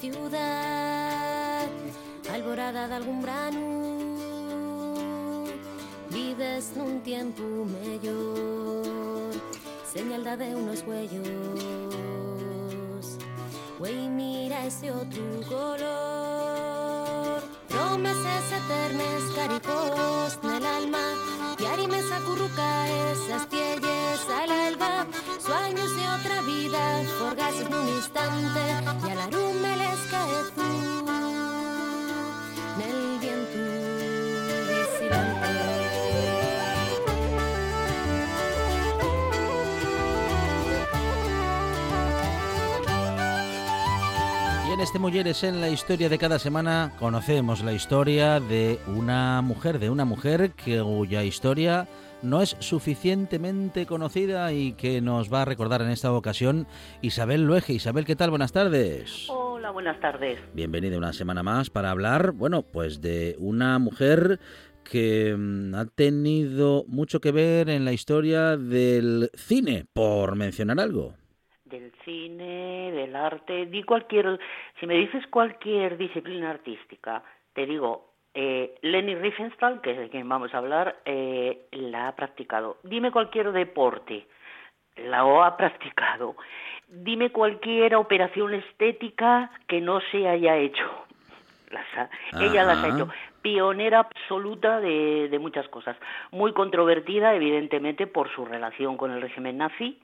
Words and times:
Ciudad 0.00 1.66
Alborada 2.32 2.88
de 2.88 2.94
algún 2.94 3.22
brano 3.22 3.68
Vives 6.10 6.72
nun 6.76 7.00
tiempo 7.02 7.42
mellor 7.66 9.34
Señal 9.92 10.24
de 10.38 10.54
unos 10.54 10.82
huellos 10.86 11.98
Güey, 13.78 14.08
mira 14.08 14.66
ese 14.66 14.90
otro 14.90 15.22
color. 15.48 17.40
Promesas 17.68 18.44
eternas, 18.50 19.22
caricos 19.36 20.38
en 20.42 20.50
el 20.50 20.66
alma. 20.66 21.14
Y 21.60 21.64
arimes 21.64 22.10
acurruca 22.10 22.88
esas 23.12 23.46
pielles 23.46 24.20
al 24.36 24.50
alba. 24.50 25.06
Sueños 25.38 25.94
de 25.94 26.08
otra 26.08 26.42
vida, 26.42 27.04
forgas 27.20 27.54
en 27.54 27.72
un 27.72 27.88
instante. 27.88 28.77
En 44.78 44.82
este 44.82 45.00
Mujeres 45.00 45.42
en 45.42 45.60
la 45.60 45.70
historia 45.70 46.08
de 46.08 46.18
cada 46.18 46.38
semana 46.38 46.92
conocemos 47.00 47.64
la 47.64 47.72
historia 47.72 48.38
de 48.38 48.78
una 48.86 49.42
mujer, 49.42 49.80
de 49.80 49.90
una 49.90 50.04
mujer 50.04 50.52
cuya 50.64 51.24
historia 51.24 51.88
no 52.22 52.42
es 52.42 52.54
suficientemente 52.60 53.86
conocida 53.86 54.52
y 54.52 54.74
que 54.74 55.00
nos 55.00 55.34
va 55.34 55.42
a 55.42 55.44
recordar 55.46 55.82
en 55.82 55.88
esta 55.88 56.12
ocasión 56.12 56.68
Isabel 57.02 57.44
Luege. 57.44 57.72
Isabel, 57.72 58.04
¿qué 58.04 58.14
tal? 58.14 58.30
Buenas 58.30 58.52
tardes. 58.52 59.26
Hola, 59.30 59.72
buenas 59.72 59.98
tardes. 59.98 60.38
Bienvenida 60.54 60.96
una 60.96 61.12
semana 61.12 61.42
más 61.42 61.70
para 61.70 61.90
hablar, 61.90 62.30
bueno, 62.30 62.62
pues 62.62 63.00
de 63.00 63.34
una 63.40 63.80
mujer 63.80 64.38
que 64.84 65.34
mm, 65.36 65.74
ha 65.74 65.86
tenido 65.86 66.84
mucho 66.86 67.20
que 67.20 67.32
ver 67.32 67.68
en 67.68 67.84
la 67.84 67.92
historia 67.92 68.56
del 68.56 69.32
cine, 69.34 69.86
por 69.92 70.36
mencionar 70.36 70.78
algo. 70.78 71.17
Del 71.68 71.92
cine, 72.04 72.90
del 72.92 73.14
arte, 73.14 73.66
di 73.66 73.82
cualquier, 73.82 74.38
si 74.80 74.86
me 74.86 74.94
dices 74.94 75.26
cualquier 75.26 75.96
disciplina 75.96 76.50
artística, 76.50 77.22
te 77.52 77.66
digo, 77.66 78.12
eh, 78.34 78.74
Leni 78.82 79.14
Riefenstahl, 79.14 79.80
que 79.80 79.90
es 79.92 79.98
de 79.98 80.08
quien 80.08 80.28
vamos 80.28 80.54
a 80.54 80.58
hablar, 80.58 80.96
eh, 81.04 81.66
la 81.72 82.08
ha 82.08 82.16
practicado. 82.16 82.78
Dime 82.84 83.10
cualquier 83.10 83.52
deporte, 83.52 84.26
la 84.96 85.20
ha 85.46 85.56
practicado. 85.56 86.36
Dime 86.88 87.30
cualquier 87.30 87.96
operación 87.96 88.54
estética 88.54 89.50
que 89.66 89.80
no 89.80 90.00
se 90.10 90.26
haya 90.26 90.56
hecho. 90.56 90.84
Las 91.70 91.86
ha- 91.98 92.08
ella 92.40 92.64
las 92.64 92.82
ha 92.82 92.88
hecho. 92.96 93.08
Pionera 93.42 93.98
absoluta 94.00 94.80
de, 94.80 95.28
de 95.28 95.38
muchas 95.38 95.68
cosas. 95.68 95.96
Muy 96.30 96.52
controvertida, 96.54 97.34
evidentemente, 97.34 98.06
por 98.06 98.30
su 98.30 98.46
relación 98.46 98.96
con 98.96 99.10
el 99.10 99.20
régimen 99.20 99.58
nazi. 99.58 100.00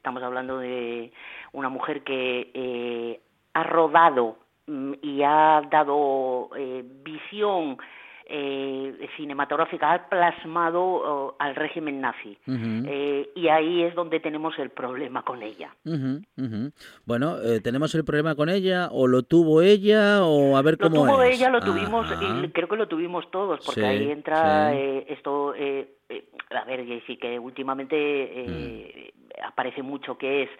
Estamos 0.00 0.22
hablando 0.22 0.56
de 0.60 1.12
una 1.52 1.68
mujer 1.68 2.02
que 2.04 2.50
eh, 2.54 3.20
ha 3.52 3.64
rodado 3.64 4.38
mm, 4.66 4.92
y 5.02 5.22
ha 5.22 5.60
dado 5.70 6.48
eh, 6.56 6.82
visión 7.04 7.76
eh, 8.24 9.08
cinematográfica, 9.18 9.92
ha 9.92 10.08
plasmado 10.08 10.80
oh, 10.82 11.36
al 11.38 11.54
régimen 11.54 12.00
nazi. 12.00 12.38
Eh, 12.46 13.28
y 13.34 13.48
ahí 13.48 13.82
es 13.82 13.94
donde 13.94 14.20
tenemos 14.20 14.58
el 14.58 14.70
problema 14.70 15.22
con 15.22 15.42
ella. 15.42 15.76
Ujú. 15.84 16.22
Bueno, 17.04 17.36
eh, 17.42 17.60
¿tenemos 17.60 17.94
el 17.94 18.02
problema 18.06 18.34
con 18.34 18.48
ella 18.48 18.88
o 18.92 19.06
lo 19.06 19.24
tuvo 19.24 19.60
ella 19.60 20.24
o 20.24 20.56
a 20.56 20.62
ver 20.62 20.78
Lo 20.80 20.88
cómo 20.88 21.04
tuvo 21.04 21.22
es? 21.24 21.36
ella, 21.38 21.50
lo 21.50 21.60
tuvimos, 21.60 22.10
Ajá. 22.10 22.40
y 22.42 22.48
creo 22.52 22.68
que 22.68 22.76
lo 22.76 22.88
tuvimos 22.88 23.30
todos, 23.30 23.60
porque 23.66 23.82
Sí, 23.82 23.86
ahí 23.86 24.10
entra 24.10 24.70
sí. 24.70 24.76
eh, 24.78 25.06
esto, 25.10 25.52
eh, 26.10 26.24
a 26.54 26.64
ver, 26.64 26.80
y 26.80 27.00
sí 27.06 27.16
que 27.16 27.38
últimamente 27.38 27.96
eh, 27.96 29.12
Mm. 29.14 29.44
aparece 29.46 29.82
mucho 29.82 30.18
que 30.18 30.42
es, 30.42 30.50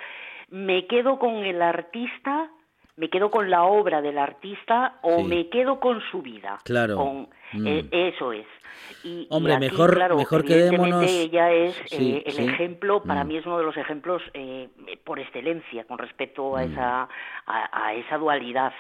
me 0.49 0.87
quedo 0.87 1.19
con 1.19 1.37
el 1.45 1.61
artista, 1.61 2.51
me 2.97 3.09
quedo 3.09 3.31
con 3.31 3.49
la 3.51 3.65
obra 3.65 4.01
del 4.03 4.19
artista 4.19 4.99
o 5.03 5.19
Sí. 5.19 5.25
me 5.25 5.49
quedo 5.49 5.81
con 5.81 6.01
su 6.11 6.23
vida. 6.23 6.59
Claro. 6.65 6.97
Con, 6.97 7.29
Mm. 7.53 7.67
eh, 7.67 7.85
eso 7.91 8.33
es. 8.33 8.47
Y, 9.05 9.23
y 9.23 9.27
Hombre, 9.31 9.55
aquí, 9.55 9.65
mejor- 9.67 9.95
claro, 9.95 10.17
mejor 10.17 10.45
quedémonos- 10.45 11.05
ella 11.09 11.51
es 11.53 11.75
Sí, 11.87 12.15
eh, 12.17 12.23
el 12.27 12.33
sí. 12.33 12.45
ejemplo, 12.45 13.03
para 13.03 13.25
Mm. 13.25 13.29
mí 13.29 13.37
es 13.37 13.47
uno 13.47 13.59
de 13.59 13.65
los 13.65 13.77
ejemplos 13.77 14.23
eh, 14.35 14.69
por 15.05 15.19
excelencia 15.19 15.85
con 15.85 15.99
respecto 15.99 16.57
a 16.57 16.65
Mm. 16.67 16.73
esa 16.73 17.09
a, 17.47 17.87
a 17.87 17.95
esa 17.95 18.19
dualidad. 18.19 18.73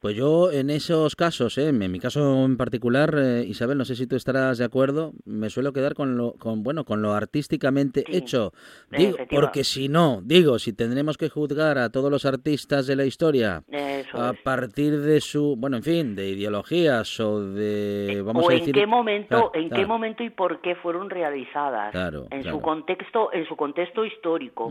Pues 0.00 0.16
yo 0.16 0.50
en 0.52 0.68
esos 0.68 1.16
casos, 1.16 1.56
¿eh? 1.56 1.68
en 1.68 1.90
mi 1.90 1.98
caso 1.98 2.44
en 2.44 2.56
particular, 2.58 3.14
eh, 3.18 3.44
Isabel, 3.46 3.78
no 3.78 3.84
sé 3.86 3.96
si 3.96 4.06
tú 4.06 4.16
estarás 4.16 4.58
de 4.58 4.64
acuerdo, 4.66 5.12
me 5.24 5.48
suelo 5.48 5.72
quedar 5.72 5.94
con 5.94 6.18
lo, 6.18 6.34
con, 6.34 6.62
bueno, 6.62 6.84
con 6.84 7.00
lo 7.00 7.14
artísticamente 7.14 8.04
Sí, 8.06 8.16
hecho. 8.16 8.52
Digo, 8.90 9.16
porque 9.30 9.64
si 9.64 9.88
no, 9.88 10.20
digo, 10.22 10.58
si 10.58 10.74
tendremos 10.74 11.16
que 11.16 11.30
juzgar 11.30 11.78
a 11.78 11.90
todos 11.90 12.10
los 12.10 12.26
artistas 12.26 12.86
de 12.86 12.96
la 12.96 13.06
historia 13.06 13.62
Eso 13.68 14.20
a 14.20 14.32
es. 14.32 14.40
partir 14.42 15.00
de 15.00 15.20
su, 15.22 15.56
bueno, 15.56 15.78
en 15.78 15.82
fin, 15.82 16.14
de 16.14 16.28
ideologías 16.28 17.18
o 17.20 17.40
de, 17.40 18.22
vamos 18.24 18.44
o 18.44 18.50
a 18.50 18.52
en 18.52 18.58
decir, 18.58 18.74
qué 18.74 18.86
momento, 18.86 19.52
en 19.54 19.70
qué 19.70 19.86
momento 19.86 20.22
y 20.22 20.30
por 20.30 20.60
qué 20.60 20.74
fueron 20.76 21.08
realizadas 21.08 21.92
Claro, 21.92 22.26
en 22.30 22.42
claro. 22.42 22.58
su 22.58 22.62
contexto, 22.62 23.32
en 23.32 23.46
su 23.48 23.56
contexto 23.56 24.04
histórico. 24.04 24.68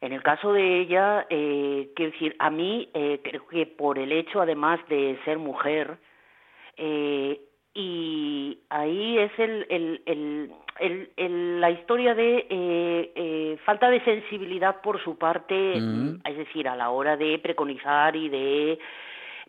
En 0.00 0.12
el 0.12 0.22
caso 0.22 0.52
de 0.52 0.80
ella, 0.82 1.26
eh, 1.28 1.90
quiero 1.96 2.12
decir, 2.12 2.36
a 2.38 2.50
mí 2.50 2.88
eh, 2.94 3.20
creo 3.24 3.48
que 3.48 3.66
por 3.66 3.98
el 3.98 4.12
hecho, 4.20 4.40
además 4.40 4.80
de 4.88 5.18
ser 5.24 5.38
mujer, 5.38 5.98
eh, 6.76 7.40
y 7.74 8.58
ahí 8.70 9.18
es 9.18 9.32
el, 9.38 9.66
el, 9.68 10.02
el, 10.06 10.52
el- 10.80 11.10
el- 11.16 11.60
la 11.60 11.70
historia 11.70 12.14
de 12.14 12.46
eh, 12.48 13.12
eh, 13.14 13.58
falta 13.64 13.90
de 13.90 14.00
sensibilidad 14.04 14.80
por 14.80 15.00
su 15.02 15.16
parte, 15.18 15.80
mm, 15.80 16.20
es 16.24 16.36
decir, 16.38 16.68
a 16.68 16.76
la 16.76 16.90
hora 16.90 17.16
de 17.16 17.38
preconizar 17.38 18.16
y 18.16 18.28
de 18.28 18.78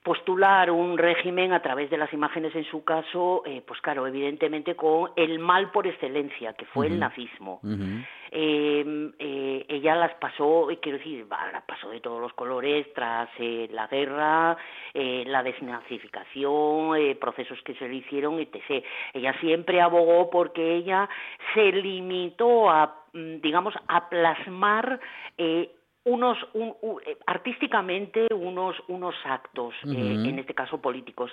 postular 0.10 0.72
un 0.72 0.98
régimen 0.98 1.54
a 1.54 1.62
través 1.62 1.92
de 1.92 1.98
las 1.98 2.12
imágenes 2.14 2.56
en 2.56 2.64
su 2.64 2.84
caso, 2.84 3.44
eh, 3.46 3.62
pues 3.64 3.80
claro, 3.80 4.08
evidentemente 4.08 4.76
con 4.76 5.12
el 5.16 5.38
mal 5.38 5.70
por 5.70 5.86
excelencia, 5.86 6.54
que 6.54 6.66
fue 6.66 6.88
el 6.88 6.98
nazismo. 6.98 7.60
Ujú. 7.62 8.02
Eh, 8.32 9.12
eh, 9.20 9.66
ella 9.68 9.96
las 9.96 10.16
pasó, 10.16 10.72
eh, 10.72 10.80
quiero 10.82 10.98
decir, 10.98 11.28
las 11.30 11.64
pasó 11.64 11.92
de 11.92 12.00
todos 12.00 12.20
los 12.20 12.34
colores 12.34 12.92
tras 12.96 13.30
la 13.38 13.86
guerra, 13.86 14.58
la 14.94 15.44
desnazificación, 15.44 17.18
procesos 17.20 17.60
que 17.64 17.76
se 17.76 17.88
le 17.88 17.98
hicieron, 17.98 18.40
etc. 18.40 18.84
Ella 19.14 19.40
siempre 19.40 19.80
abogó 19.80 20.32
porque 20.32 20.76
ella 20.76 21.08
se 21.54 21.72
limitó 21.72 22.70
a, 22.72 23.04
mm, 23.14 23.42
digamos, 23.42 23.76
a 23.88 24.10
plasmar 24.10 25.00
eh, 25.38 25.70
unos 26.06 26.38
un- 26.54 26.76
u- 26.82 27.00
eh, 27.06 27.18
artísticamente 27.26 28.28
unos 28.34 28.76
unos 28.88 29.16
actos 29.26 29.74
eh, 29.86 30.16
en 30.26 30.40
este 30.40 30.54
caso 30.54 30.80
políticos. 30.82 31.32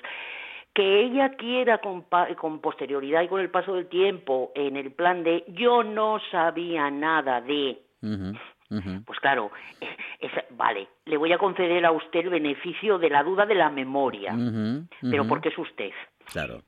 Que 0.75 1.01
ella 1.07 1.31
quiera 1.37 1.79
con, 1.79 2.05
con 2.39 2.61
posterioridad 2.61 3.23
y 3.23 3.29
con 3.29 3.41
el 3.41 3.49
paso 3.51 3.73
del 3.75 3.87
tiempo 3.87 4.53
en 4.55 4.77
el 4.77 4.93
plan 4.93 5.25
de 5.25 5.45
yo 5.49 5.83
no 5.83 6.19
sabía 6.31 6.91
nada 6.91 7.41
de. 7.41 7.81
Pues 9.07 9.19
claro 9.21 9.51
es- 9.81 9.89
es- 10.33 10.45
vale 10.57 10.89
le 11.07 11.17
voy 11.17 11.33
a 11.33 11.39
conceder 11.39 11.87
a 11.87 11.93
usted 11.93 12.21
el 12.21 12.31
beneficio 12.31 12.99
de 12.99 13.09
la 13.11 13.23
duda 13.23 13.47
de 13.47 13.55
la 13.55 13.71
memoria. 13.71 14.37
Pero 15.01 15.27
porque 15.27 15.49
es 15.51 15.59
usted. 15.59 15.91
Claro. 16.33 16.63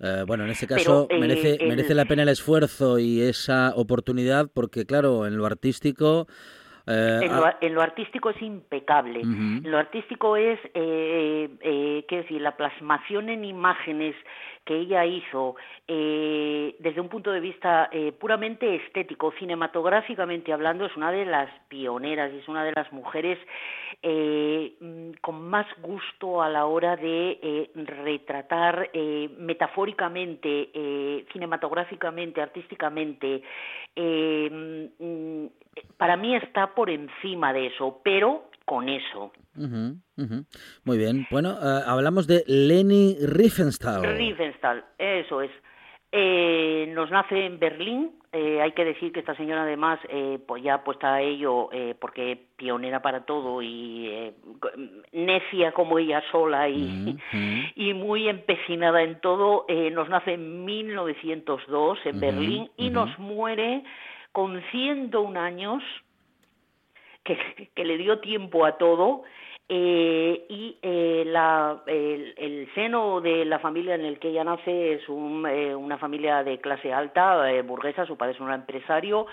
Eh, 0.00 0.24
bueno, 0.26 0.44
en 0.44 0.50
este 0.50 0.66
Pero, 0.66 0.78
caso 0.78 1.06
eh, 1.10 1.18
merece, 1.18 1.54
el- 1.60 1.68
merece 1.68 1.94
la 1.94 2.04
pena 2.04 2.22
el 2.22 2.28
esfuerzo 2.28 2.98
y 2.98 3.20
esa 3.20 3.72
oportunidad 3.76 4.50
porque, 4.52 4.86
claro, 4.86 5.26
en 5.26 5.36
lo 5.36 5.46
artístico 5.46 6.26
Eh, 6.86 7.20
en, 7.22 7.34
lo, 7.34 7.46
en, 7.60 7.74
lo, 7.74 7.80
artístico 7.80 8.30
es 8.30 8.42
impecable. 8.42 9.22
Lo 9.24 9.78
artístico 9.78 10.36
es, 10.36 10.58
eh, 10.74 11.48
eh, 11.60 12.04
qué 12.06 12.16
decir, 12.18 12.42
la 12.42 12.56
plasmación 12.56 13.30
en 13.30 13.44
imágenes 13.44 14.14
que 14.64 14.76
ella 14.76 15.04
hizo 15.04 15.56
eh, 15.86 16.74
desde 16.78 17.00
un 17.00 17.08
punto 17.08 17.30
de 17.30 17.40
vista 17.40 17.88
eh, 17.92 18.12
puramente 18.12 18.74
estético, 18.76 19.32
cinematográficamente 19.38 20.52
hablando, 20.52 20.86
es 20.86 20.96
una 20.96 21.12
de 21.12 21.26
las 21.26 21.50
pioneras 21.68 22.32
y 22.32 22.38
es 22.38 22.48
una 22.48 22.64
de 22.64 22.72
las 22.72 22.92
mujeres 22.92 23.38
eh, 24.02 24.74
mm, 24.80 25.10
con 25.20 25.42
más 25.48 25.66
gusto 25.80 26.42
a 26.42 26.48
la 26.48 26.66
hora 26.66 26.96
de 26.96 27.70
retratar 27.74 28.90
metafóricamente, 29.38 31.24
cinematográficamente, 31.32 32.40
artísticamente. 32.40 33.42
Eh, 33.96 34.90
mm, 34.98 35.46
para 35.96 36.16
mí 36.16 36.34
está 36.36 36.74
por 36.74 36.90
encima 36.90 37.52
de 37.52 37.66
eso, 37.66 38.00
pero 38.02 38.44
con 38.64 38.88
eso. 38.88 39.32
Uh 39.56 39.62
-huh, 40.16 40.44
Muy 40.84 40.98
bien. 40.98 41.26
Bueno, 41.30 41.50
uh, 41.54 41.82
hablamos 41.88 42.26
de 42.26 42.42
Leni 42.46 43.16
Riefenstahl. 43.20 44.02
Riefenstahl, 44.16 44.84
eso 44.98 45.42
es. 45.42 45.50
Eh, 46.16 46.92
nos 46.94 47.10
nace 47.10 47.44
en 47.44 47.58
Berlín. 47.58 48.12
Eh, 48.32 48.60
hay 48.60 48.72
que 48.72 48.84
decir 48.84 49.12
que 49.12 49.20
esta 49.20 49.34
señora, 49.36 49.62
además, 49.62 49.98
eh, 50.08 50.38
pues 50.46 50.62
ya 50.62 50.82
puesta 50.82 51.14
a 51.14 51.20
ello, 51.20 51.68
eh, 51.72 51.94
porque 52.00 52.36
pionera 52.56 53.00
para 53.02 53.24
todo 53.24 53.62
y 53.62 54.08
eh, 54.08 54.34
necia 55.12 55.72
como 55.72 55.98
ella 55.98 56.22
sola 56.32 56.68
y, 56.68 57.16
-huh. 57.32 57.72
y 57.76 57.94
muy 57.94 58.28
empecinada 58.28 59.02
en 59.02 59.20
todo, 59.20 59.64
eh, 59.68 59.90
nos 59.90 60.08
nace 60.08 60.34
en 60.34 60.64
1902 60.64 61.98
en 62.06 62.20
Berlín 62.20 62.70
y 62.76 62.90
nos 62.90 63.16
muere 63.18 63.82
con 64.32 64.60
101 64.72 65.36
años, 65.36 65.82
que, 67.24 67.84
le 67.84 67.98
dio 67.98 68.20
tiempo 68.20 68.64
a 68.64 68.76
todo 68.78 69.22
eh, 69.68 70.44
y 70.48 70.76
eh, 70.82 71.24
la, 71.26 71.82
el, 71.86 72.68
seno 72.74 73.20
de 73.20 73.44
la 73.44 73.58
familia 73.58 73.94
en 73.94 74.04
el 74.04 74.18
que 74.18 74.28
ella 74.28 74.44
nace 74.44 74.92
es 74.94 75.08
un, 75.08 75.46
eh, 75.46 75.74
una 75.74 75.98
familia 75.98 76.44
de 76.44 76.58
clase 76.58 76.92
alta, 76.92 77.50
burguesa, 77.62 78.06
su 78.06 78.16
padre 78.16 78.34
es 78.34 78.40
un 78.40 78.52
empresario, 78.52 79.26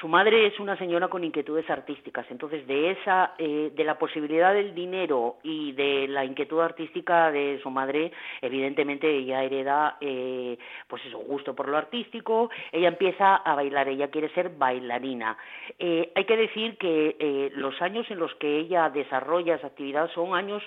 su 0.00 0.08
madre 0.08 0.46
es 0.46 0.58
una 0.60 0.76
señora 0.76 1.08
con 1.08 1.24
inquietudes 1.24 1.68
artísticas, 1.70 2.26
entonces 2.30 2.66
de 2.66 2.92
esa, 2.92 3.34
eh, 3.38 3.72
de 3.74 3.84
la 3.84 3.98
posibilidad 3.98 4.54
del 4.54 4.74
dinero 4.74 5.36
y 5.42 5.72
de 5.72 6.06
la 6.08 6.24
inquietud 6.24 6.60
artística 6.60 7.30
de 7.30 7.58
su 7.62 7.70
madre, 7.70 8.12
evidentemente 8.40 9.10
ella 9.10 9.42
hereda, 9.42 9.96
eh, 10.00 10.58
pues 10.86 11.02
gusto 11.26 11.54
por 11.54 11.68
lo 11.68 11.76
artístico, 11.76 12.50
ella 12.72 12.88
empieza 12.88 13.36
a 13.36 13.54
bailar, 13.54 13.88
ella 13.88 14.08
quiere 14.08 14.28
ser 14.30 14.50
bailarina. 14.50 15.36
Eh, 15.78 16.12
hay 16.14 16.24
que 16.24 16.36
decir 16.36 16.76
que 16.78 17.16
eh, 17.18 17.50
los 17.54 17.80
años 17.82 18.10
en 18.10 18.18
los 18.18 18.34
que 18.36 18.58
ella 18.58 18.90
desarrolla 18.90 19.56
esa 19.56 19.68
actividad 19.68 20.10
son 20.12 20.34
años 20.34 20.62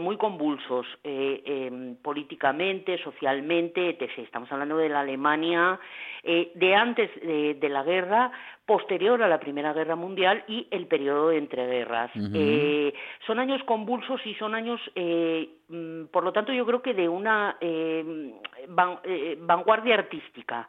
muy 0.00 0.16
convulsos, 0.16 0.84
eh, 1.04 1.94
políticamente, 2.02 2.98
socialmente. 2.98 3.96
Estamos 4.16 4.50
hablando 4.50 4.76
de 4.76 4.88
la 4.88 5.00
Alemania 5.00 5.78
de 6.24 6.74
antes 6.74 7.08
de 7.22 7.68
la 7.68 7.84
guerra, 7.84 8.32
posterior 8.70 9.20
a 9.20 9.26
la 9.26 9.40
Primera 9.40 9.72
Guerra 9.72 9.96
Mundial 9.96 10.44
y 10.46 10.64
el 10.70 10.86
periodo 10.86 11.30
de 11.30 11.38
entreguerras. 11.38 12.08
Uh 12.14 12.20
-huh. 12.20 12.30
eh, 12.34 12.94
son 13.26 13.40
años 13.40 13.60
convulsos 13.64 14.24
y 14.24 14.34
son 14.34 14.54
años, 14.54 14.80
eh, 14.94 15.48
por 16.12 16.22
lo 16.22 16.30
tanto, 16.30 16.52
yo 16.52 16.64
creo 16.64 16.80
que 16.80 16.94
de 16.94 17.08
una 17.08 17.56
eh, 17.60 18.32
van, 18.68 19.00
vanguardia 19.40 19.96
artística. 19.96 20.68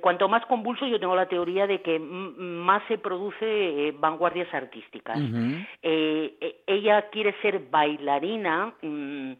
Cuanto 0.00 0.28
más 0.28 0.44
convulso, 0.46 0.86
yo 0.86 1.00
tengo 1.00 1.14
la 1.14 1.26
teoría 1.26 1.66
de 1.66 1.80
que 1.80 1.98
más 1.98 2.82
se 2.88 2.98
produce 2.98 3.94
vanguardias 3.98 4.52
artísticas. 4.52 5.16
Uh 5.18 5.30
-huh. 5.30 5.66
ella 6.66 6.96
quiere 7.10 7.32
ser 7.42 7.54
bailarina. 7.70 8.74
Mmm, 8.82 9.32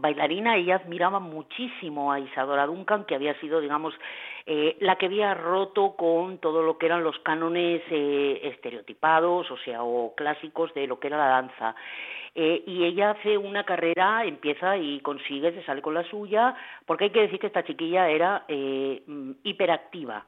bailarina, 0.00 0.56
ella 0.56 0.76
admiraba 0.76 1.20
muchísimo 1.20 2.12
a 2.12 2.20
Isadora 2.20 2.66
Duncan, 2.66 3.04
que 3.04 3.14
había 3.14 3.34
sido, 3.40 3.60
digamos, 3.60 3.94
eh, 4.50 4.78
la 4.80 4.96
que 4.96 5.06
había 5.06 5.34
roto 5.34 5.94
con 5.94 6.38
todo 6.38 6.62
lo 6.62 6.78
que 6.78 6.86
eran 6.86 7.04
los 7.04 7.18
cánones 7.18 7.82
eh, 7.90 8.40
estereotipados, 8.44 9.50
o 9.50 9.58
sea, 9.58 9.82
o 9.82 10.14
clásicos 10.14 10.72
de 10.72 10.86
lo 10.86 10.98
que 10.98 11.08
era 11.08 11.18
la 11.18 11.26
danza. 11.26 11.76
Eh, 12.34 12.64
y 12.66 12.84
ella 12.84 13.10
hace 13.10 13.36
una 13.36 13.64
carrera, 13.64 14.24
empieza 14.24 14.78
y 14.78 15.00
consigue, 15.00 15.52
se 15.52 15.62
sale 15.64 15.82
con 15.82 15.92
la 15.92 16.02
suya, 16.04 16.54
porque 16.86 17.04
hay 17.04 17.10
que 17.10 17.20
decir 17.20 17.38
que 17.38 17.48
esta 17.48 17.62
chiquilla 17.62 18.08
era 18.08 18.46
eh, 18.48 19.02
hiperactiva. 19.42 20.24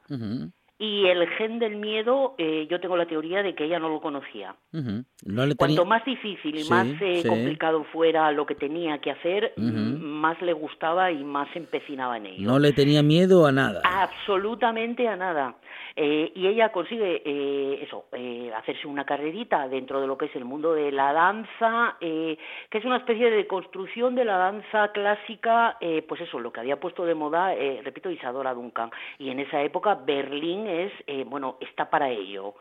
Y 0.82 1.06
el 1.08 1.28
gen 1.36 1.58
del 1.58 1.76
miedo, 1.76 2.34
eh, 2.38 2.66
yo 2.70 2.80
tengo 2.80 2.96
la 2.96 3.04
teoría 3.04 3.42
de 3.42 3.54
que 3.54 3.66
ella 3.66 3.78
no 3.78 3.90
lo 3.90 4.00
conocía. 4.00 4.54
Uh 4.72 4.78
-huh. 4.78 5.04
no 5.26 5.46
le 5.46 5.54
tenía... 5.54 5.76
Cuanto 5.76 5.84
más 5.84 6.02
difícil 6.06 6.56
y 6.56 6.62
sí, 6.64 6.70
más 6.70 6.86
eh, 7.02 7.20
sí. 7.20 7.28
complicado 7.28 7.84
fuera 7.92 8.32
lo 8.32 8.46
que 8.46 8.54
tenía 8.54 8.96
que 8.98 9.10
hacer, 9.10 9.52
uh 9.58 9.60
-huh. 9.60 9.98
más 9.98 10.40
le 10.40 10.54
gustaba 10.54 11.12
y 11.12 11.22
más 11.22 11.50
se 11.52 11.58
empecinaba 11.58 12.16
en 12.16 12.26
ello. 12.26 12.48
No 12.50 12.58
le 12.58 12.72
tenía 12.72 13.02
miedo 13.02 13.44
a 13.46 13.52
nada. 13.52 13.82
Absolutamente 13.84 15.06
a 15.06 15.16
nada. 15.16 15.56
Eh, 15.96 16.32
y 16.34 16.46
ella 16.46 16.70
consigue 16.70 17.20
eh, 17.26 17.80
eso, 17.82 18.06
eh, 18.12 18.50
hacerse 18.56 18.86
una 18.86 19.04
carrerita 19.04 19.68
dentro 19.68 20.00
de 20.00 20.06
lo 20.06 20.16
que 20.16 20.26
es 20.26 20.36
el 20.36 20.44
mundo 20.46 20.72
de 20.72 20.92
la 20.92 21.12
danza, 21.12 21.96
eh, 22.00 22.38
que 22.70 22.78
es 22.78 22.84
una 22.86 22.96
especie 22.96 23.28
de 23.28 23.46
construcción 23.46 24.14
de 24.14 24.24
la 24.24 24.36
danza 24.38 24.92
clásica, 24.92 25.76
eh, 25.80 26.02
pues 26.08 26.22
eso, 26.22 26.38
lo 26.38 26.52
que 26.52 26.60
había 26.60 26.78
puesto 26.80 27.04
de 27.04 27.14
moda, 27.14 27.54
eh, 27.54 27.82
repito, 27.84 28.08
Isadora 28.08 28.54
Duncan. 28.54 28.90
Y 29.18 29.28
en 29.30 29.40
esa 29.40 29.60
época 29.62 29.96
Berlín 30.06 30.69
eh, 31.06 31.24
bueno, 31.26 31.56
está 31.60 31.88
para 31.88 32.08
ello. 32.08 32.54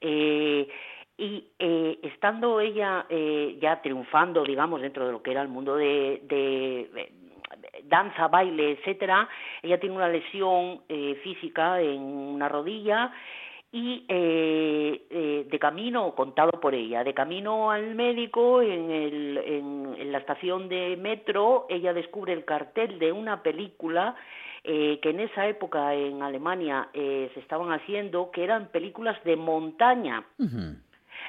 Eh, 0.00 0.68
y 1.16 1.48
eh, 1.58 1.98
estando 2.02 2.60
ella 2.60 3.06
ya 3.60 3.82
triunfando, 3.82 4.44
digamos, 4.44 4.80
dentro 4.80 5.04
de 5.06 5.12
lo 5.12 5.20
que 5.20 5.32
era 5.32 5.42
el 5.42 5.48
mundo 5.48 5.74
de, 5.74 7.10
danza, 7.84 8.28
baile, 8.28 8.72
etcétera, 8.72 9.28
ella 9.62 9.80
tiene 9.80 9.96
una 9.96 10.08
lesión 10.08 10.82
física 11.24 11.80
en 11.80 12.00
una 12.00 12.48
rodilla 12.48 13.12
y 13.72 14.06
de 14.06 15.58
camino, 15.58 16.14
contado 16.14 16.52
por 16.60 16.72
ella, 16.72 17.02
de 17.02 17.14
camino 17.14 17.72
al 17.72 17.96
médico 17.96 18.62
en 18.62 20.12
la 20.12 20.18
estación 20.18 20.68
de 20.68 20.96
metro, 20.96 21.66
ella 21.68 21.92
descubre 21.92 22.32
el 22.32 22.44
cartel 22.44 23.00
de 23.00 23.10
una 23.10 23.42
película 23.42 24.14
eh, 24.64 24.98
que 25.00 25.10
en 25.10 25.20
esa 25.20 25.46
época 25.46 25.94
en 25.94 26.22
Alemania 26.22 26.88
eh, 26.92 27.30
se 27.34 27.40
estaban 27.40 27.72
haciendo, 27.72 28.30
que 28.30 28.44
eran 28.44 28.68
películas 28.68 29.22
de 29.24 29.36
montaña. 29.36 30.24
Uh 30.38 30.44
-huh 30.44 30.76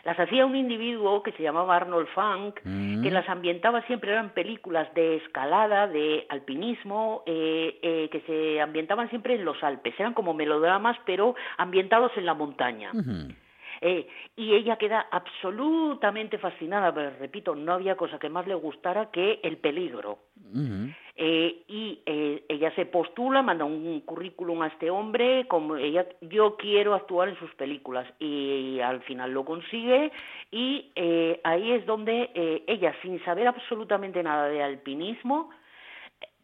las 0.03 0.19
hacía 0.19 0.45
un 0.45 0.55
individuo 0.55 1.23
que 1.23 1.31
se 1.33 1.43
llamaba 1.43 1.75
Arnold 1.75 2.07
Funk, 2.09 2.59
mm. 2.63 3.01
que 3.03 3.11
las 3.11 3.27
ambientaba 3.29 3.81
siempre, 3.83 4.11
eran 4.11 4.29
películas 4.29 4.93
de 4.93 5.17
escalada, 5.17 5.87
de 5.87 6.25
alpinismo, 6.29 7.23
eh, 7.25 7.77
eh, 7.81 8.09
que 8.11 8.21
se 8.21 8.61
ambientaban 8.61 9.09
siempre 9.09 9.35
en 9.35 9.45
los 9.45 9.61
Alpes, 9.63 9.93
eran 9.99 10.13
como 10.13 10.33
melodramas, 10.33 10.97
pero 11.05 11.35
ambientados 11.57 12.11
en 12.15 12.25
la 12.25 12.33
montaña. 12.33 12.91
Uh 12.93 12.97
-huh. 12.97 13.35
Eh, 13.81 14.07
y 14.35 14.53
ella 14.53 14.75
queda 14.77 15.07
absolutamente 15.11 16.37
fascinada, 16.37 16.93
pero 16.93 17.11
repito, 17.19 17.55
no 17.55 17.73
había 17.73 17.95
cosa 17.95 18.19
que 18.19 18.29
más 18.29 18.45
le 18.45 18.55
gustara 18.55 19.09
que 19.11 19.39
el 19.43 19.57
peligro. 19.57 20.19
Uh 20.53 20.57
-huh. 20.57 20.95
eh, 21.15 21.63
y 21.67 21.99
eh, 22.05 22.43
ella 22.49 22.73
se 22.75 22.85
postula, 22.85 23.41
manda 23.41 23.65
un 23.65 24.01
currículum 24.01 24.61
a 24.63 24.67
este 24.67 24.89
hombre, 24.89 25.45
como 25.47 25.77
ella, 25.77 26.05
yo 26.21 26.55
quiero 26.57 26.93
actuar 26.93 27.29
en 27.29 27.37
sus 27.37 27.53
películas, 27.55 28.07
y, 28.19 28.75
y 28.75 28.81
al 28.81 29.01
final 29.01 29.31
lo 29.31 29.45
consigue, 29.45 30.11
y 30.51 30.91
eh, 30.95 31.39
ahí 31.43 31.71
es 31.71 31.85
donde 31.85 32.31
ella, 32.67 32.93
sin 33.01 33.23
saber 33.23 33.47
absolutamente 33.47 34.23
nada 34.23 34.47
de 34.47 34.63
alpinismo, 34.63 35.49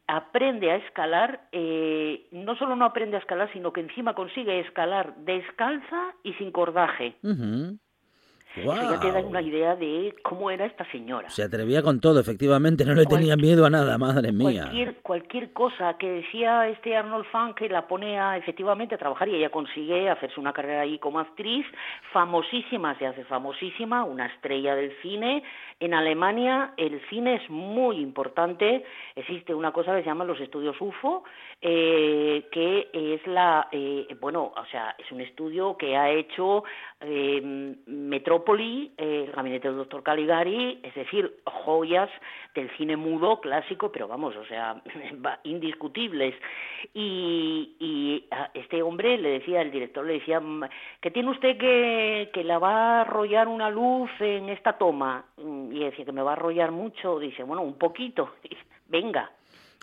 aprende 0.08 0.72
a 0.72 0.76
escalar, 0.78 1.48
eh, 1.52 2.28
no 2.32 2.56
solo 2.56 2.76
no 2.76 2.86
aprende 2.86 3.18
a 3.18 3.20
escalar, 3.20 3.52
sino 3.54 3.74
que 3.74 3.82
encima 3.82 4.14
consigue 4.14 4.60
escalar 4.60 5.16
descalza 5.18 6.14
y 6.24 6.34
sin 6.34 6.52
cordaje. 6.52 7.16
Wow. 8.64 8.74
Eso 8.74 8.92
ya 8.92 9.00
te 9.00 9.12
da 9.12 9.20
una 9.20 9.42
idea 9.42 9.76
de 9.76 10.16
cómo 10.24 10.50
era 10.50 10.66
esta 10.66 10.90
señora. 10.92 11.30
Se 11.30 11.44
atrevía 11.44 11.82
con 11.82 12.00
todo, 12.00 12.20
efectivamente, 12.20 12.86
no 12.86 12.94
le 12.94 13.06
tenía 13.06 13.36
miedo 13.36 13.66
a 13.66 13.70
nada, 13.70 13.98
madre 13.98 14.32
mía. 14.32 14.64
Cualquier, 14.64 14.96
cualquier 15.02 15.54
cosa 15.54 15.98
que 15.98 16.10
decía 16.10 16.68
este 16.70 16.96
Arnold 16.96 17.26
Funk 17.32 17.58
que 17.58 17.70
la 17.70 17.88
pone 17.88 18.20
a, 18.20 18.38
efectivamente 18.38 18.96
a 18.96 18.98
trabajar 18.98 19.28
y 19.28 19.36
ella 19.36 19.50
consigue 19.50 20.10
hacerse 20.10 20.40
una 20.40 20.54
carrera 20.54 20.82
ahí 20.82 21.00
como 21.00 21.20
actriz, 21.20 21.66
famosísima, 22.12 22.98
se 22.98 23.08
hace 23.08 23.24
famosísima, 23.26 24.04
una 24.04 24.28
estrella 24.28 24.76
del 24.76 24.92
cine. 25.02 25.44
En 25.80 25.94
Alemania 25.94 26.74
el 26.78 27.02
cine 27.10 27.36
es 27.36 27.50
muy 27.50 27.98
importante, 27.98 28.86
existe 29.16 29.54
una 29.54 29.72
cosa 29.72 29.94
que 29.94 30.02
se 30.02 30.08
llama 30.08 30.24
los 30.24 30.40
estudios 30.40 30.76
UFO, 30.80 31.24
eh, 31.62 32.48
que 32.52 32.90
es 32.94 33.26
la, 33.28 33.68
eh, 33.72 34.08
bueno, 34.22 34.54
o 34.56 34.66
sea, 34.72 34.96
es 34.98 35.12
un 35.12 35.22
estudio 35.22 35.76
que 35.78 35.98
ha 35.98 36.10
hecho 36.10 36.64
eh, 37.02 37.42
metrópolis 37.88 38.45
Metrópoli, 38.46 38.92
el 38.98 39.32
gabinete 39.32 39.70
del 39.70 39.78
doctor 39.78 40.04
Caligari, 40.04 40.80
es 40.84 40.94
decir, 40.94 41.40
joyas 41.46 42.10
del 42.54 42.70
cine 42.78 42.96
mudo 42.96 43.42
clásico, 43.42 43.92
pero 43.92 44.08
vamos, 44.08 44.36
o 44.36 44.46
sea, 44.46 44.82
indiscutibles. 45.44 46.36
Y, 46.94 47.76
y 47.80 48.28
a 48.30 48.52
este 48.54 48.84
hombre 48.84 49.18
le 49.18 49.40
decía, 49.40 49.62
el 49.62 49.72
director 49.72 50.06
le 50.06 50.14
decía, 50.14 50.40
que 51.02 51.10
tiene 51.10 51.32
usted 51.32 51.58
que, 51.58 52.30
que 52.34 52.44
la 52.44 52.60
va 52.60 53.00
a 53.00 53.02
arrollar 53.02 53.48
una 53.48 53.72
luz 53.72 54.12
en 54.20 54.50
esta 54.50 54.74
toma. 54.74 55.26
Y 55.38 55.80
decía 55.80 56.06
que 56.06 56.12
me 56.12 56.22
va 56.22 56.32
a 56.32 56.34
arrollar 56.34 56.72
mucho. 56.72 57.18
Dice, 57.18 57.42
bueno, 57.42 57.64
un 57.64 57.80
poquito. 57.80 58.36
Venga, 58.88 59.32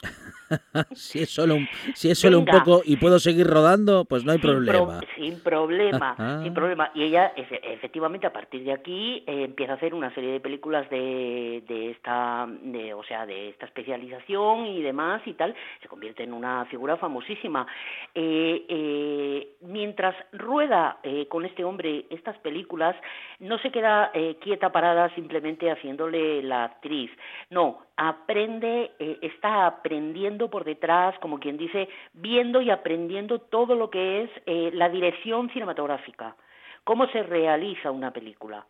si 0.95 1.23
es 1.23 1.31
solo 1.31 1.55
un, 1.55 1.69
si 1.95 2.11
es 2.11 2.19
solo 2.19 2.39
un 2.39 2.45
poco 2.45 2.83
y 2.85 2.97
puedo 2.97 3.19
seguir 3.19 3.47
rodando, 3.47 4.05
pues 4.05 4.25
no 4.25 4.33
hay 4.33 4.39
problema. 4.39 5.01
sin 5.17 5.41
problema, 5.41 6.17
sin 6.43 6.55
problema. 6.55 6.91
Y 6.95 7.05
ella, 7.05 7.33
efectivamente, 7.37 8.27
a 8.27 8.33
partir 8.33 8.65
de 8.65 8.73
aquí 8.73 9.25
eh, 9.27 9.45
empieza 9.45 9.73
a 9.73 9.77
hacer 9.77 9.95
una 9.95 10.15
serie 10.15 10.33
de 10.33 10.41
películas 10.41 10.89
de, 10.91 11.63
de 11.67 11.91
esta, 11.91 12.47
de, 12.49 12.95
o 12.95 13.05
sea, 13.05 13.27
de 13.27 13.51
esta 13.51 13.67
especialización 13.67 14.67
y 14.67 14.83
demás 14.83 15.23
y 15.27 15.35
tal. 15.35 15.55
Se 15.81 15.89
convierte 15.89 16.25
en 16.25 16.33
una 16.33 16.65
figura 16.67 16.97
famosísima. 16.97 17.67
Eh, 18.15 18.65
eh, 18.69 19.57
mientras 19.63 20.15
rueda 20.33 20.99
con 21.29 21.45
este 21.45 21.65
hombre 21.65 22.07
estas 22.11 22.37
películas, 22.39 22.97
no 23.41 23.59
se 23.59 23.71
queda 23.71 24.11
quieta 24.41 24.71
parada 24.71 25.15
simplemente 25.15 25.71
haciéndole 25.71 26.43
la 26.43 26.65
actriz. 26.65 27.11
No, 27.51 27.81
aprende, 28.09 28.91
está 29.21 29.67
aprendiendo 29.67 30.51
por 30.51 30.65
detrás, 30.65 31.17
como 31.21 31.39
quien 31.39 31.57
dice, 31.57 31.89
viendo 32.13 32.61
y 32.61 32.69
aprendiendo 32.71 33.39
todo 33.39 33.77
lo 33.77 33.91
que 33.91 34.23
es 34.23 34.31
eh, 34.47 34.71
la 34.75 34.89
dirección 34.89 35.49
cinematográfica, 35.51 36.35
cómo 36.83 37.07
se 37.09 37.23
realiza 37.23 37.93
una 37.93 38.13
película. 38.13 38.67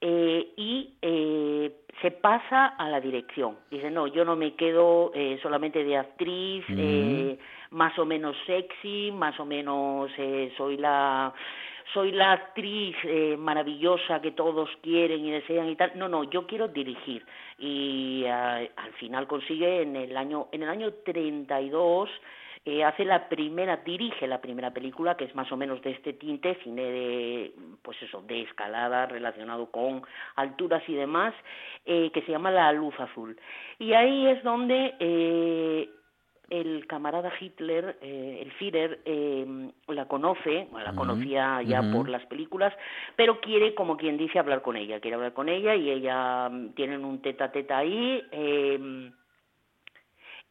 Eh, 0.00 0.52
y 0.56 0.94
eh, 1.02 1.72
se 2.00 2.12
pasa 2.12 2.66
a 2.66 2.88
la 2.88 3.00
dirección. 3.00 3.56
Dice, 3.68 3.90
no, 3.90 4.06
yo 4.06 4.24
no 4.24 4.36
me 4.36 4.54
quedo 4.54 5.10
solamente 5.42 5.82
de 5.82 5.96
actriz, 5.96 6.64
más 7.70 7.98
o 7.98 8.04
menos 8.04 8.36
sexy, 8.46 9.10
más 9.12 9.38
o 9.40 9.44
menos 9.44 10.10
soy 10.56 10.76
la 10.76 11.32
soy 11.92 12.12
la 12.12 12.32
actriz 12.32 12.96
eh, 13.04 13.36
maravillosa 13.38 14.20
que 14.20 14.32
todos 14.32 14.68
quieren 14.82 15.24
y 15.24 15.30
desean 15.30 15.68
y 15.68 15.76
tal. 15.76 15.92
No, 15.94 16.08
no, 16.08 16.24
yo 16.24 16.46
quiero 16.46 16.68
dirigir. 16.68 17.24
Y 17.58 18.24
eh, 18.26 18.70
al 18.76 18.92
final 18.98 19.26
consigue 19.26 19.82
en 19.82 19.96
el 19.96 20.16
año, 20.16 20.48
en 20.52 20.62
el 20.62 20.68
año 20.68 20.92
32 21.04 22.10
eh, 22.64 22.84
hace 22.84 23.06
la 23.06 23.30
primera, 23.30 23.78
dirige 23.78 24.26
la 24.26 24.42
primera 24.42 24.70
película 24.70 25.16
que 25.16 25.24
es 25.24 25.34
más 25.34 25.50
o 25.52 25.56
menos 25.56 25.80
de 25.80 25.92
este 25.92 26.12
tinte, 26.12 26.58
cine 26.62 26.82
de, 26.82 27.52
pues 27.80 27.96
eso, 28.02 28.20
de 28.22 28.42
escalada 28.42 29.06
relacionado 29.06 29.70
con 29.70 30.02
alturas 30.36 30.82
y 30.86 30.94
demás, 30.94 31.32
eh, 31.86 32.10
que 32.12 32.20
se 32.22 32.32
llama 32.32 32.50
La 32.50 32.70
Luz 32.72 32.94
Azul. 33.00 33.38
Y 33.78 33.94
ahí 33.94 34.26
es 34.26 34.42
donde 34.42 34.94
eh, 35.00 35.88
el 36.50 36.86
camarada 36.86 37.30
Hitler, 37.38 37.98
eh, 38.00 38.40
el 38.42 38.52
Führer, 38.52 39.00
eh, 39.04 39.70
la 39.88 40.08
conoce, 40.08 40.68
la 40.72 40.94
conocía 40.94 41.62
ya 41.62 41.82
por 41.92 42.08
las 42.08 42.24
películas, 42.26 42.72
pero 43.16 43.40
quiere, 43.40 43.74
como 43.74 43.96
quien 43.96 44.16
dice, 44.16 44.38
hablar 44.38 44.62
con 44.62 44.76
ella, 44.76 45.00
quiere 45.00 45.16
hablar 45.16 45.34
con 45.34 45.48
ella 45.48 45.74
y 45.74 45.90
ella 45.90 46.48
mm, 46.48 46.70
tienen 46.70 47.04
un 47.04 47.20
teta 47.20 47.46
a 47.46 47.52
teta 47.52 47.78
ahí. 47.78 48.22
Eh, 48.32 49.10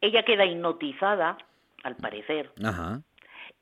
ella 0.00 0.22
queda 0.22 0.46
hipnotizada, 0.46 1.36
al 1.82 1.96
parecer. 1.96 2.52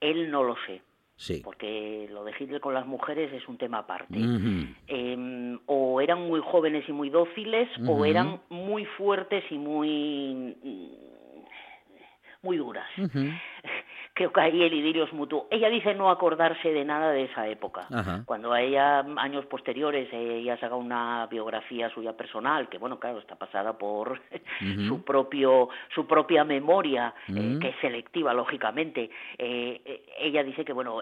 Él 0.01 0.31
no 0.31 0.43
lo 0.43 0.57
sé. 0.67 0.83
Sí. 1.19 1.41
Porque 1.43 2.07
lo 2.13 2.25
de 2.25 2.35
Hitler 2.39 2.61
con 2.61 2.75
las 2.75 2.87
mujeres 2.87 3.33
es 3.33 3.49
un 3.49 3.57
tema 3.57 3.79
aparte. 3.79 4.19
Em, 4.87 5.59
o 5.65 6.03
eran 6.03 6.21
muy 6.29 6.41
jóvenes 6.45 6.87
y 6.89 6.93
muy 6.93 7.09
dóciles, 7.09 7.71
o 7.87 8.05
eran 8.05 8.43
muy 8.51 8.85
fuertes 8.85 9.43
y 9.51 9.57
muy 9.57 10.55
muy 12.43 12.57
duras. 12.57 12.87
Creo 14.17 14.33
que 14.33 14.41
ahí 14.41 14.63
el 14.63 14.73
idilio 14.73 15.05
es 15.05 15.13
mutuo. 15.13 15.47
Ella 15.51 15.69
dice 15.69 15.95
no 15.95 16.09
acordarse 16.09 16.73
de 16.73 16.87
nada 16.87 17.11
de 17.11 17.25
esa 17.25 17.47
época. 17.49 17.87
Cuando 18.25 18.51
a 18.51 18.63
ella, 18.63 19.01
años 19.19 19.45
posteriores, 19.45 20.09
ella 20.11 20.59
saca 20.59 20.75
una 20.75 21.27
biografía 21.27 21.91
suya 21.91 22.17
personal, 22.17 22.71
que 22.71 22.79
bueno, 22.79 22.99
claro, 22.99 23.19
está 23.19 23.37
pasada 23.37 23.77
por 23.77 24.19
su 24.89 25.05
propio 25.05 25.69
su 25.95 26.07
propia 26.07 26.45
memoria, 26.45 27.13
eh, 27.29 27.59
que 27.61 27.69
es 27.69 27.77
selectiva, 27.83 28.33
lógicamente. 28.33 29.11
Eh, 29.37 29.83
eh, 29.85 30.07
ella 30.19 30.43
dice 30.43 30.65
que, 30.65 30.73
bueno, 30.73 31.01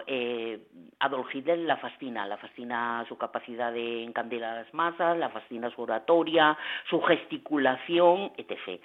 Adolf 0.99 1.33
Hitler 1.33 1.59
la 1.59 1.77
fascina, 1.77 2.27
la 2.27 2.35
fascina 2.35 3.05
su 3.07 3.17
capacidad 3.17 3.71
de 3.71 4.03
encandilar 4.03 4.57
a 4.57 4.63
las 4.63 4.73
masas, 4.73 5.17
la 5.17 5.29
fascina 5.29 5.69
su 5.69 5.81
oratoria, 5.81 6.57
su 6.89 7.01
gesticulación, 7.01 8.33
etc. 8.35 8.81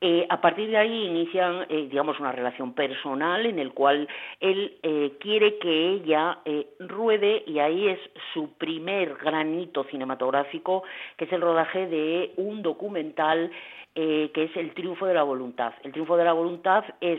Eh, 0.00 0.26
a 0.30 0.40
partir 0.40 0.70
de 0.70 0.76
ahí 0.76 1.06
inician, 1.06 1.66
eh, 1.68 1.88
digamos, 1.90 2.20
una 2.20 2.30
relación 2.30 2.72
personal 2.72 3.44
en 3.46 3.58
el 3.58 3.72
cual 3.72 4.06
él 4.38 4.78
eh, 4.84 5.14
quiere 5.18 5.58
que 5.58 5.88
ella 5.88 6.38
ruede 6.78 7.42
y 7.46 7.58
ahí 7.58 7.88
es 7.88 7.98
su 8.32 8.52
primer 8.54 9.16
granito 9.16 9.82
cinematográfico, 9.84 10.84
que 11.16 11.24
es 11.24 11.32
el 11.32 11.40
rodaje 11.40 11.88
de 11.88 12.32
un 12.36 12.62
documental 12.62 13.50
que 13.94 14.30
es 14.44 14.56
El 14.56 14.74
Triunfo 14.74 15.06
de 15.06 15.14
la 15.14 15.24
Voluntad. 15.24 15.72
El 15.82 15.90
Triunfo 15.90 16.16
de 16.16 16.22
la 16.22 16.32
Voluntad 16.32 16.84
es 17.00 17.18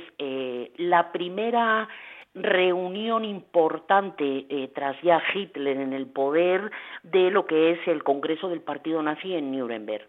la 0.78 1.12
primera 1.12 1.90
reunión 2.34 3.26
importante 3.26 4.70
tras 4.74 4.96
ya 5.02 5.22
Hitler 5.34 5.76
en 5.76 5.92
el 5.92 6.08
poder 6.08 6.72
de 7.04 7.32
lo 7.32 7.46
que 7.46 7.72
es 7.72 7.86
el 7.86 8.02
Congreso 8.02 8.48
del 8.48 8.62
Partido 8.62 9.04
Nazi 9.04 9.36
en 9.36 9.52
Nuremberg. 9.52 10.08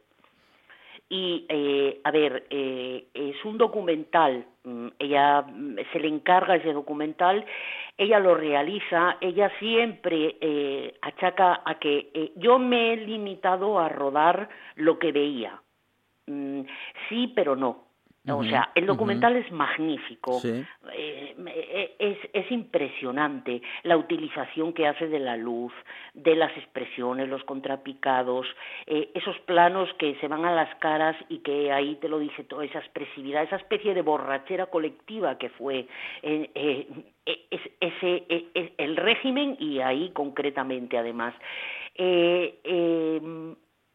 Y, 1.12 1.44
eh, 1.48 2.00
a 2.04 2.12
ver, 2.12 2.46
eh, 2.50 3.08
es 3.12 3.44
un 3.44 3.58
documental, 3.58 4.46
mm, 4.62 4.86
ella 5.00 5.42
mm, 5.42 5.78
se 5.92 5.98
le 5.98 6.06
encarga 6.06 6.54
ese 6.54 6.72
documental, 6.72 7.44
ella 7.98 8.20
lo 8.20 8.36
realiza, 8.36 9.16
ella 9.20 9.50
siempre 9.58 10.36
eh, 10.40 10.94
achaca 11.02 11.62
a 11.64 11.80
que 11.80 12.32
yo 12.36 12.60
me 12.60 12.92
he 12.92 12.96
limitado 12.96 13.80
a 13.80 13.88
rodar 13.88 14.48
lo 14.76 15.00
que 15.00 15.10
veía. 15.10 15.60
Mm, 16.28 16.60
sí, 17.08 17.32
pero 17.34 17.56
no. 17.56 17.89
O 18.28 18.44
sea, 18.44 18.70
el 18.74 18.84
documental 18.84 19.34
es 19.36 19.50
magnífico, 19.50 20.42
eh, 20.44 20.66
eh, 20.92 21.96
es, 21.98 22.18
es, 22.34 22.52
impresionante 22.52 23.62
la 23.82 23.96
utilización 23.96 24.74
que 24.74 24.86
hace 24.86 25.08
de 25.08 25.18
la 25.18 25.38
luz, 25.38 25.72
de 26.12 26.36
las 26.36 26.54
expresiones, 26.58 27.30
los 27.30 27.42
contrapicados, 27.44 28.46
eh, 28.86 29.10
esos 29.14 29.38
planos 29.40 29.88
que 29.94 30.16
se 30.16 30.28
van 30.28 30.44
a 30.44 30.52
las 30.52 30.74
caras 30.76 31.16
y 31.30 31.38
que 31.38 31.72
ahí 31.72 31.94
te 31.96 32.10
lo 32.10 32.18
dice 32.18 32.44
toda 32.44 32.66
esa 32.66 32.80
expresividad, 32.80 33.42
esa 33.42 33.56
especie 33.56 33.94
de 33.94 34.02
borrachera 34.02 34.66
colectiva 34.66 35.38
que 35.38 35.48
fue 35.48 35.86
ese, 36.22 36.84
el 38.76 38.96
régimen 38.96 39.56
y 39.58 39.80
ahí 39.80 40.10
concretamente 40.10 40.98
además 40.98 41.34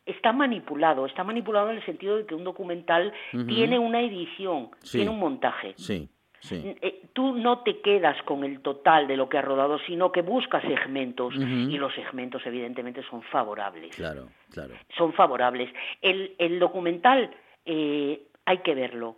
está 0.06 0.32
manipulado, 0.32 1.06
está 1.06 1.24
manipulado 1.24 1.70
en 1.72 1.78
el 1.78 1.86
sentido 1.86 2.18
de 2.18 2.26
que 2.26 2.36
un 2.36 2.44
documental 2.44 3.14
tiene 3.48 3.80
una 3.80 4.02
edición, 4.02 4.70
tiene 4.92 5.10
un 5.10 5.20
montaje. 5.20 5.74
Sí. 5.78 6.10
Sí. 6.42 6.76
Eh, 6.80 7.08
tú 7.14 7.34
no 7.34 7.64
te 7.64 7.82
quedas 7.82 8.22
con 8.22 8.44
el 8.44 8.60
total 8.60 9.08
de 9.08 9.18
lo 9.18 9.28
que 9.28 9.40
has 9.40 9.46
rodado, 9.46 9.80
sino 9.88 10.12
que 10.12 10.22
buscas 10.22 10.62
segmentos 10.62 11.34
y 11.36 11.76
los 11.78 11.92
segmentos 11.96 12.46
evidentemente 12.46 13.02
son 13.10 13.24
favorables. 13.24 13.96
Claro, 13.96 14.28
claro. 14.52 14.76
Son 14.96 15.12
favorables. 15.14 15.74
El, 16.04 16.36
el 16.38 16.60
documental 16.60 17.32
eh, 17.66 18.28
hay 18.46 18.58
que 18.60 18.76
verlo, 18.76 19.16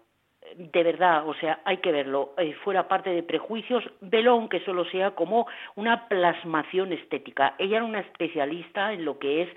de 0.56 0.84
verdad, 0.84 1.28
o 1.28 1.34
sea, 1.36 1.62
hay 1.66 1.78
que 1.78 1.92
verlo, 1.92 2.34
eh, 2.38 2.54
fuera 2.64 2.88
parte 2.88 3.10
de 3.10 3.24
prejuicios, 3.24 3.84
velo 4.02 4.32
aunque 4.32 4.60
solo 4.62 4.86
sea 4.86 5.12
como 5.12 5.48
una 5.76 6.08
plasmación 6.08 6.94
estética. 6.94 7.56
Ella 7.58 7.78
era 7.78 7.86
una 7.86 8.00
especialista 8.00 8.94
en 8.94 9.06
lo 9.06 9.20
que 9.20 9.44
es 9.44 9.50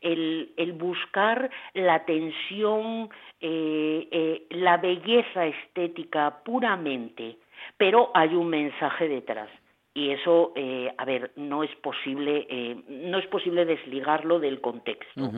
el, 0.00 0.52
el 0.56 0.72
buscar 0.72 1.50
la 1.74 2.04
tensión, 2.04 3.10
eh, 3.40 4.08
eh, 4.10 4.46
la 4.50 4.76
belleza 4.76 5.46
estética 5.46 6.42
puramente, 6.44 7.36
pero 7.76 8.10
hay 8.14 8.34
un 8.34 8.48
mensaje 8.48 9.08
detrás. 9.08 9.48
Y 9.94 10.10
eso 10.10 10.52
a 10.98 11.04
ver 11.06 11.30
no 11.36 11.62
es 11.62 11.74
posible 11.76 12.46
no 12.86 13.16
es 13.16 13.26
posible 13.28 13.64
desligarlo 13.64 14.38
del 14.38 14.60
contexto 14.60 15.32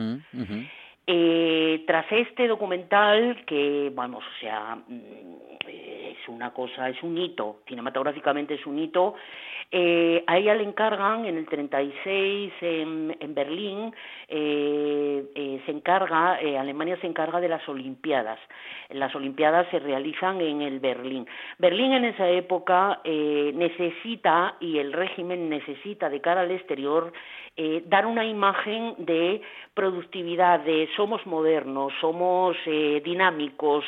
eh, 1.11 1.83
tras 1.87 2.05
este 2.11 2.47
documental, 2.47 3.43
que, 3.47 3.91
vamos, 3.95 4.23
sea, 4.39 4.75
mm, 4.75 5.39
es 5.67 6.27
una 6.27 6.53
cosa, 6.53 6.87
es 6.87 7.01
un 7.01 7.17
hito, 7.17 7.61
cinematográficamente 7.67 8.53
es 8.53 8.65
un 8.67 8.77
hito. 8.77 9.15
Eh, 9.71 10.23
a 10.25 10.37
ella 10.37 10.55
le 10.55 10.63
encargan 10.63 11.25
en 11.25 11.37
el 11.37 11.45
36 11.45 12.53
en, 12.61 13.15
en 13.19 13.35
Berlín, 13.35 13.93
eh, 14.27 15.23
eh, 15.35 15.61
se 15.63 15.71
encarga, 15.71 16.39
Alemania 16.59 16.97
se 17.01 17.05
encarga 17.05 17.39
de 17.39 17.49
las 17.49 17.67
Olimpiadas. 17.69 18.39
Las 18.89 19.13
Olimpiadas 19.13 19.67
se 19.69 19.77
realizan 19.77 20.41
en 20.41 20.63
el 20.63 20.79
Berlín. 20.79 21.27
Berlín 21.59 21.93
en 21.93 22.05
esa 22.05 22.27
época 22.29 23.01
necesita, 23.05 24.55
y 24.59 24.79
el 24.79 24.91
régimen 24.91 25.49
necesita 25.49 26.09
de 26.09 26.21
cara 26.21 26.41
al 26.41 26.51
exterior, 26.51 27.13
dar 27.85 28.07
una 28.07 28.25
imagen 28.25 28.95
de 28.97 29.41
productividad, 29.75 30.61
de 30.61 30.89
somos 30.99 31.25
modernos, 31.25 31.93
somos 32.01 32.57
dinámicos, 32.65 33.85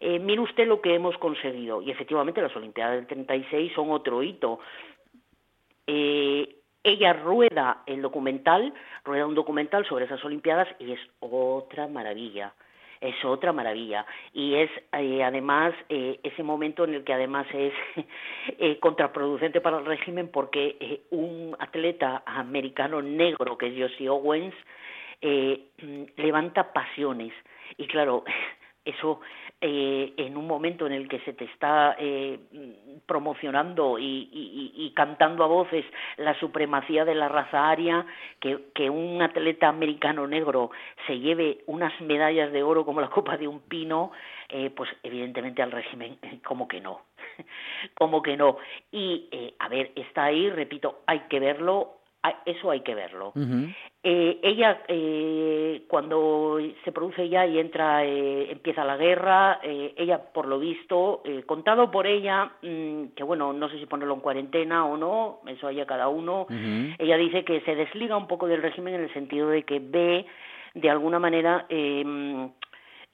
mire 0.00 0.40
usted 0.40 0.68
lo 0.68 0.80
que 0.80 0.94
hemos 0.94 1.18
conseguido. 1.18 1.82
Y 1.82 1.90
efectivamente 1.90 2.40
las 2.40 2.54
Olimpiadas 2.54 2.94
del 2.94 3.08
36 3.08 3.72
son 3.74 3.90
otro 3.90 4.22
hito. 4.22 4.60
Eh, 5.88 6.56
ella 6.84 7.14
rueda 7.14 7.82
el 7.86 8.00
documental, 8.00 8.72
rueda 9.04 9.26
un 9.26 9.34
documental 9.34 9.84
sobre 9.86 10.04
esas 10.04 10.24
Olimpiadas 10.24 10.68
y 10.78 10.92
es 10.92 11.00
otra 11.18 11.88
maravilla 11.88 12.54
es 13.00 13.24
otra 13.24 13.52
maravilla 13.52 14.06
y 14.32 14.54
es 14.54 14.70
eh, 14.92 15.24
además 15.24 15.74
eh, 15.88 16.20
ese 16.22 16.44
momento 16.44 16.84
en 16.84 16.94
el 16.94 17.02
que 17.02 17.12
además 17.12 17.48
es 17.52 17.72
contraproducente 18.78 19.60
para 19.60 19.80
el 19.80 19.86
régimen 19.86 20.28
porque 20.28 21.00
un 21.10 21.56
atleta 21.58 22.22
americano 22.24 23.02
negro 23.02 23.58
que 23.58 23.66
es 23.66 23.74
Josie 23.76 24.08
Owens 24.08 24.54
levanta 26.16 26.72
pasiones 26.72 27.32
y 27.76 27.86
claro 27.86 28.24
eso 28.84 29.20
eh, 29.64 30.14
en 30.16 30.36
un 30.36 30.48
momento 30.48 30.86
en 30.88 30.92
el 30.92 31.08
que 31.08 31.20
se 31.20 31.34
te 31.34 31.44
está 31.44 31.94
eh, 31.96 32.36
promocionando 33.06 33.96
y, 33.96 34.92
cantando 34.96 35.44
a 35.44 35.46
voces 35.46 35.84
la 36.16 36.38
supremacía 36.40 37.04
de 37.04 37.14
la 37.14 37.28
raza 37.28 37.70
aria, 37.70 38.04
que, 38.40 38.90
un 38.90 39.22
atleta 39.22 39.68
americano 39.68 40.26
negro 40.26 40.72
se 41.06 41.20
lleve 41.20 41.58
unas 41.66 41.98
medallas 42.00 42.50
de 42.50 42.64
oro 42.64 42.84
como 42.84 43.00
la 43.00 43.08
copa 43.08 43.36
de 43.36 43.46
un 43.46 43.60
pino, 43.60 44.10
eh, 44.48 44.70
pues 44.70 44.90
evidentemente 45.04 45.62
al 45.62 45.70
régimen 45.70 46.18
como 46.44 46.66
que 46.66 46.80
no, 46.80 47.02
como 47.94 48.20
que 48.20 48.36
no. 48.36 48.58
Y 48.90 49.54
a 49.60 49.68
ver, 49.68 49.92
está 49.94 50.24
ahí, 50.24 50.50
repito, 50.50 51.02
hay 51.06 51.20
que 51.30 51.38
verlo, 51.38 51.98
eso 52.44 52.70
hay 52.70 52.80
que 52.80 52.94
verlo. 52.94 53.32
Eh, 54.04 54.38
ella, 54.42 54.82
eh, 54.88 55.82
cuando 55.88 56.58
se 56.84 56.92
produce 56.92 57.28
ya 57.28 57.46
y 57.46 57.58
entra, 57.58 58.04
eh, 58.04 58.50
empieza 58.50 58.84
la 58.84 58.96
guerra, 58.96 59.60
ella, 59.62 60.20
por 60.32 60.46
lo 60.46 60.58
visto, 60.58 61.22
contado 61.46 61.90
por 61.90 62.06
ella, 62.06 62.52
mm, 62.62 63.06
que 63.16 63.24
bueno, 63.24 63.52
no 63.52 63.68
sé 63.68 63.78
si 63.78 63.86
ponerlo 63.86 64.14
en 64.14 64.20
cuarentena 64.20 64.86
o 64.86 64.96
no, 64.96 65.40
eso 65.46 65.66
haya 65.66 65.86
cada 65.86 66.08
uno, 66.08 66.46
ella 66.98 67.16
dice 67.16 67.44
que 67.44 67.60
se 67.62 67.74
desliga 67.74 68.16
un 68.16 68.28
poco 68.28 68.46
del 68.46 68.62
régimen 68.62 68.94
en 68.94 69.02
el 69.02 69.12
sentido 69.12 69.48
de 69.48 69.64
que 69.64 69.80
ve, 69.80 70.26
de 70.74 70.90
alguna 70.90 71.18
manera, 71.18 71.66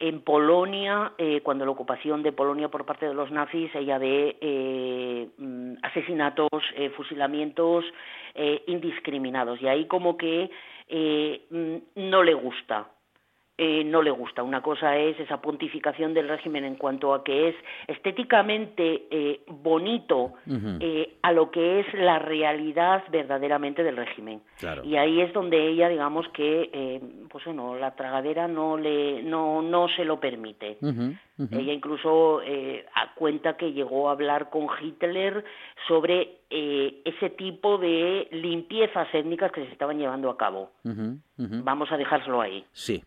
en 0.00 0.20
Polonia, 0.20 1.12
eh, 1.18 1.40
cuando 1.42 1.64
la 1.64 1.72
ocupación 1.72 2.22
de 2.22 2.32
Polonia 2.32 2.68
por 2.68 2.86
parte 2.86 3.06
de 3.06 3.14
los 3.14 3.30
nazis, 3.30 3.74
ella 3.74 3.98
ve 3.98 4.36
eh, 4.40 5.28
mm, 5.38 5.74
asesinatos, 5.82 6.62
eh, 6.76 6.90
fusilamientos 6.90 7.84
indiscriminados. 8.68 9.60
Y 9.60 9.66
ahí 9.66 9.86
como 9.86 10.16
que 10.16 10.48
mm, 11.50 12.08
no 12.08 12.22
le 12.22 12.34
gusta 12.34 12.88
eh, 13.60 13.82
no 13.82 14.02
le 14.02 14.12
gusta. 14.12 14.44
Una 14.44 14.62
cosa 14.62 14.96
es 14.96 15.18
esa 15.18 15.42
pontificación 15.42 16.14
del 16.14 16.28
régimen 16.28 16.64
en 16.64 16.76
cuanto 16.76 17.12
a 17.12 17.24
que 17.24 17.48
es 17.48 17.56
estéticamente 17.88 19.08
eh, 19.10 19.40
bonito 19.48 20.34
eh, 20.78 21.16
a 21.22 21.32
lo 21.32 21.50
que 21.50 21.80
es 21.80 21.92
la 21.94 22.20
realidad 22.20 23.02
verdaderamente 23.10 23.82
del 23.82 23.96
régimen. 23.96 24.42
Y 24.84 24.94
ahí 24.94 25.20
es 25.20 25.32
donde 25.32 25.70
ella, 25.70 25.88
digamos 25.88 26.28
que, 26.28 27.00
pues 27.28 27.44
bueno, 27.46 27.74
la 27.74 27.96
tragadera 27.96 28.46
no 28.46 28.76
le, 28.76 29.24
no, 29.24 29.60
no 29.60 29.88
se 29.88 30.04
lo 30.04 30.20
permite. 30.20 30.78
Ella 30.80 31.72
incluso 31.72 32.40
cuenta 33.16 33.56
que 33.56 33.72
llegó 33.72 34.08
a 34.08 34.12
hablar 34.12 34.50
con 34.50 34.68
Hitler 34.80 35.44
sobre 35.88 36.42
ese 36.48 37.30
tipo 37.30 37.76
de 37.78 38.28
limpiezas 38.30 39.08
étnicas 39.12 39.50
que 39.50 39.64
se 39.64 39.72
estaban 39.72 39.98
llevando 39.98 40.30
a 40.30 40.36
cabo. 40.36 40.70
Vamos 41.38 41.92
a 41.92 41.96
dejárselo 41.96 42.40
ahí. 42.40 42.64
Sí. 42.72 43.02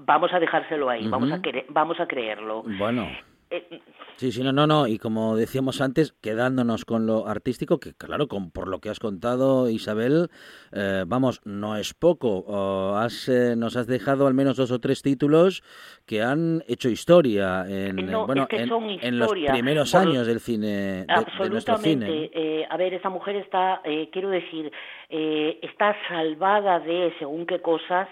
vamos 0.00 0.32
a 0.32 0.40
dejárselo 0.40 0.90
ahí, 0.90 1.06
vamos, 1.06 1.30
a 1.30 1.40
vamos 1.68 2.00
a 2.00 2.06
creerlo. 2.06 2.64
Bueno. 2.78 3.06
Eh, 3.50 3.80
sí, 4.16 4.30
sí, 4.30 4.42
no, 4.42 4.52
no, 4.52 4.66
no. 4.66 4.86
Y 4.86 4.98
como 4.98 5.36
decíamos 5.36 5.80
antes, 5.80 6.12
quedándonos 6.22 6.84
con 6.84 7.06
lo 7.06 7.26
artístico, 7.26 7.80
que 7.80 7.94
claro, 7.94 8.28
con, 8.28 8.50
por 8.52 8.68
lo 8.68 8.78
que 8.80 8.90
has 8.90 9.00
contado, 9.00 9.68
Isabel, 9.68 10.30
eh, 10.72 11.04
vamos, 11.06 11.40
no 11.44 11.76
es 11.76 11.92
poco. 11.92 12.96
has, 12.96 13.28
eh, 13.28 13.56
nos 13.56 13.76
has 13.76 13.86
dejado 13.86 14.26
al 14.26 14.34
menos 14.34 14.56
dos 14.56 14.70
o 14.70 14.78
tres 14.78 15.02
títulos 15.02 15.62
que 16.06 16.22
han 16.22 16.62
hecho 16.68 16.88
historia 16.88 17.66
en, 17.68 17.96
bueno, 18.26 18.46
en, 18.50 19.18
los 19.18 19.32
primeros 19.32 19.94
años 19.94 20.26
del 20.26 20.40
cine, 20.40 21.06
de, 21.06 21.50
nuestro 21.50 21.78
cine. 21.78 22.66
a 22.70 22.76
ver, 22.76 22.94
esa 22.94 23.10
mujer 23.10 23.36
está, 23.36 23.82
quiero 24.12 24.30
decir, 24.30 24.70
está 25.08 25.96
salvada 26.08 26.78
de 26.80 27.12
según 27.18 27.46
qué 27.46 27.60
cosas 27.60 28.08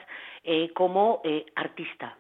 como 0.74 1.22
artista 1.54 2.16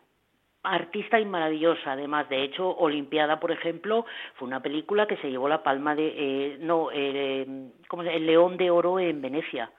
artista 0.62 1.20
y 1.20 1.24
maravillosa 1.24 1.92
además. 1.92 2.28
De 2.28 2.42
hecho 2.42 2.68
Olimpiada 2.70 3.40
por 3.40 3.52
ejemplo 3.52 4.06
fue 4.34 4.48
una 4.48 4.60
película 4.60 5.06
que 5.06 5.16
se 5.18 5.30
llevó 5.30 5.48
la 5.48 5.62
palma 5.62 5.94
de 5.94 6.14
eh, 6.16 6.58
no 6.60 6.88
eh, 6.92 7.46
¿cómo 7.88 8.02
se, 8.02 8.14
el 8.14 8.26
León 8.26 8.56
de 8.56 8.70
Oro 8.70 8.98
en 8.98 9.20
Venecia. 9.20 9.70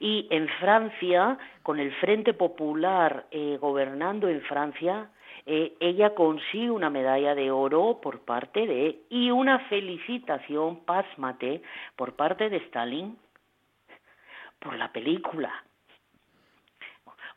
Y 0.00 0.26
en 0.30 0.48
Francia 0.60 1.38
con 1.62 1.78
el 1.78 1.92
Frente 1.96 2.34
Popular 2.34 3.26
eh, 3.30 3.58
gobernando 3.60 4.28
en 4.28 4.42
Francia 4.42 5.10
ella 5.50 6.14
consigue 6.14 6.70
una 6.70 6.90
medalla 6.90 7.34
de 7.34 7.50
oro 7.50 8.00
por 8.02 8.20
parte 8.20 8.66
de 8.66 9.00
y 9.08 9.30
una 9.30 9.60
felicitación 9.70 10.84
pásmate 10.84 11.62
por 11.96 12.16
parte 12.16 12.50
de 12.50 12.58
Stalin 12.58 13.16
por 14.58 14.76
la 14.76 14.92
película 14.92 15.64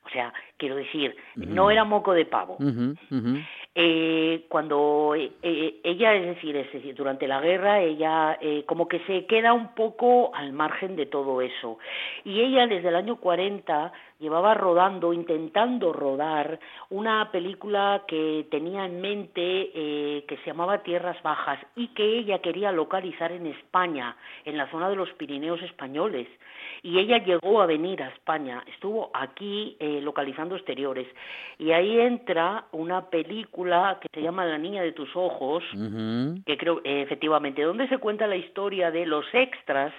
o 0.06 0.10
sea, 0.10 0.34
quiero 0.58 0.76
decir, 0.76 1.16
no 1.36 1.70
era 1.70 1.84
moco 1.84 2.14
de 2.14 2.26
pavo. 2.26 2.58
Eh, 3.74 4.46
cuando 4.50 5.16
eh, 5.16 5.32
eh, 5.42 5.80
ella, 5.84 6.14
es 6.16 6.26
decir, 6.36 6.58
es 6.58 6.72
decir, 6.74 6.94
durante 6.94 7.28
la 7.28 7.40
guerra, 7.40 7.80
ella 7.80 8.38
como 8.66 8.88
que 8.88 9.00
se 9.02 9.26
queda 9.26 9.54
un 9.54 9.74
poco 9.76 10.36
al 10.36 10.52
margen 10.54 10.96
de 10.96 11.06
todo 11.06 11.42
eso. 11.42 11.78
Y 12.26 12.42
ella 12.42 12.68
desde 12.68 12.90
el 12.90 12.96
año 12.96 13.18
40 13.18 13.94
llevaba 14.22 14.54
rodando, 14.54 15.12
intentando 15.12 15.92
rodar 15.92 16.60
una 16.90 17.30
película 17.32 18.04
que 18.08 18.48
tenía 18.50 18.86
en 18.86 19.02
mente 19.02 19.42
que 20.28 20.38
se 20.44 20.52
llamaba 20.52 20.84
Tierras 20.84 21.22
Bajas 21.24 21.60
y 21.76 21.88
que 21.90 22.20
ella 22.20 22.40
quería 22.40 22.72
localizar 22.72 23.32
en 23.32 23.48
España, 23.48 24.16
en 24.46 24.58
la 24.58 24.70
zona 24.70 24.90
de 24.90 24.96
los 24.96 25.12
Pirineos 25.14 25.62
españoles. 25.64 26.28
Y 26.84 26.98
ella 26.98 27.24
llegó 27.24 27.62
a 27.62 27.68
venir 27.68 28.02
a 28.02 28.10
España, 28.10 28.64
estuvo 28.68 29.12
aquí 29.14 29.78
eh, 29.80 30.02
localizando 30.02 30.56
exteriores. 30.56 31.08
Y 31.60 31.72
ahí 31.72 32.00
entra 32.00 32.66
una 32.72 33.10
película 33.10 34.00
que 34.02 34.08
se 34.12 34.22
llama 34.22 34.46
La 34.46 34.58
niña 34.58 34.82
de 34.82 34.92
tus 34.92 35.16
ojos, 35.16 35.64
que 36.46 36.58
creo 36.58 36.82
eh, 36.84 37.04
efectivamente, 37.04 37.62
donde 37.62 37.88
se 37.88 38.00
cuenta 38.00 38.26
la 38.26 38.36
historia 38.36 38.90
de 38.90 39.06
los 39.06 39.26
extras 39.34 39.94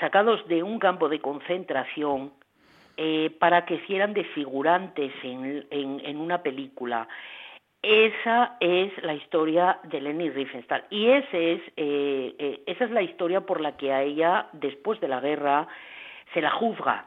sacados 0.00 0.46
de 0.48 0.62
un 0.62 0.78
campo 0.78 1.08
de 1.08 1.20
concentración 1.20 2.32
eh, 3.02 3.30
para 3.38 3.64
que 3.64 3.76
hicieran 3.76 4.12
de 4.12 4.24
figurantes 4.24 5.10
en, 5.22 5.64
en 5.70 6.16
una 6.18 6.42
película. 6.42 7.08
Esa 7.82 8.58
es 8.60 8.92
la 9.02 9.14
historia 9.14 9.78
de 9.84 10.02
Leni 10.02 10.28
Riefenstahl 10.28 10.84
y 10.90 11.08
ese 11.08 11.52
es, 11.52 11.62
eh, 11.78 12.34
eh, 12.38 12.62
esa 12.66 12.84
es 12.84 12.90
la 12.90 13.00
historia 13.00 13.40
por 13.40 13.62
la 13.62 13.78
que 13.78 13.90
a 13.90 14.02
ella, 14.02 14.48
después 14.52 15.00
de 15.00 15.08
la 15.08 15.20
guerra, 15.20 15.66
se 16.34 16.42
la 16.42 16.50
juzga. 16.50 17.06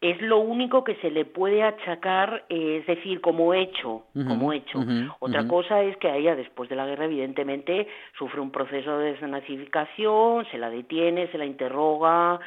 Es 0.00 0.22
lo 0.22 0.38
único 0.38 0.84
que 0.84 0.94
se 0.96 1.10
le 1.10 1.24
puede 1.24 1.64
achacar, 1.64 2.44
eh, 2.48 2.78
es 2.80 2.86
decir, 2.86 3.20
como 3.20 3.52
hecho, 3.52 4.04
como 4.14 4.52
hecho. 4.52 4.78
Otra 5.18 5.46
cosa 5.48 5.82
es 5.82 5.96
que 5.96 6.08
a 6.08 6.16
ella, 6.16 6.36
después 6.36 6.70
de 6.70 6.76
la 6.76 6.86
guerra, 6.86 7.06
evidentemente, 7.06 7.88
sufre 8.16 8.40
un 8.40 8.52
proceso 8.52 8.98
de 8.98 9.12
desnazificación, 9.12 10.46
se 10.52 10.58
la 10.58 10.70
detiene, 10.70 11.26
se 11.26 11.36
la 11.38 11.44
interroga, 11.44 12.40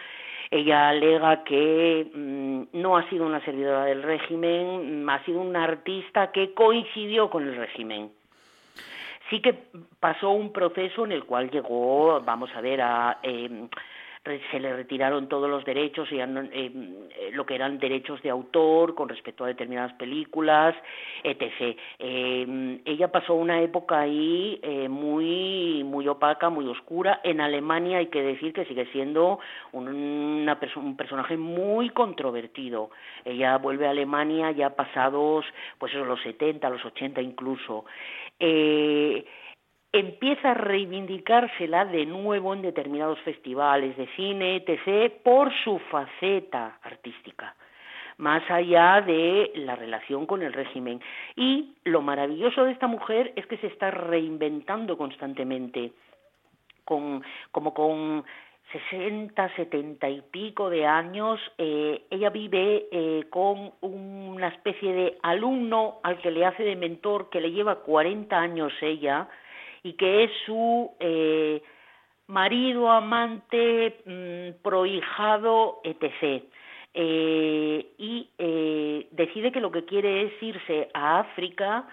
ella 0.54 0.90
alega 0.90 1.44
que 1.44 2.12
mm, 2.14 2.64
no 2.74 2.96
ha 2.96 3.10
sido 3.10 3.26
una 3.26 3.44
servidora 3.44 3.86
del 3.86 4.04
régimen, 4.04 5.04
mm, 5.04 5.10
ha 5.10 5.24
sido 5.26 5.42
una 5.42 5.64
artista 5.64 6.32
que 6.32 6.54
coincidió 6.54 7.30
con 7.30 7.48
el 7.48 7.56
régimen. 7.56 8.12
Sí 9.30 9.42
que 9.42 9.58
pasó 10.00 10.30
un 10.30 10.54
proceso 10.54 11.06
en 11.06 11.12
el 11.12 11.24
cual 11.24 11.50
llegó, 11.50 12.22
vamos 12.22 12.52
a 12.56 12.62
ver, 12.62 12.82
a, 12.82 13.18
em, 13.24 13.68
se 14.52 14.60
le 14.60 14.74
retiraron 14.74 15.28
todos 15.28 15.50
los 15.50 15.66
derechos, 15.66 16.10
y 16.12 16.20
eh, 16.20 16.72
lo 17.34 17.46
que 17.46 17.56
eran 17.56 17.78
derechos 17.78 18.22
de 18.22 18.30
autor 18.30 18.96
con 18.96 19.10
respecto 19.10 19.44
a 19.44 19.48
determinadas 19.48 19.94
películas, 19.94 20.74
etc. 21.24 21.78
Eh, 22.00 22.80
ella 22.86 23.12
pasó 23.12 23.34
una 23.34 23.62
época 23.62 24.00
ahí 24.00 24.60
eh, 24.64 24.88
muy, 24.88 25.84
muy 25.84 26.08
opaca, 26.08 26.50
muy 26.50 26.66
oscura. 26.68 27.20
En 27.24 27.42
Alemania 27.42 27.98
hay 27.98 28.08
que 28.08 28.22
decir 28.22 28.54
que 28.54 28.66
sigue 28.66 28.86
siendo 28.94 29.40
un, 29.74 29.90
una 29.90 30.58
un 30.78 30.96
personaje 30.96 31.36
muy 31.36 31.90
controvertido. 31.90 32.92
Ella 33.26 33.58
vuelve 33.58 33.88
a 33.88 33.90
Alemania 33.90 34.52
ya 34.52 34.70
pasados, 34.70 35.46
pues 35.78 35.94
eso, 35.94 36.06
los 36.06 36.22
70, 36.22 36.70
los 36.70 36.86
80 36.86 37.22
incluso. 37.22 37.84
Eh, 38.40 39.26
empieza 39.94 40.52
a 40.52 40.54
reivindicársela 40.56 41.86
de 41.86 42.08
nuevo 42.08 42.54
en 42.54 42.64
determinados 42.64 43.20
festivales 43.20 43.96
de 43.96 44.08
cine, 44.16 44.64
etc., 44.66 45.14
por 45.24 45.54
su 45.64 45.78
faceta 45.92 46.80
artística, 46.82 47.56
más 48.18 48.44
allá 48.50 49.02
de 49.02 49.52
la 49.56 49.76
relación 49.76 50.26
con 50.26 50.42
el 50.42 50.52
régimen. 50.52 51.00
Y 51.36 51.76
lo 51.84 52.02
maravilloso 52.02 52.66
de 52.66 52.72
esta 52.72 52.88
mujer 52.88 53.34
es 53.36 53.46
que 53.46 53.58
se 53.58 53.68
está 53.68 53.92
reinventando 53.92 54.98
constantemente, 54.98 55.92
con, 56.84 57.24
como 57.52 57.74
con 57.76 58.26
60, 58.72 59.56
70 59.56 60.10
y 60.10 60.22
pico 60.22 60.72
de 60.72 60.88
años, 60.88 61.40
eh, 61.60 62.06
ella 62.10 62.32
vive 62.32 62.88
eh, 62.92 63.26
con 63.30 63.74
una 63.82 64.48
especie 64.48 64.92
de 64.92 65.18
alumno 65.22 66.00
al 66.02 66.18
que 66.18 66.32
le 66.32 66.46
hace 66.46 66.64
de 66.64 66.76
mentor, 66.76 67.30
que 67.30 67.40
le 67.40 67.52
lleva 67.52 67.82
40 67.82 68.36
años 68.36 68.74
ella, 68.82 69.30
y 69.84 69.94
que 69.94 70.24
es 70.24 70.32
su 70.46 70.92
eh, 71.00 71.62
marido, 72.28 72.90
amante, 72.90 73.98
mm, 74.06 74.62
prohijado, 74.64 75.82
etc. 75.84 76.44
Eh, 76.94 77.88
y 77.98 78.30
eh, 78.38 79.08
decide 79.12 79.52
que 79.52 79.60
lo 79.60 79.72
que 79.72 79.86
quiere 79.86 80.24
es 80.24 80.44
irse 80.44 80.90
a 80.94 81.20
África 81.20 81.88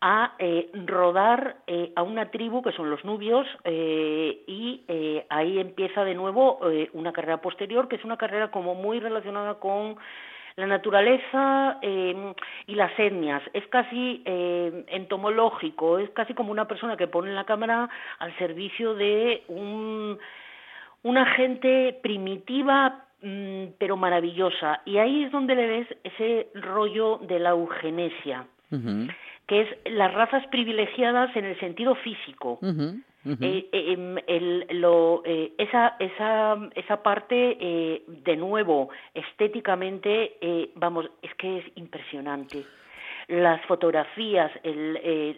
a 0.00 0.36
rodar 0.84 1.56
a 1.96 2.02
una 2.02 2.30
tribu 2.30 2.62
que 2.62 2.70
son 2.72 2.90
los 2.90 3.02
nubios 3.06 3.46
y 3.64 4.84
ahí 5.30 5.58
empieza 5.58 6.04
de 6.04 6.14
nuevo 6.14 6.60
una 6.92 7.14
carrera 7.14 7.40
posterior 7.40 7.88
que 7.88 7.96
es 7.96 8.04
una 8.04 8.18
carrera 8.18 8.50
como 8.50 8.74
muy 8.74 9.00
relacionada 9.00 9.54
con 9.54 9.96
la 10.56 10.66
naturaleza 10.66 11.78
em, 11.82 12.34
y 12.66 12.74
las 12.74 12.98
etnias. 12.98 13.42
Es 13.52 13.66
casi 13.68 14.22
em, 14.24 14.84
entomológico, 14.88 15.98
es 15.98 16.10
casi 16.10 16.34
como 16.34 16.50
una 16.50 16.66
persona 16.66 16.96
que 16.96 17.06
pone 17.06 17.32
la 17.32 17.44
cámara 17.44 17.88
al 18.18 18.36
servicio 18.38 18.94
de 18.94 19.44
un, 19.48 20.18
una 21.02 21.26
gente 21.34 21.98
primitiva 22.02 23.04
mm, 23.22 23.64
pero 23.78 23.96
maravillosa. 23.96 24.80
Y 24.86 24.96
ahí 24.96 25.24
es 25.24 25.32
donde 25.32 25.54
le 25.54 25.66
ves 25.66 25.88
ese 26.04 26.48
rollo 26.54 27.18
de 27.18 27.38
la 27.38 27.50
eugenesia, 27.50 28.46
que 29.46 29.60
es 29.60 29.68
las 29.84 30.12
razas 30.14 30.46
privilegiadas 30.48 31.36
en 31.36 31.44
el 31.44 31.60
sentido 31.60 31.94
físico. 31.96 32.58
Eh, 33.40 33.68
eh, 33.72 33.92
em, 33.92 34.18
eh, 34.18 35.52
esa, 35.58 35.96
esa, 35.98 36.56
esa 36.74 37.02
parte, 37.02 38.02
de 38.06 38.36
nuevo, 38.36 38.90
estéticamente, 39.14 40.70
vamos, 40.76 41.10
es 41.22 41.34
que 41.34 41.58
es 41.58 41.64
impresionante. 41.74 42.64
Las 43.28 43.64
fotografías, 43.66 44.52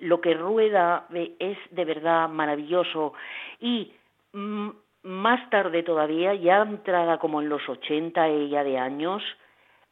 lo 0.03 0.21
que 0.21 0.35
rueda 0.35 1.07
es 1.39 1.57
de 1.71 1.85
verdad 1.87 2.29
maravilloso. 2.29 3.15
Y 3.61 3.93
mm, 4.35 4.69
más 5.05 5.49
tarde 5.49 5.83
todavía, 5.83 6.35
ya 6.35 6.63
entrada 6.63 7.19
como 7.19 7.41
en 7.41 7.49
los 7.49 7.67
80 7.67 8.29
ella 8.29 8.63
de 8.65 8.79
años, 8.79 9.23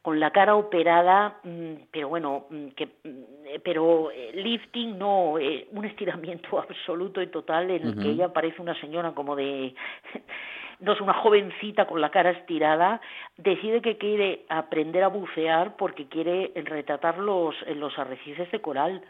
con 0.07 0.21
la 0.21 0.31
cara 0.31 0.55
operada, 0.55 1.41
mm, 1.43 1.89
pero 1.91 2.07
bueno, 2.07 2.45
mm, 2.49 2.67
que, 2.77 2.85
mm, 2.85 3.59
pero 3.61 4.09
eh, 4.09 4.31
lifting 4.35 4.97
no, 4.97 5.37
eh, 5.37 5.67
un 5.73 5.83
estiramiento 5.91 6.59
absoluto 6.59 7.21
y 7.21 7.27
total 7.27 7.69
en 7.71 7.87
el 7.87 7.99
que 7.99 8.11
ella 8.11 8.31
parece 8.31 8.61
una 8.61 8.79
señora 8.79 9.11
como 9.11 9.35
de, 9.35 9.75
no 10.79 10.93
es 10.93 11.01
una 11.01 11.11
jovencita 11.11 11.87
con 11.87 11.99
la 11.99 12.09
cara 12.09 12.29
estirada, 12.29 13.01
decide 13.35 13.81
que 13.81 13.97
quiere 13.97 14.45
aprender 14.47 15.03
a 15.03 15.09
bucear 15.09 15.75
porque 15.75 16.07
quiere 16.07 16.53
retratar 16.55 17.17
los, 17.17 17.53
los 17.75 17.99
arrecifes 17.99 18.49
de 18.49 18.61
coral. 18.61 19.01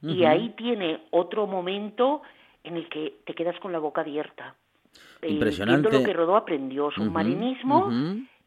Y 0.00 0.24
ahí 0.24 0.54
tiene 0.56 1.02
otro 1.10 1.46
momento 1.46 2.22
en 2.64 2.78
el 2.78 2.88
que 2.88 3.12
te 3.26 3.34
quedas 3.34 3.60
con 3.60 3.72
la 3.72 3.78
boca 3.78 4.00
abierta. 4.00 4.54
Eh, 5.20 5.32
Impresionante. 5.32 5.92
lo 5.92 6.02
que 6.02 6.14
rodó, 6.14 6.34
aprendió 6.34 6.90
submarinismo. 6.92 7.90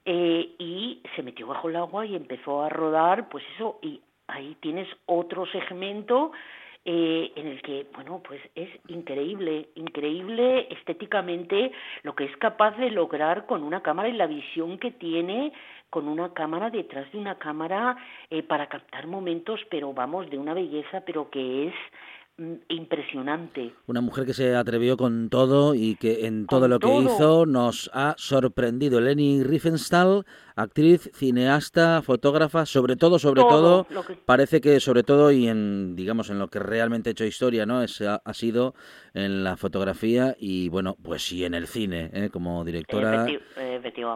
Eh, 0.06 0.56
y 0.60 1.02
se 1.16 1.24
metió 1.24 1.48
bajo 1.48 1.70
el 1.70 1.78
agua 1.78 2.06
y 2.06 2.16
empezó 2.16 2.62
a 2.62 2.70
rodar, 2.70 3.30
pues 3.30 3.44
eso, 3.56 3.80
y 3.82 4.02
ahí 4.28 4.58
tienes 4.60 4.88
otro 5.06 5.46
segmento 5.48 6.32
eh, 6.86 7.32
en 7.38 7.48
el 7.48 7.62
que, 7.62 7.88
bueno, 7.94 8.22
pues 8.28 8.42
es 8.56 8.70
increíble, 8.90 9.70
increíble 9.76 10.68
estéticamente 10.70 11.72
lo 12.02 12.14
que 12.14 12.26
es 12.26 12.36
capaz 12.38 12.76
de 12.76 12.92
lograr 12.92 13.46
con 13.46 13.64
una 13.64 13.82
cámara 13.82 14.10
y 14.10 14.14
la 14.14 14.28
visión 14.28 14.78
que 14.78 14.92
tiene 14.92 15.54
con 15.90 16.10
una 16.10 16.34
cámara 16.34 16.70
detrás 16.70 17.10
de 17.14 17.20
una 17.20 17.38
cámara 17.38 17.96
eh, 18.30 18.44
para 18.44 18.68
captar 18.68 19.08
momentos, 19.08 19.62
pero 19.70 19.94
vamos, 19.94 20.30
de 20.30 20.38
una 20.38 20.54
belleza, 20.54 21.02
pero 21.06 21.30
que 21.30 21.68
es 21.68 21.74
impresionante. 22.68 23.74
Una 23.86 24.02
mujer 24.02 24.26
que 24.26 24.34
se 24.34 24.56
atrevió 24.56 24.98
con 24.98 25.30
todo 25.30 25.76
y 25.76 25.96
que 25.96 26.26
en 26.26 26.48
todo 26.48 26.68
lo 26.68 26.80
que 26.80 26.92
hizo 26.98 27.46
nos 27.46 27.92
ha 27.94 28.16
sorprendido. 28.18 29.00
Leni 29.00 29.44
Riefenstahl, 29.44 30.26
actriz, 30.56 31.12
cineasta, 31.14 32.02
fotógrafa, 32.02 32.66
sobre 32.66 32.96
todo, 32.96 33.20
sobre 33.20 33.42
todo, 33.42 33.86
parece 34.26 34.62
que 34.62 34.80
sobre 34.80 35.04
todo 35.04 35.32
y 35.32 35.48
en, 35.48 35.96
digamos, 35.96 36.32
en 36.32 36.40
lo 36.40 36.48
que 36.48 36.60
realmente 36.60 37.10
ha 37.10 37.12
hecho 37.12 37.26
historia, 37.26 37.68
¿no? 37.68 37.84
Es, 37.84 38.02
ha, 38.02 38.34
sido 38.34 38.74
en 39.14 39.44
la 39.44 39.56
fotografía 39.56 40.36
y, 40.40 40.70
bueno, 40.70 40.98
pues 41.04 41.24
sí 41.24 41.46
en 41.46 41.54
el 41.54 41.68
cine, 41.68 42.10
¿eh? 42.14 42.30
como 42.32 42.64
directora 42.64 43.28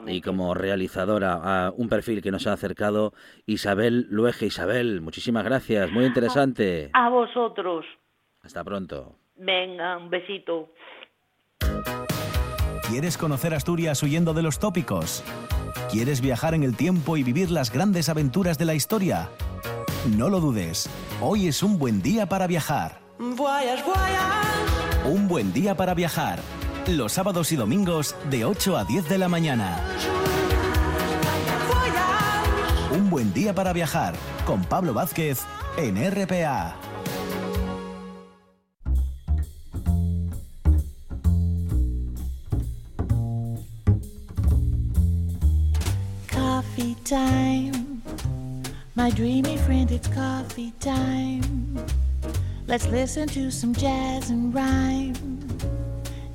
y 0.07 0.21
como 0.21 0.53
realizadora. 0.53 1.71
un 1.75 1.89
perfil 1.89 2.21
que 2.21 2.31
nos 2.31 2.47
ha 2.47 2.53
acercado 2.53 3.13
Isabel 3.45 4.07
Luege. 4.09 4.47
Isabel, 4.47 5.01
muchísimas 5.01 5.43
gracias, 5.43 5.91
muy 5.91 6.05
interesante. 6.05 6.89
A 6.93 7.09
vosotros. 7.09 7.85
Hasta 8.41 8.63
pronto. 8.63 9.15
Venga, 9.35 9.97
un 9.97 10.09
besito. 10.09 10.69
¿Quieres 12.89 13.17
conocer 13.17 13.53
Asturias 13.53 14.01
huyendo 14.01 14.33
de 14.33 14.43
los 14.43 14.59
tópicos? 14.59 15.23
¿Quieres 15.91 16.21
viajar 16.21 16.53
en 16.53 16.63
el 16.63 16.75
tiempo 16.75 17.17
y 17.17 17.23
vivir 17.23 17.51
las 17.51 17.71
grandes 17.71 18.09
aventuras 18.09 18.57
de 18.57 18.65
la 18.65 18.73
historia? 18.73 19.29
No 20.17 20.29
lo 20.29 20.39
dudes, 20.39 20.89
hoy 21.21 21.47
es 21.47 21.63
un 21.63 21.77
buen 21.77 22.01
día 22.01 22.27
para 22.27 22.47
viajar. 22.47 22.99
Un 25.05 25.27
buen 25.27 25.53
día 25.53 25.75
para 25.75 25.93
viajar. 25.93 26.39
Los 26.87 27.13
sábados 27.13 27.51
y 27.51 27.57
domingos 27.57 28.15
de 28.29 28.45
8 28.45 28.77
a 28.77 28.85
10 28.85 29.09
de 29.09 29.17
la 29.17 29.27
mañana. 29.27 29.83
Un 32.91 33.09
buen 33.09 33.33
día 33.33 33.53
para 33.53 33.73
viajar 33.73 34.15
con 34.45 34.63
Pablo 34.63 34.93
Vázquez 34.93 35.39
en 35.77 35.97
RPA. 35.97 36.75
time. 47.07 48.01
My 48.95 49.09
dreamy 49.11 49.55
friend, 49.55 49.89
it's 49.91 50.09
coffee 50.09 50.73
time. 50.81 51.77
Let's 52.67 52.85
listen 52.87 53.29
to 53.29 53.49
some 53.49 53.73
jazz 53.73 54.29
and 54.29 54.53
rhyme 54.53 55.36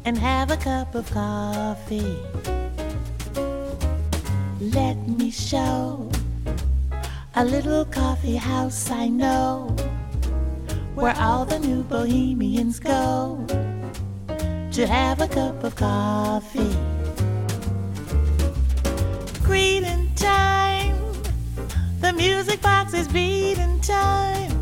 and 0.05 0.19
have 0.19 0.51
a 0.51 0.57
cup 0.57 0.95
of 0.95 1.11
coffee. 1.11 2.19
Let 4.61 4.97
me 5.09 5.31
show 5.31 6.11
a 7.35 7.45
little 7.45 7.85
coffee 7.85 8.37
house 8.37 8.91
I 8.91 9.09
know 9.09 9.75
where 10.95 11.17
all 11.17 11.45
the 11.45 11.59
new 11.59 11.83
bohemians 11.83 12.79
go 12.79 13.45
to 14.73 14.87
have 14.87 15.21
a 15.21 15.29
cup 15.29 15.65
of 15.65 15.75
coffee. 15.77 16.77
Greeting 19.43 20.11
time. 20.15 20.97
The 22.01 22.13
music 22.13 22.61
box 22.63 22.95
is 22.95 23.09
beating 23.09 23.81
time. 23.81 24.62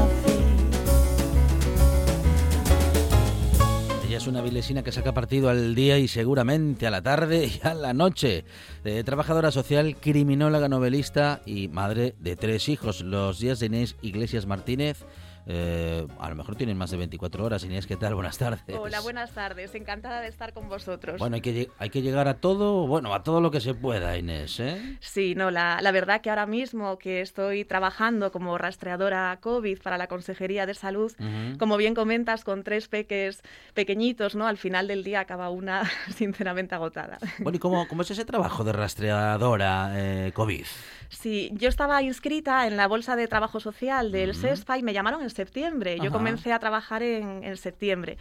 Ella 4.11 4.17
es 4.17 4.27
una 4.27 4.41
vilesina 4.41 4.83
que 4.83 4.91
saca 4.91 5.13
partido 5.13 5.49
al 5.49 5.73
día 5.73 5.97
y 5.97 6.09
seguramente 6.09 6.85
a 6.85 6.91
la 6.91 7.01
tarde 7.01 7.45
y 7.47 7.65
a 7.65 7.73
la 7.73 7.93
noche. 7.93 8.43
Eh, 8.83 9.03
trabajadora 9.05 9.51
social, 9.51 9.95
criminóloga, 9.95 10.67
novelista 10.67 11.41
y 11.45 11.69
madre 11.69 12.13
de 12.19 12.35
tres 12.35 12.67
hijos. 12.67 13.03
Los 13.03 13.39
días 13.39 13.61
de 13.61 13.67
Inés 13.67 13.95
Iglesias 14.01 14.47
Martínez 14.47 15.05
eh, 15.47 16.07
a 16.19 16.29
lo 16.29 16.35
mejor 16.35 16.55
tienen 16.55 16.77
más 16.77 16.91
de 16.91 16.97
24 16.97 17.43
horas. 17.43 17.63
Inés, 17.63 17.87
¿qué 17.87 17.97
tal? 17.97 18.15
Buenas 18.15 18.37
tardes. 18.37 18.77
Hola, 18.77 18.99
buenas 19.01 19.31
tardes. 19.31 19.73
Encantada 19.75 20.21
de 20.21 20.27
estar 20.27 20.53
con 20.53 20.69
vosotros. 20.69 21.19
Bueno, 21.19 21.35
hay 21.35 21.41
que, 21.41 21.69
hay 21.77 21.89
que 21.89 22.01
llegar 22.01 22.27
a 22.27 22.35
todo, 22.35 22.87
bueno, 22.87 23.13
a 23.13 23.23
todo 23.23 23.41
lo 23.41 23.51
que 23.51 23.61
se 23.61 23.73
pueda, 23.73 24.17
Inés. 24.17 24.59
¿eh? 24.59 24.97
Sí, 24.99 25.35
no, 25.35 25.51
la, 25.51 25.79
la 25.81 25.91
verdad 25.91 26.21
que 26.21 26.29
ahora 26.29 26.45
mismo 26.45 26.97
que 26.97 27.21
estoy 27.21 27.65
trabajando 27.65 28.31
como 28.31 28.57
rastreadora 28.57 29.37
COVID 29.41 29.81
para 29.81 29.97
la 29.97 30.07
Consejería 30.07 30.65
de 30.65 30.73
Salud, 30.73 31.11
como 31.57 31.77
bien 31.77 31.95
comentas, 31.95 32.43
con 32.43 32.63
tres 32.63 32.87
peques 32.87 33.41
pequeñitos, 33.73 34.35
¿no? 34.35 34.47
Al 34.47 34.57
final 34.57 34.87
del 34.87 35.03
día 35.03 35.21
acaba 35.21 35.49
una 35.49 35.89
sinceramente 36.15 36.75
agotada. 36.75 37.17
Bueno, 37.39 37.55
¿y 37.55 37.59
cómo, 37.59 37.87
cómo 37.87 38.01
es 38.01 38.11
ese 38.11 38.25
trabajo 38.25 38.63
de 38.63 38.73
rastreadora 38.73 39.91
eh, 39.95 40.31
COVID? 40.33 40.65
Sí, 41.11 41.51
yo 41.53 41.67
estaba 41.67 42.01
inscrita 42.01 42.65
en 42.67 42.77
la 42.77 42.87
Bolsa 42.87 43.17
de 43.17 43.27
Trabajo 43.27 43.59
Social 43.59 44.13
del 44.13 44.33
SESPA 44.33 44.77
y 44.77 44.83
me 44.83 44.93
llamaron 44.93 45.21
en 45.21 45.29
septiembre. 45.29 45.99
Yo 46.01 46.09
comencé 46.09 46.53
a 46.53 46.59
trabajar 46.59 47.03
en, 47.03 47.43
en 47.43 47.57
septiembre 47.57 48.17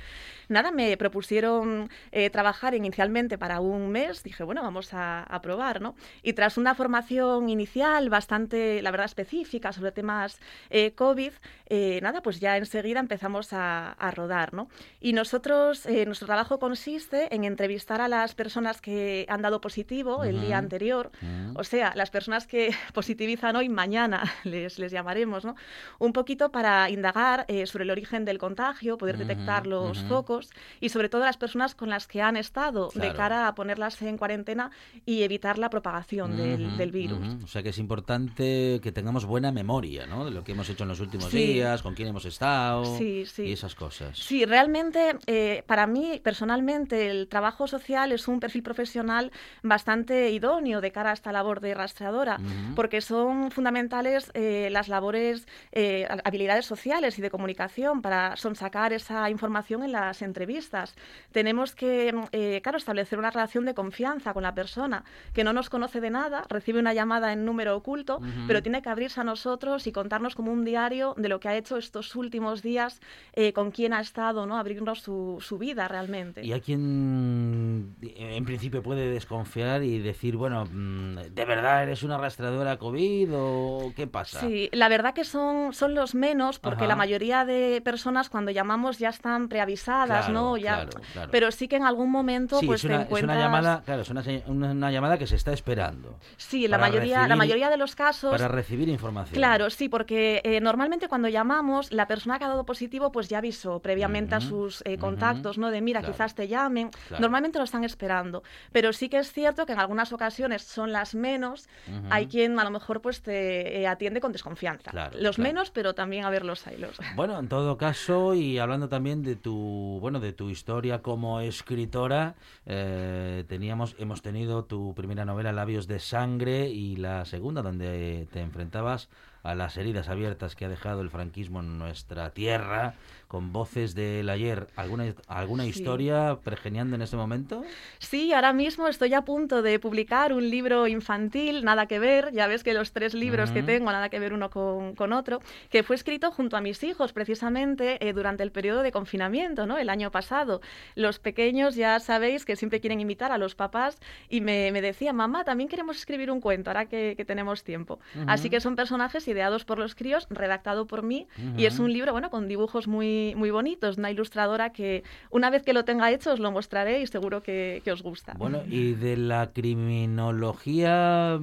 nada, 0.50 0.70
me 0.70 0.96
propusieron 0.96 1.88
eh, 2.12 2.28
trabajar 2.28 2.74
inicialmente 2.74 3.38
para 3.38 3.60
un 3.60 3.90
mes. 3.90 4.22
Dije, 4.22 4.42
bueno, 4.44 4.62
vamos 4.62 4.90
a, 4.92 5.26
probar, 5.42 5.80
¿no? 5.80 5.94
Y 6.22 6.34
tras 6.34 6.58
una 6.58 6.74
formación 6.74 7.48
inicial 7.48 8.10
bastante, 8.10 8.82
la 8.82 8.90
verdad, 8.90 9.06
específica 9.06 9.72
sobre 9.72 9.92
temas 9.92 10.38
eh, 10.68 10.92
COVID, 10.92 11.32
eh, 11.66 12.00
nada, 12.02 12.20
pues 12.20 12.40
ya 12.40 12.58
enseguida 12.58 13.00
empezamos 13.00 13.52
a, 13.52 13.94
rodar, 14.14 14.52
¿no? 14.52 14.68
Y 15.00 15.12
nosotros, 15.12 15.86
nuestro 15.86 16.26
trabajo 16.26 16.58
consiste 16.58 17.32
en 17.32 17.44
entrevistar 17.44 18.00
a 18.00 18.08
las 18.08 18.34
personas 18.34 18.80
que 18.80 19.24
han 19.28 19.40
dado 19.40 19.60
positivo 19.60 20.24
el 20.24 20.40
día 20.40 20.58
anterior, 20.58 21.12
o 21.54 21.62
sea, 21.62 21.92
las 21.94 22.10
personas 22.10 22.48
que 22.48 22.74
positivizan 22.92 23.56
hoy, 23.56 23.68
mañana 23.68 24.22
les, 24.44 24.78
les 24.78 24.92
llamaremos, 24.92 25.44
¿no? 25.44 25.56
Un 25.98 26.12
poquito 26.12 26.50
para 26.50 26.90
indagar 26.90 27.46
sobre 27.66 27.84
el 27.84 27.90
origen 27.90 28.24
del 28.24 28.38
contagio, 28.38 28.98
poder 28.98 29.18
detectar 29.18 29.66
los 29.66 29.98
focos 30.04 30.50
y 30.80 30.88
sobre 30.88 31.08
todo 31.08 31.24
las 31.24 31.36
personas 31.36 31.74
con 31.74 31.90
las 31.90 32.06
que 32.06 32.22
han 32.22 32.36
estado 32.36 32.90
de 32.94 33.12
cara 33.12 33.48
a 33.48 33.54
ponerlas 33.54 34.00
en 34.02 34.16
cuarentena 34.16 34.70
y 35.06 35.22
evitar 35.22 35.58
la 35.58 35.70
propagación 35.70 36.36
del, 36.36 36.90
virus. 36.90 37.36
O 37.44 37.46
sea 37.46 37.62
que 37.62 37.68
es 37.68 37.78
importante 37.78 38.80
que 38.82 38.92
tengamos 38.92 39.24
buena 39.24 39.52
memoria 39.52 40.06
¿no? 40.06 40.24
de 40.24 40.30
lo 40.30 40.42
que 40.42 40.52
hemos 40.52 40.68
hecho 40.68 40.84
en 40.84 40.88
los 40.88 41.00
últimos 41.00 41.30
días, 41.30 41.82
con 41.82 41.94
quién 41.94 42.08
hemos 42.08 42.24
estado 42.24 42.98
y 43.00 43.52
esas 43.52 43.74
cosas. 43.74 44.18
Sí, 44.18 44.44
realmente 44.44 45.16
eh, 45.26 45.62
para 45.66 45.86
mí 45.86 46.20
personalmente 46.22 47.10
el 47.10 47.28
trabajo 47.28 47.66
social 47.66 48.12
es 48.12 48.28
un 48.28 48.40
perfil 48.40 48.62
profesional 48.62 49.30
bastante 49.62 50.30
idóneo 50.30 50.80
de 50.80 50.92
cara 50.92 51.10
a 51.10 51.14
esta 51.14 51.32
labor 51.32 51.60
de 51.60 51.74
rastreadora 51.74 52.38
porque 52.74 53.00
son 53.00 53.50
fundamentales 53.50 54.30
eh, 54.34 54.68
las 54.70 54.88
labores, 54.88 55.46
eh, 55.72 56.06
habilidades 56.24 56.66
sociales 56.66 57.18
y 57.18 57.22
de 57.22 57.30
comunicación 57.30 58.02
para 58.02 58.36
sonsacar 58.36 58.92
esa 58.92 59.30
información 59.30 59.82
en 59.82 59.92
las 59.92 60.22
entrevistas. 60.22 60.94
Tenemos 61.32 61.74
que, 61.74 62.14
eh, 62.32 62.60
claro, 62.62 62.78
establecer 62.78 63.18
una 63.18 63.30
relación 63.30 63.64
de 63.64 63.74
confianza 63.74 64.32
con 64.32 64.42
la 64.42 64.54
persona 64.54 65.04
que 65.32 65.44
no 65.44 65.52
nos 65.52 65.70
conoce 65.70 66.00
de 66.00 66.10
nada, 66.10 66.44
recibe 66.48 66.78
una 66.78 66.94
llamada 66.94 67.32
en 67.32 67.44
número 67.44 67.76
oculto, 67.76 68.20
pero 68.46 68.62
tiene 68.62 68.82
que 68.82 68.88
abrirse 68.88 69.20
a 69.20 69.24
nosotros 69.24 69.86
y 69.86 69.92
contarnos 69.92 70.34
como 70.34 70.52
un 70.52 70.64
diario 70.64 71.14
de 71.16 71.28
lo 71.28 71.40
que 71.40 71.48
ha 71.48 71.56
hecho 71.56 71.76
estos 71.76 72.14
últimos 72.16 72.62
días, 72.62 73.00
eh, 73.32 73.52
con 73.52 73.70
quién 73.70 73.92
ha 73.92 74.00
estado, 74.00 74.46
¿no? 74.46 74.58
Abrirnos 74.58 75.00
su, 75.00 75.38
su 75.40 75.58
vida 75.58 75.88
realmente. 75.88 76.44
Y 76.44 76.52
hay 76.52 76.60
quien, 76.60 77.96
en 78.02 78.44
principio, 78.44 78.82
puede 78.82 79.10
desconfiar 79.10 79.82
y 79.82 79.98
decir, 79.98 80.36
bueno, 80.36 80.66
mm, 80.66 81.16
¿de 81.34 81.44
verdad 81.44 81.82
eres 81.82 82.02
una 82.02 82.18
rastreadora 82.60 82.76
COVID 82.78 83.30
o 83.34 83.92
qué 83.94 84.06
pasa? 84.06 84.40
Sí, 84.40 84.68
la 84.72 84.88
verdad 84.88 85.14
que 85.14 85.24
son, 85.24 85.72
son 85.72 85.94
los 85.94 86.14
menos, 86.14 86.58
porque 86.58 86.86
la 86.86 86.96
mayoría 86.96 87.44
de 87.44 87.80
personas 87.82 88.28
cuando 88.28 88.50
llamamos 88.50 88.98
ya 88.98 89.08
están 89.08 89.48
preavisadas 89.48 90.28
¿no? 90.28 90.56
Ya, 90.56 90.86
Pero 91.30 91.50
sí 91.50 91.68
que 91.68 91.76
en 91.76 91.84
algún 91.84 92.10
momento 92.10 92.60
pues 92.64 92.80
es 92.80 92.84
una, 92.84 92.98
te 92.98 93.02
encuentras... 93.04 93.36
Es 93.36 93.40
una 93.40 93.46
llamada, 93.46 93.82
claro, 93.84 94.02
es 94.02 94.10
una, 94.10 94.90
llamada 94.90 95.18
que 95.18 95.26
se 95.26 95.36
está 95.36 95.52
esperando. 95.52 96.18
Sí, 96.36 96.68
la 96.68 96.78
mayoría, 96.78 97.26
la 97.26 97.36
mayoría 97.36 97.70
de 97.70 97.76
los 97.76 97.94
casos... 97.94 98.32
Para 98.32 98.48
recibir 98.48 98.88
información. 98.88 99.34
Claro, 99.34 99.70
sí, 99.70 99.88
porque 99.88 100.40
eh, 100.44 100.60
normalmente 100.60 101.08
cuando 101.08 101.28
llamamos, 101.28 101.92
la 101.92 102.06
persona 102.06 102.38
que 102.38 102.44
ha 102.44 102.48
dado 102.48 102.64
positivo 102.64 103.12
pues 103.12 103.28
ya 103.28 103.38
avisó 103.38 103.80
previamente 103.80 104.34
a 104.34 104.40
sus 104.40 104.82
eh, 104.84 104.98
contactos, 104.98 105.58
¿no? 105.58 105.70
De 105.70 105.80
mira, 105.80 106.02
quizás 106.02 106.34
te 106.34 106.48
llamen. 106.48 106.90
Normalmente 107.18 107.58
lo 107.58 107.64
están 107.64 107.84
esperando. 107.84 108.42
Pero 108.72 108.92
sí 108.92 109.08
que 109.08 109.18
es 109.18 109.32
cierto 109.32 109.66
que 109.66 109.72
en 109.72 109.80
algunas 109.80 110.12
ocasiones 110.12 110.62
son 110.62 110.92
las 110.92 111.14
menos. 111.14 111.68
Hay 112.10 112.26
quien 112.26 112.49
a 112.58 112.64
lo 112.64 112.70
mejor 112.70 113.00
pues 113.00 113.22
te 113.22 113.80
eh, 113.80 113.86
atiende 113.86 114.20
con 114.20 114.32
desconfianza. 114.32 115.10
los 115.14 115.38
menos, 115.38 115.70
pero 115.70 115.94
también 115.94 116.24
a 116.24 116.30
ver 116.30 116.44
los 116.44 116.66
hay 116.66 116.76
los. 116.76 116.98
Bueno, 117.14 117.38
en 117.38 117.48
todo 117.48 117.76
caso, 117.76 118.34
y 118.34 118.58
hablando 118.58 118.88
también 118.88 119.22
de 119.22 119.36
tu 119.36 119.98
bueno, 120.00 120.20
de 120.20 120.32
tu 120.32 120.50
historia 120.50 121.02
como 121.02 121.40
escritora, 121.40 122.34
eh, 122.66 123.44
teníamos, 123.48 123.94
hemos 123.98 124.22
tenido 124.22 124.64
tu 124.64 124.94
primera 124.94 125.24
novela 125.24 125.52
Labios 125.52 125.86
de 125.86 125.98
Sangre 125.98 126.68
y 126.68 126.96
la 126.96 127.24
segunda 127.24 127.62
donde 127.62 128.28
te 128.32 128.40
enfrentabas 128.40 129.08
a 129.42 129.54
las 129.54 129.76
heridas 129.76 130.08
abiertas 130.08 130.54
que 130.54 130.66
ha 130.66 130.68
dejado 130.68 131.00
el 131.00 131.10
franquismo 131.10 131.60
en 131.60 131.78
nuestra 131.78 132.30
tierra 132.30 132.94
con 133.30 133.52
voces 133.52 133.94
del 133.94 134.28
ayer. 134.28 134.66
¿Alguna, 134.74 135.14
alguna 135.28 135.64
historia 135.64 136.40
pergeniando 136.42 136.96
en 136.96 137.02
ese 137.02 137.16
momento? 137.16 137.62
Sí, 138.00 138.32
ahora 138.32 138.52
mismo 138.52 138.88
estoy 138.88 139.14
a 139.14 139.22
punto 139.22 139.62
de 139.62 139.78
publicar 139.78 140.32
un 140.32 140.50
libro 140.50 140.88
infantil, 140.88 141.64
nada 141.64 141.86
que 141.86 142.00
ver, 142.00 142.32
ya 142.32 142.48
ves 142.48 142.64
que 142.64 142.74
los 142.74 142.90
tres 142.90 143.14
libros 143.14 143.52
que 143.52 143.62
tengo, 143.62 143.92
nada 143.92 144.08
que 144.08 144.18
ver 144.18 144.32
uno 144.32 144.50
con, 144.50 145.12
otro, 145.12 145.38
que 145.70 145.84
fue 145.84 145.94
escrito 145.94 146.32
junto 146.32 146.56
a 146.56 146.60
mis 146.60 146.82
hijos 146.82 147.12
precisamente 147.12 148.04
eh, 148.04 148.12
durante 148.12 148.42
el 148.42 148.50
periodo 148.50 148.82
de 148.82 148.90
confinamiento, 148.90 149.64
¿no? 149.64 149.78
El 149.78 149.90
año 149.90 150.10
pasado. 150.10 150.60
Los 150.96 151.20
pequeños 151.20 151.76
ya 151.76 152.00
sabéis 152.00 152.44
que 152.44 152.56
siempre 152.56 152.80
quieren 152.80 152.98
imitar 152.98 153.30
a 153.30 153.38
los 153.38 153.54
papás 153.54 154.00
y 154.28 154.40
me, 154.40 154.72
me 154.72 154.82
decían, 154.82 155.14
mamá, 155.14 155.44
también 155.44 155.68
queremos 155.68 155.98
escribir 155.98 156.32
un 156.32 156.40
cuento, 156.40 156.70
ahora 156.70 156.86
que, 156.86 157.14
tenemos 157.24 157.62
tiempo. 157.62 158.00
Así 158.26 158.50
que 158.50 158.60
son 158.60 158.74
personajes 158.74 159.28
ideados 159.28 159.64
por 159.64 159.78
los 159.78 159.94
críos, 159.94 160.26
redactado 160.30 160.88
por 160.88 161.04
mí, 161.04 161.28
y 161.56 161.66
es 161.66 161.78
un 161.78 161.92
libro, 161.92 162.10
bueno, 162.10 162.28
con 162.28 162.48
dibujos 162.48 162.88
muy 162.88 163.19
muy, 163.36 163.50
bonitos. 163.50 163.98
Una 163.98 164.10
ilustradora 164.10 164.72
que 164.72 165.02
una 165.30 165.50
vez 165.50 165.62
que 165.62 165.72
lo 165.72 165.84
tenga 165.84 166.10
hecho 166.10 166.32
os 166.32 166.40
lo 166.40 166.50
mostraré 166.50 167.00
y 167.00 167.06
seguro 167.06 167.42
que, 167.42 167.82
os 167.92 168.02
gusta. 168.02 168.34
Bueno, 168.38 168.62
y 168.68 168.92
de 168.92 169.16
la 169.16 169.50
criminología, 169.52 171.38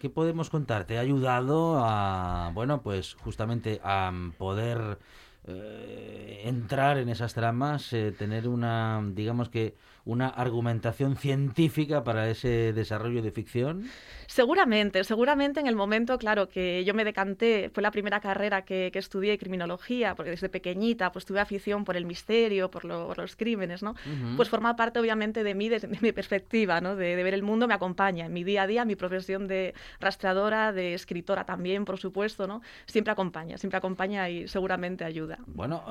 ¿qué 0.00 0.10
podemos 0.10 0.50
contar? 0.50 0.84
¿Te 0.84 0.98
ha 0.98 1.00
ayudado 1.00 1.78
a, 1.84 2.50
bueno, 2.54 2.82
pues 2.82 3.14
justamente 3.14 3.80
a 3.84 4.12
poder 4.38 4.98
eh, 5.44 6.42
entrar 6.44 6.98
en 6.98 7.08
esas 7.08 7.34
tramas, 7.34 7.92
eh, 7.92 8.12
tener 8.12 8.46
una, 8.48 9.02
digamos 9.12 9.48
que, 9.48 9.74
una 10.04 10.28
argumentación 10.28 11.16
científica 11.16 12.02
para 12.04 12.28
ese 12.28 12.72
desarrollo 12.72 13.22
de 13.22 13.30
ficción? 13.30 13.84
Seguramente, 14.26 15.04
seguramente 15.04 15.60
en 15.60 15.66
el 15.66 15.76
momento, 15.76 16.18
claro, 16.18 16.48
que 16.48 16.84
yo 16.84 16.94
me 16.94 17.04
decanté, 17.04 17.70
fue 17.72 17.82
la 17.82 17.90
primera 17.90 18.20
carrera 18.20 18.62
que, 18.62 18.90
estudié 18.94 19.36
criminología, 19.36 20.14
porque 20.14 20.30
desde 20.30 20.48
pequeñita 20.48 21.12
pues 21.12 21.24
tuve 21.24 21.40
afición 21.40 21.84
por 21.84 21.96
el 21.96 22.06
misterio, 22.06 22.70
por, 22.70 22.84
los 22.84 23.36
crímenes, 23.36 23.82
¿no? 23.82 23.94
Pues 24.36 24.48
forma 24.48 24.76
parte 24.76 25.00
obviamente 25.00 25.44
de 25.44 25.54
mí, 25.54 25.68
de, 25.68 25.86
mi 26.00 26.12
perspectiva, 26.12 26.80
¿no? 26.80 26.96
De, 26.96 27.16
ver 27.22 27.34
el 27.34 27.42
mundo 27.42 27.68
me 27.68 27.74
acompaña 27.74 28.26
en 28.26 28.32
mi 28.32 28.44
día 28.44 28.62
a 28.62 28.66
día, 28.66 28.84
mi 28.84 28.96
profesión 28.96 29.48
de 29.48 29.74
rastreadora, 30.00 30.72
de 30.72 30.94
escritora 30.94 31.44
también, 31.44 31.84
por 31.84 31.98
supuesto, 31.98 32.46
¿no? 32.46 32.62
Siempre 32.86 33.12
acompaña, 33.12 33.58
siempre 33.58 33.78
acompaña 33.78 34.28
y 34.30 34.48
seguramente 34.48 35.04
ayuda. 35.04 35.38
Bueno, 35.46 35.82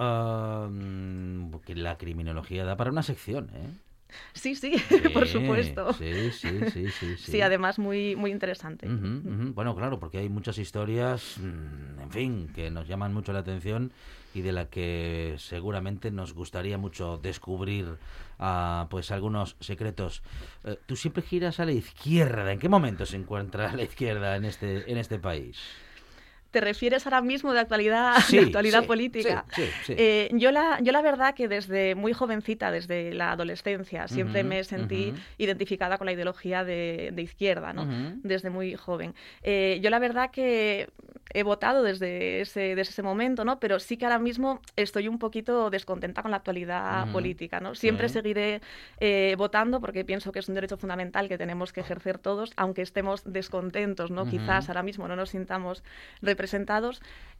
la 1.76 1.98
criminología 1.98 2.66
da 2.66 2.78
para 2.78 2.92
una 2.92 3.04
sección, 3.04 3.50
¿eh? 3.54 3.70
Sí, 4.34 4.56
sí, 4.56 4.76
por 5.14 5.28
supuesto. 5.28 5.94
Sí, 5.94 6.32
sí, 6.32 6.60
sí, 6.72 6.88
sí, 6.90 7.18
sí. 7.18 7.42
además 7.42 7.80
muy, 7.80 8.16
muy 8.16 8.32
interesante. 8.32 8.88
Bueno, 8.88 9.76
claro, 9.76 10.00
porque 10.00 10.20
hay 10.20 10.30
muchas 10.30 10.58
historias, 10.58 11.38
mm, 11.40 12.02
en 12.02 12.12
fin, 12.12 12.48
que 12.54 12.70
nos 12.72 12.88
llaman 12.88 13.14
mucho 13.14 13.34
la 13.34 13.40
atención 13.40 13.92
y 14.34 14.42
de 14.42 14.52
la 14.52 14.70
que 14.70 15.36
seguramente 15.38 16.12
nos 16.12 16.34
gustaría 16.34 16.78
mucho 16.78 17.18
descubrir 17.18 17.98
uh, 18.40 18.88
pues 18.90 19.12
algunos 19.12 19.58
secretos. 19.60 20.24
Eh, 20.64 20.78
Tú 20.86 20.96
siempre 20.96 21.22
giras 21.22 21.60
a 21.60 21.66
la 21.66 21.74
izquierda. 21.74 22.52
¿En 22.52 22.60
qué 22.60 22.70
momento 22.70 23.06
se 23.06 23.18
encuentra 23.18 23.74
la 23.76 23.84
izquierda 23.84 24.36
en 24.36 24.46
este 24.46 24.90
en 24.92 24.98
este 24.98 25.20
país? 25.20 25.58
¿Te 26.52 26.60
refieres 26.60 27.06
ahora 27.06 27.22
mismo 27.22 27.54
de 27.54 27.62
actualidad, 27.62 28.16
actualidad 28.42 28.86
política? 28.86 29.46
Eh, 29.88 30.30
yo, 30.34 30.52
la, 30.52 30.80
yo 30.82 30.92
la 30.92 31.02
verdad 31.02 31.34
que 31.34 31.48
desde 31.48 31.96
muy 31.96 32.12
jovencita, 32.14 32.72
desde 32.72 33.14
la 33.14 33.32
adolescencia, 33.32 34.08
siempre 34.08 34.44
me 34.44 34.64
sentí 34.64 35.14
identificada 35.38 35.98
con 35.98 36.06
la 36.06 36.12
ideología 36.12 36.64
de, 36.64 37.14
izquierda, 37.18 37.72
¿no? 37.72 37.88
Desde 38.24 38.50
muy 38.50 38.76
joven. 38.76 39.16
Eh, 39.44 39.80
yo 39.82 39.90
la 39.90 40.00
verdad 40.00 40.32
que 40.32 40.90
he 41.34 41.44
votado 41.44 41.84
desde 41.84 42.42
ese, 42.42 42.76
desde 42.76 42.92
ese 42.92 43.04
momento, 43.04 43.46
¿no? 43.46 43.60
Pero 43.60 43.80
sí 43.80 43.98
que 43.98 44.06
ahora 44.06 44.20
mismo 44.20 44.60
estoy 44.76 45.08
un 45.08 45.20
poquito 45.20 45.70
descontenta 45.70 46.22
con 46.22 46.32
la 46.32 46.38
actualidad 46.38 47.12
política, 47.12 47.60
¿no? 47.60 47.76
Siempre 47.76 48.10
seguiré 48.10 48.62
eh, 49.00 49.36
votando 49.38 49.80
porque 49.80 50.04
pienso 50.04 50.32
que 50.32 50.40
es 50.40 50.50
un 50.50 50.56
derecho 50.56 50.78
fundamental 50.78 51.30
que 51.30 51.38
tenemos 51.38 51.72
que 51.72 51.82
ejercer 51.82 52.18
todos, 52.18 52.52
aunque 52.58 52.82
estemos 52.82 53.22
descontentos, 53.26 54.12
¿no? 54.12 54.26
Quizás 54.26 54.68
ahora 54.70 54.84
mismo 54.84 55.08
no 55.08 55.16
nos 55.16 55.30
sintamos 55.30 55.84
representados. 56.22 56.41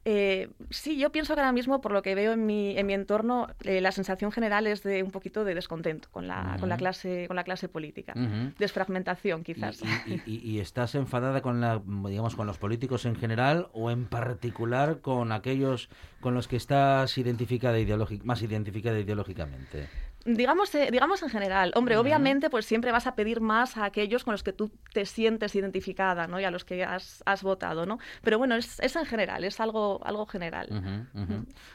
Eh, 0.04 0.50
sí, 0.72 0.98
yo 0.98 1.12
pienso 1.12 1.36
que 1.36 1.42
ahora 1.42 1.52
mismo, 1.52 1.80
por 1.80 1.92
lo 1.92 2.02
que 2.02 2.16
veo 2.16 2.32
en 2.34 2.46
mi, 2.48 2.76
en 2.76 2.88
mi 2.88 2.94
entorno, 2.94 3.48
eh, 3.64 3.82
la 3.82 3.92
sensación 3.92 4.32
general 4.32 4.66
es 4.66 4.82
de 4.82 5.04
un 5.04 5.12
poquito 5.12 5.44
de 5.44 5.54
descontento 5.54 6.10
con 6.10 6.28
la, 6.28 6.58
con 6.60 6.70
la, 6.70 6.78
clase, 6.78 7.26
con 7.28 7.36
la 7.36 7.44
clase 7.44 7.70
política. 7.70 8.14
Desfragmentación, 8.58 9.44
quizás. 9.44 9.82
¿Y, 10.26 10.60
estás 10.60 10.96
enfadada 10.96 11.42
con, 11.42 11.62
la, 11.62 11.82
digamos, 11.86 12.36
con 12.36 12.48
los 12.48 12.58
políticos 12.58 13.06
en 13.06 13.16
general 13.16 13.68
o 13.74 13.92
en 13.92 14.06
particular 14.06 15.02
con 15.02 15.32
aquellos 15.32 15.90
con 16.20 16.34
los 16.34 16.48
que 16.48 16.56
estás 16.56 17.18
identificada 17.18 17.78
más 18.24 18.42
identificada 18.42 19.00
ideológicamente? 19.00 19.88
Digamos, 20.26 20.74
eh, 20.76 20.90
digamos 20.92 21.24
en 21.24 21.30
general, 21.30 21.72
hombre, 21.76 21.98
obviamente 21.98 22.50
pues 22.50 22.66
siempre 22.66 22.92
vas 22.92 23.08
a 23.08 23.16
pedir 23.16 23.42
más 23.42 23.78
a 23.78 23.86
aquellos 23.86 24.24
con 24.24 24.34
los 24.34 24.44
que 24.44 24.54
tú 24.54 24.72
te 24.94 25.06
sientes 25.06 25.56
identificada, 25.56 26.28
¿no? 26.28 26.40
Y 26.40 26.44
a 26.44 26.52
los 26.52 26.64
que 26.64 26.84
has, 26.84 27.24
votado, 27.42 27.86
¿no? 27.88 27.98
Pero 28.22 28.38
bueno, 28.38 28.56
es, 28.56 28.80
es, 28.82 28.96
en 28.96 29.06
general, 29.06 29.44
es 29.44 29.60
algo, 29.60 30.00
algo 30.04 30.28
general. 30.28 30.68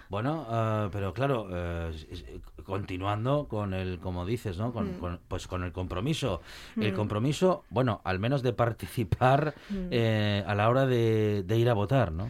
Bueno, 0.09 0.47
ah, 0.49 0.89
pero 0.93 1.13
claro, 1.13 1.49
eh, 1.51 2.41
continuando 2.65 3.49
con 3.49 3.75
el, 3.75 3.99
como 3.99 4.25
dices, 4.25 4.59
¿no? 4.59 4.73
Con, 4.73 5.01
mm. 5.01 5.19
pues 5.27 5.49
con 5.49 5.65
el 5.65 5.73
compromiso. 5.73 6.41
El 6.77 6.93
mm. 6.93 6.97
compromiso, 6.97 7.65
bueno, 7.71 8.01
al 8.05 8.21
menos 8.21 8.43
de 8.43 8.53
participar 8.53 9.55
mm. 9.71 9.89
eh, 9.91 10.45
a 10.47 10.55
la 10.55 10.69
hora 10.69 10.87
de, 10.87 11.43
de 11.45 11.59
ir 11.59 11.69
a 11.69 11.75
votar, 11.75 12.13
¿no? 12.13 12.29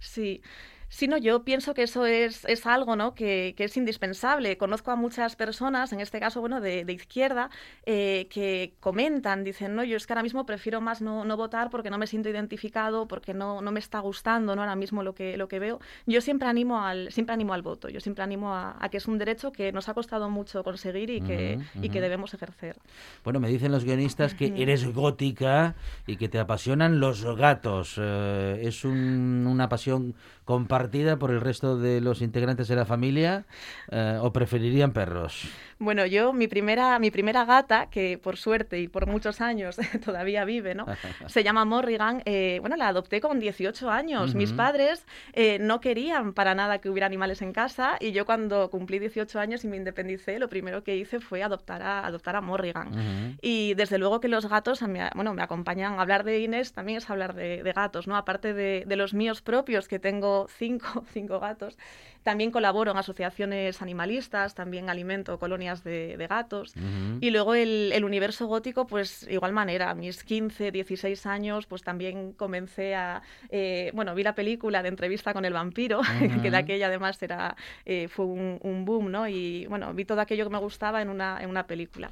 Sí. 0.00 0.42
Sí, 0.90 1.06
no, 1.06 1.18
yo 1.18 1.44
pienso 1.44 1.74
que 1.74 1.82
eso 1.82 2.06
es, 2.06 2.46
es 2.46 2.64
algo 2.66 2.96
¿no? 2.96 3.14
que, 3.14 3.54
que, 3.56 3.64
es 3.64 3.76
indispensable. 3.76 4.56
Conozco 4.56 4.90
a 4.90 4.96
muchas 4.96 5.36
personas, 5.36 5.92
en 5.92 6.00
este 6.00 6.18
caso, 6.18 6.40
bueno, 6.40 6.62
de, 6.62 6.86
de 6.86 6.92
izquierda, 6.94 7.50
eh, 7.84 8.26
que 8.30 8.72
comentan, 8.80 9.44
dicen, 9.44 9.74
no, 9.74 9.84
yo 9.84 9.98
es 9.98 10.06
que 10.06 10.14
ahora 10.14 10.22
mismo 10.22 10.46
prefiero 10.46 10.80
más 10.80 11.02
no, 11.02 11.26
no 11.26 11.36
votar 11.36 11.68
porque 11.68 11.90
no 11.90 11.98
me 11.98 12.06
siento 12.06 12.30
identificado, 12.30 13.06
porque 13.06 13.34
no, 13.34 13.60
no, 13.60 13.70
me 13.70 13.80
está 13.80 14.00
gustando 14.00 14.56
¿no? 14.56 14.62
ahora 14.62 14.76
mismo 14.76 15.02
lo 15.02 15.14
que, 15.14 15.36
lo 15.36 15.46
que 15.46 15.58
veo. 15.58 15.78
Yo 16.06 16.22
siempre 16.22 16.48
animo 16.48 16.80
al, 16.80 17.12
siempre 17.12 17.34
animo 17.34 17.52
al 17.52 17.62
voto, 17.62 17.90
yo 17.90 18.00
siempre 18.00 18.24
animo 18.24 18.54
a, 18.54 18.88
que 18.90 18.96
es 18.96 19.06
un 19.06 19.18
derecho 19.18 19.52
que 19.52 19.72
nos 19.72 19.90
ha 19.90 19.94
costado 19.94 20.30
mucho 20.30 20.64
conseguir 20.64 21.10
y 21.10 21.20
que, 21.20 21.58
y 21.82 21.90
que 21.90 22.00
debemos 22.00 22.32
ejercer. 22.32 22.76
Bueno, 23.24 23.40
me 23.40 23.48
dicen 23.48 23.72
los 23.72 23.84
guionistas 23.84 24.32
que 24.32 24.54
eres 24.56 24.90
gótica 24.94 25.74
y 26.06 26.16
que 26.16 26.30
te 26.30 26.38
apasionan 26.38 26.98
los 26.98 27.24
gatos. 27.36 27.96
Eh, 27.98 28.62
es 28.62 28.86
un, 28.86 29.46
una 29.46 29.68
pasión 29.68 30.14
compartida 30.46 30.77
por 31.18 31.30
el 31.30 31.40
resto 31.40 31.76
de 31.76 32.00
los 32.00 32.22
integrantes 32.22 32.68
de 32.68 32.76
la 32.76 32.84
familia 32.84 33.44
eh, 33.90 34.18
o 34.20 34.32
preferirían 34.32 34.92
perros? 34.92 35.48
Bueno, 35.80 36.06
yo, 36.06 36.32
mi 36.32 36.48
primera, 36.48 36.98
mi 36.98 37.10
primera 37.10 37.44
gata, 37.44 37.86
que 37.90 38.18
por 38.18 38.36
suerte 38.36 38.80
y 38.80 38.88
por 38.88 39.06
muchos 39.06 39.40
años 39.40 39.76
todavía 40.04 40.44
vive, 40.44 40.74
¿no? 40.74 40.86
Se 41.26 41.42
llama 41.42 41.64
Morrigan. 41.64 42.22
Eh, 42.24 42.58
bueno, 42.60 42.76
la 42.76 42.88
adopté 42.88 43.20
con 43.20 43.38
18 43.38 43.90
años. 43.90 44.34
Mis 44.34 44.52
padres 44.52 45.04
eh, 45.32 45.58
no 45.60 45.80
querían 45.80 46.32
para 46.32 46.54
nada 46.54 46.78
que 46.78 46.90
hubiera 46.90 47.06
animales 47.06 47.42
en 47.42 47.52
casa 47.52 47.96
y 48.00 48.12
yo 48.12 48.24
cuando 48.24 48.70
cumplí 48.70 48.98
18 48.98 49.38
años 49.38 49.64
y 49.64 49.68
me 49.68 49.76
independicé, 49.76 50.38
lo 50.38 50.48
primero 50.48 50.82
que 50.82 50.96
hice 50.96 51.20
fue 51.20 51.42
adoptar 51.42 51.82
a, 51.82 52.06
adoptar 52.06 52.36
a 52.36 52.40
Morrigan. 52.40 53.36
Y 53.40 53.74
desde 53.74 53.98
luego 53.98 54.20
que 54.20 54.28
los 54.28 54.48
gatos, 54.48 54.82
bueno, 55.14 55.34
me 55.34 55.42
acompañan. 55.42 55.98
Hablar 56.00 56.24
de 56.24 56.40
Inés 56.40 56.72
también 56.72 56.98
es 56.98 57.08
hablar 57.10 57.34
de, 57.34 57.62
gatos, 57.74 58.06
¿no? 58.06 58.16
Aparte 58.16 58.54
de, 58.54 58.84
de, 58.86 58.96
los 58.96 59.14
míos 59.14 59.42
propios, 59.42 59.88
que 59.88 59.98
tengo 59.98 60.46
cinco, 60.48 60.67
cinco 61.12 61.40
gatos, 61.40 61.78
también 62.22 62.50
colaboro 62.50 62.90
en 62.90 62.98
asociaciones 62.98 63.80
animalistas, 63.80 64.54
también 64.54 64.90
alimento 64.90 65.38
colonias 65.38 65.82
de, 65.84 66.26
gatos. 66.28 66.74
Y 67.20 67.30
luego 67.30 67.54
el, 67.54 68.04
universo 68.04 68.46
gótico, 68.46 68.86
pues 68.86 69.26
igual 69.30 69.52
manera, 69.52 69.90
a 69.90 69.94
mis 69.94 70.24
15, 70.24 70.70
16 70.70 71.26
años, 71.26 71.66
pues 71.66 71.82
también 71.82 72.32
comencé 72.32 72.94
a... 72.94 73.22
Eh, 73.48 73.90
bueno, 73.94 74.14
vi 74.14 74.22
la 74.22 74.34
película 74.34 74.82
de 74.82 74.88
entrevista 74.88 75.32
con 75.32 75.44
el 75.44 75.52
vampiro, 75.52 76.00
que 76.42 76.50
de 76.50 76.56
aquella 76.56 76.88
además 76.88 77.22
era, 77.22 77.56
eh, 77.84 78.08
fue 78.08 78.26
un, 78.26 78.58
un, 78.62 78.84
boom, 78.84 79.10
¿no? 79.10 79.26
Y 79.26 79.66
bueno, 79.66 79.94
vi 79.94 80.04
todo 80.04 80.20
aquello 80.20 80.44
que 80.44 80.50
me 80.50 80.58
gustaba 80.58 81.00
en 81.00 81.08
una, 81.08 81.38
en 81.40 81.48
una 81.48 81.66
película 81.66 82.10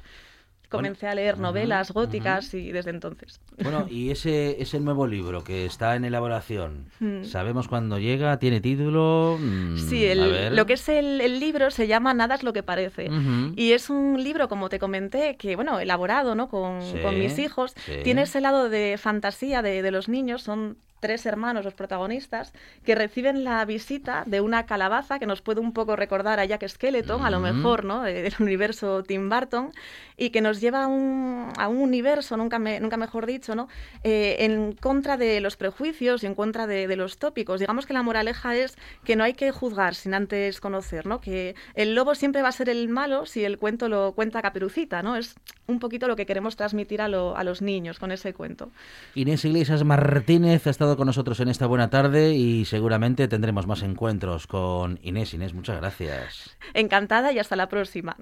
comencé 0.69 1.07
a 1.07 1.15
leer 1.15 1.39
novelas 1.39 1.91
góticas 1.91 2.53
y 2.53 2.71
desde 2.71 2.91
entonces. 2.91 3.39
Bueno, 3.61 3.87
y 3.89 4.11
ese, 4.11 4.61
ese 4.61 4.79
nuevo 4.79 5.07
libro 5.07 5.43
que 5.43 5.65
está 5.65 5.95
en 5.95 6.05
elaboración, 6.05 6.85
mm. 6.99 7.23
¿sabemos 7.23 7.67
cuándo 7.67 7.99
llega? 7.99 8.37
¿Tiene 8.39 8.61
título? 8.61 9.37
Mm, 9.39 9.77
sí, 9.77 10.07
lo 10.51 10.65
que 10.65 10.73
es 10.73 10.89
el, 10.89 11.39
libro 11.39 11.71
se 11.71 11.87
llama 11.87 12.13
Nada 12.13 12.35
es 12.35 12.43
lo 12.43 12.53
que 12.53 12.63
parece. 12.63 13.09
Y 13.55 13.71
es 13.71 13.89
un 13.89 14.21
libro, 14.23 14.47
como 14.47 14.69
te 14.69 14.79
comenté, 14.79 15.35
que, 15.37 15.55
bueno, 15.55 15.79
elaborado 15.79 16.35
¿no? 16.35 16.49
con, 16.49 16.79
mis 17.17 17.39
hijos. 17.39 17.73
Tiene 18.03 18.23
ese 18.23 18.41
lado 18.41 18.69
de 18.69 18.97
fantasía 18.97 19.61
de, 19.61 19.81
de 19.81 19.91
los 19.91 20.09
niños, 20.09 20.41
son 20.41 20.77
tres 20.99 21.25
hermanos, 21.25 21.63
los 21.63 21.73
protagonistas, 21.73 22.53
que 22.83 22.95
reciben 22.95 23.43
la 23.43 23.63
visita 23.65 24.23
de 24.25 24.41
una 24.41 24.65
calabaza 24.65 25.19
que 25.19 25.25
nos 25.25 25.41
puede 25.41 25.61
un 25.61 25.73
poco 25.73 25.95
recordar 25.95 26.39
a 26.39 26.45
Jack 26.45 26.67
Skeleton, 26.67 27.23
a 27.23 27.29
lo 27.29 27.39
mejor, 27.39 27.85
¿no? 27.85 28.01
Del 28.03 28.33
universo 28.39 29.03
Tim 29.03 29.29
Burton, 29.29 29.71
y 30.15 30.31
que 30.31 30.41
nos 30.41 30.56
lleva 30.61 30.83
a 30.83 30.87
un, 30.87 31.51
a 31.57 31.67
un 31.67 31.77
universo, 31.77 32.37
nunca, 32.37 32.59
nunca 32.59 32.97
mejor 32.97 33.25
dicho, 33.25 33.55
¿no? 33.55 33.67
Eh, 34.03 34.37
en 34.39 34.73
contra 34.73 35.17
de 35.17 35.41
los 35.41 35.57
prejuicios 35.57 36.23
y 36.23 36.27
en 36.27 36.35
contra 36.35 36.67
de, 36.67 36.95
los 36.95 37.17
tópicos. 37.17 37.59
Digamos 37.59 37.85
que 37.85 37.93
la 37.93 38.03
moraleja 38.03 38.55
es 38.55 38.75
que 39.03 39.15
no 39.15 39.23
hay 39.23 39.33
que 39.33 39.51
juzgar 39.51 39.95
sin 39.95 40.13
antes 40.13 40.59
conocer, 40.59 41.05
¿no? 41.05 41.21
Que 41.21 41.55
el 41.75 41.95
lobo 41.95 42.15
siempre 42.15 42.41
va 42.41 42.49
a 42.49 42.51
ser 42.51 42.69
el 42.69 42.89
malo 42.89 43.25
si 43.25 43.43
el 43.43 43.57
cuento 43.57 43.89
lo 43.89 44.13
cuenta 44.13 44.41
Caperucita, 44.41 45.03
¿no? 45.03 45.15
Es 45.15 45.35
un 45.67 45.79
poquito 45.79 46.07
lo 46.07 46.15
que 46.15 46.25
queremos 46.25 46.55
transmitir 46.55 47.01
a, 47.01 47.05
a 47.05 47.43
los 47.43 47.61
niños 47.61 47.99
con 47.99 48.11
ese 48.11 48.33
cuento. 48.33 48.69
Inés 49.15 49.45
Iglesias 49.45 49.83
Martínez 49.83 50.65
ha 50.65 50.69
estado 50.69 50.97
con 50.97 51.07
nosotros 51.07 51.39
en 51.39 51.49
esta 51.49 51.67
buena 51.67 51.89
tarde 51.89 52.33
y 52.33 52.65
seguramente 52.65 53.27
tendremos 53.27 53.67
más 53.67 53.83
encuentros 53.83 54.47
con 54.47 54.99
Inés. 55.03 55.33
Inés, 55.33 55.53
muchas 55.53 55.77
gracias. 55.77 56.57
Encantada 56.73 57.31
y 57.31 57.39
hasta 57.39 57.55
la 57.55 57.69
próxima. 57.69 58.15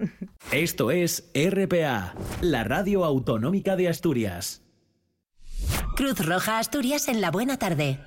Esto 0.52 0.92
es 0.92 1.30
RPA, 1.34 2.14
la 2.42 2.64
radio 2.64 3.06
autonómica 3.06 3.76
de 3.76 3.90
Asturias. 3.90 4.62
Cruz 5.96 6.26
Roja 6.26 6.60
Asturias 6.60 7.08
en 7.08 7.22
la 7.22 7.32
buena 7.32 7.58
tarde. 7.58 8.00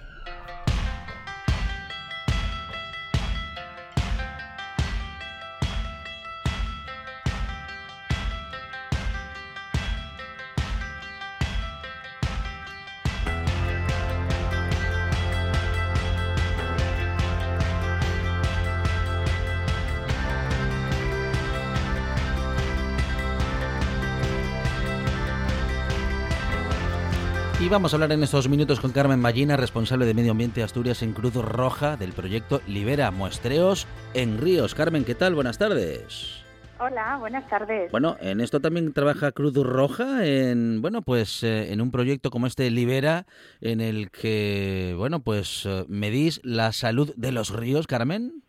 Y 27.68 27.70
vamos 27.70 27.92
a 27.92 27.96
hablar 27.96 28.12
en 28.12 28.22
estos 28.22 28.48
minutos 28.48 28.80
con 28.80 28.92
Carmen 28.92 29.22
Ballina, 29.22 29.54
responsable 29.58 30.06
de 30.06 30.14
Medio 30.14 30.30
Ambiente 30.30 30.62
Asturias 30.62 31.02
en 31.02 31.12
Cruz 31.12 31.34
Roja 31.34 31.98
del 31.98 32.14
proyecto 32.14 32.62
Libera 32.66 33.10
Muestreos 33.10 33.86
en 34.14 34.38
Ríos. 34.40 34.74
Carmen, 34.74 35.04
¿qué 35.04 35.14
tal? 35.14 35.34
Buenas 35.34 35.58
tardes. 35.58 36.42
Hola, 36.80 37.18
buenas 37.18 37.46
tardes. 37.50 37.90
Bueno, 37.90 38.16
en 38.22 38.40
esto 38.40 38.60
también 38.60 38.94
trabaja 38.94 39.32
Cruz 39.32 39.54
Roja 39.54 40.24
en, 40.24 40.80
bueno, 40.80 41.02
pues 41.02 41.44
eh, 41.44 41.70
en 41.70 41.82
un 41.82 41.90
proyecto 41.90 42.30
como 42.30 42.46
este 42.46 42.70
Libera 42.70 43.26
en 43.60 43.82
el 43.82 44.10
que, 44.10 44.94
bueno, 44.96 45.20
pues 45.20 45.66
eh, 45.66 45.84
medís 45.88 46.40
la 46.44 46.72
salud 46.72 47.12
de 47.16 47.32
los 47.32 47.54
ríos, 47.54 47.86
Carmen. 47.86 48.44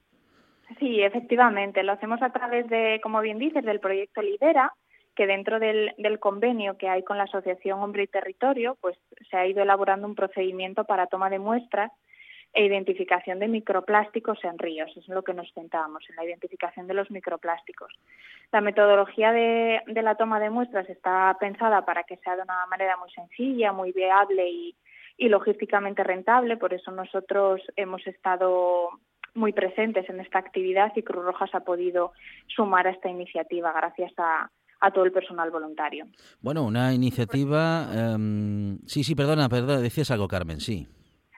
Sí, 0.79 1.01
efectivamente, 1.01 1.83
lo 1.83 1.91
hacemos 1.91 2.21
a 2.21 2.31
través 2.31 2.69
de, 2.69 3.01
como 3.03 3.19
bien 3.19 3.37
dices, 3.37 3.65
del 3.65 3.81
proyecto 3.81 4.21
Libera, 4.21 4.71
que 5.19 5.27
dentro 5.27 5.59
del, 5.59 5.93
convenio 6.21 6.77
que 6.77 6.87
hay 6.87 7.03
con 7.03 7.17
la 7.17 7.25
Asociación 7.25 7.81
Hombre 7.81 8.03
y 8.03 8.07
Territorio, 8.07 8.77
pues 8.79 8.97
se 9.29 9.35
ha 9.35 9.45
ido 9.45 9.61
elaborando 9.61 10.07
un 10.07 10.15
procedimiento 10.15 10.85
para 10.85 11.07
toma 11.07 11.29
de 11.29 11.39
muestras 11.39 11.91
e 12.53 12.63
identificación 12.63 13.37
de 13.39 13.49
microplásticos 13.49 14.41
en 14.45 14.57
ríos. 14.57 14.89
Es 14.95 15.09
lo 15.09 15.21
que 15.23 15.33
nos 15.33 15.51
centramos, 15.53 16.09
en 16.09 16.15
la 16.15 16.23
identificación 16.23 16.87
de 16.87 16.93
los 16.93 17.11
microplásticos. 17.11 17.91
La 18.53 18.61
metodología 18.61 19.33
de, 19.33 19.81
la 19.87 20.15
toma 20.15 20.39
de 20.39 20.51
muestras 20.51 20.89
está 20.89 21.35
pensada 21.37 21.83
para 21.83 22.03
que 22.03 22.15
sea 22.15 22.37
de 22.37 22.43
una 22.43 22.65
manera 22.67 22.95
muy 22.95 23.11
sencilla, 23.11 23.73
muy 23.73 23.91
viable 23.91 24.49
y, 24.49 24.73
y 25.17 25.27
logísticamente 25.27 26.01
rentable. 26.01 26.55
Por 26.55 26.73
eso 26.73 26.91
nosotros 26.91 27.61
hemos 27.75 28.07
estado 28.07 28.91
muy 29.33 29.51
presentes 29.51 30.09
en 30.09 30.21
esta 30.21 30.39
actividad 30.39 30.93
y 30.95 31.03
Cruz 31.03 31.25
Roja 31.25 31.45
se 31.47 31.57
ha 31.57 31.65
podido 31.65 32.13
sumar 32.47 32.87
a 32.87 32.91
esta 32.91 33.09
iniciativa 33.09 33.73
gracias 33.73 34.13
a, 34.17 34.49
a 34.79 34.91
todo 34.91 35.05
el 35.05 35.11
personal 35.11 35.51
voluntario. 35.51 36.05
Bueno, 36.41 36.65
una 36.65 36.93
iniciativa... 36.93 37.87
Em, 37.93 38.79
sí, 38.85 39.03
sí, 39.03 39.15
perdona, 39.15 39.49
perdona, 39.49 39.79
decías 39.79 40.11
algo, 40.11 40.27
Carmen, 40.27 40.59
sí. 40.59 40.87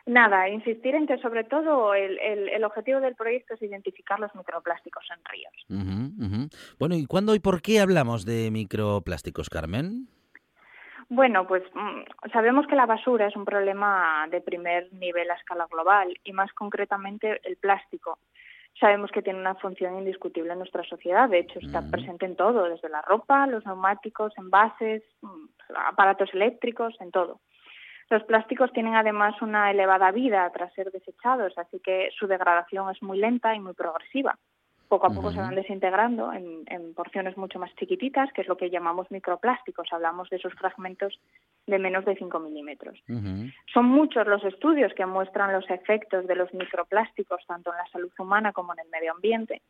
Nada, 0.06 0.50
insistir 0.50 0.96
en 0.96 1.06
que 1.06 1.18
sobre 1.20 1.44
todo 1.44 1.94
el, 1.94 2.18
el, 2.20 2.64
objetivo 2.64 3.00
del 3.00 3.16
proyecto 3.16 3.54
es 3.54 3.62
identificar 3.62 4.20
los 4.20 4.34
microplásticos 4.34 5.06
en 5.12 5.24
ríos. 5.26 6.50
Bueno, 6.80 6.96
¿y 6.96 7.06
cuándo 7.06 7.36
y 7.36 7.40
por 7.40 7.62
qué 7.62 7.80
hablamos 7.80 8.26
de 8.26 8.50
microplásticos, 8.52 9.50
Carmen? 9.50 10.08
Bueno, 11.10 11.46
pues 11.46 11.64
mm, 11.74 12.32
sabemos 12.32 12.66
que 12.68 12.76
la 12.76 12.86
basura 12.86 13.28
es 13.28 13.36
un 13.36 13.46
problema 13.46 14.28
de 14.32 14.42
primer 14.42 14.92
nivel 14.94 15.30
a 15.30 15.36
escala 15.36 15.68
global 15.70 16.18
y 16.24 16.32
más 16.32 16.52
concretamente 16.54 17.42
el 17.44 17.58
plástico. 17.58 18.18
Sabemos 18.80 19.12
que 19.12 19.22
tiene 19.22 19.40
una 19.40 19.56
función 19.56 19.98
indiscutible 19.98 20.54
en 20.54 20.60
nuestra 20.60 20.84
sociedad, 20.84 21.30
de 21.30 21.40
hecho 21.40 21.60
está 21.60 21.82
presente 21.90 22.26
en 22.26 22.36
todo, 22.36 22.64
desde 22.64 22.90
la 22.90 23.02
ropa, 23.02 23.46
los 23.46 23.66
neumáticos, 23.66 24.34
envases, 24.38 25.04
mm, 25.22 25.46
aparatos 25.90 26.34
eléctricos, 26.34 26.96
en 27.00 27.12
todo. 27.12 27.42
Los 28.12 28.24
plásticos 28.24 28.74
tienen 28.74 28.96
además 28.96 29.42
una 29.42 29.72
elevada 29.72 30.12
vida 30.12 30.50
tras 30.52 30.74
ser 30.74 30.92
desechados, 30.92 31.58
así 31.58 31.80
que 31.80 32.10
su 32.18 32.28
degradación 32.28 32.90
es 32.92 33.02
muy 33.02 33.18
lenta 33.18 33.56
y 33.56 33.60
muy 33.62 33.74
progresiva. 33.74 34.38
Poco 34.90 35.08
a 35.08 35.12
poco 35.12 35.32
se 35.32 35.40
van 35.40 35.56
desintegrando 35.56 36.34
en, 36.34 36.94
porciones 36.94 37.38
mucho 37.38 37.58
más 37.58 37.74
chiquititas, 37.76 38.30
que 38.34 38.42
es 38.42 38.48
lo 38.50 38.58
que 38.58 38.70
llamamos 38.70 39.10
microplásticos. 39.10 39.88
Hablamos 39.94 40.30
de 40.30 40.36
esos 40.36 40.54
fragmentos 40.56 41.18
de 41.68 41.80
menos 41.80 42.06
de 42.06 42.16
5 42.16 42.40
milímetros. 42.40 43.02
Son 43.74 43.86
muchos 43.86 44.28
los 44.28 44.44
estudios 44.44 44.94
que 44.94 45.06
muestran 45.06 45.54
los 45.54 45.70
efectos 45.70 46.28
de 46.28 46.36
los 46.36 46.54
microplásticos 46.54 47.46
tanto 47.48 47.72
en 47.72 47.78
la 47.78 47.88
salud 47.92 48.12
humana 48.18 48.52
como 48.52 48.74
en 48.74 48.80
el 48.80 48.90
medio 48.90 49.12
ambiente. 49.12 49.62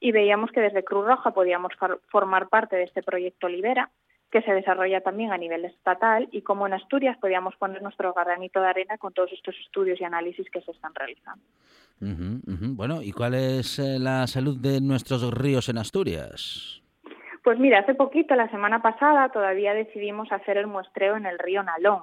Y 0.00 0.12
veíamos 0.12 0.50
que 0.52 0.60
desde 0.60 0.84
Cruz 0.84 1.06
Roja 1.06 1.32
podíamos 1.32 1.72
formar 2.08 2.48
parte 2.48 2.76
de 2.76 2.84
este 2.84 3.02
proyecto 3.02 3.48
Libera, 3.48 3.90
que 4.30 4.42
se 4.42 4.52
desarrolla 4.52 5.00
también 5.00 5.32
a 5.32 5.38
nivel 5.38 5.64
estatal 5.64 6.28
y 6.30 6.42
como 6.42 6.66
en 6.66 6.74
Asturias 6.74 7.18
podíamos 7.18 7.56
poner 7.56 7.82
nuestro 7.82 8.14
granito 8.14 8.60
de 8.60 8.68
arena 8.68 8.96
con 8.96 9.12
todos 9.12 9.32
estos 9.32 9.56
estudios 9.58 10.00
y 10.00 10.04
análisis 10.04 10.48
que 10.50 10.62
se 10.62 10.70
están 10.70 10.94
realizando. 10.94 11.44
Bueno, 12.00 13.02
¿y 13.02 13.12
cuál 13.12 13.34
es 13.34 13.78
eh, 13.78 13.98
la 13.98 14.26
salud 14.26 14.56
de 14.56 14.80
nuestros 14.80 15.30
ríos 15.34 15.68
en 15.68 15.76
Asturias? 15.76 16.80
Pues 17.42 17.58
mira, 17.58 17.80
hace 17.80 17.94
poquito, 17.94 18.34
la 18.34 18.50
semana 18.50 18.82
pasada, 18.82 19.30
todavía 19.30 19.72
decidimos 19.72 20.30
hacer 20.30 20.58
el 20.58 20.66
muestreo 20.66 21.16
en 21.16 21.26
el 21.26 21.38
río 21.38 21.62
Nalón. 21.62 22.02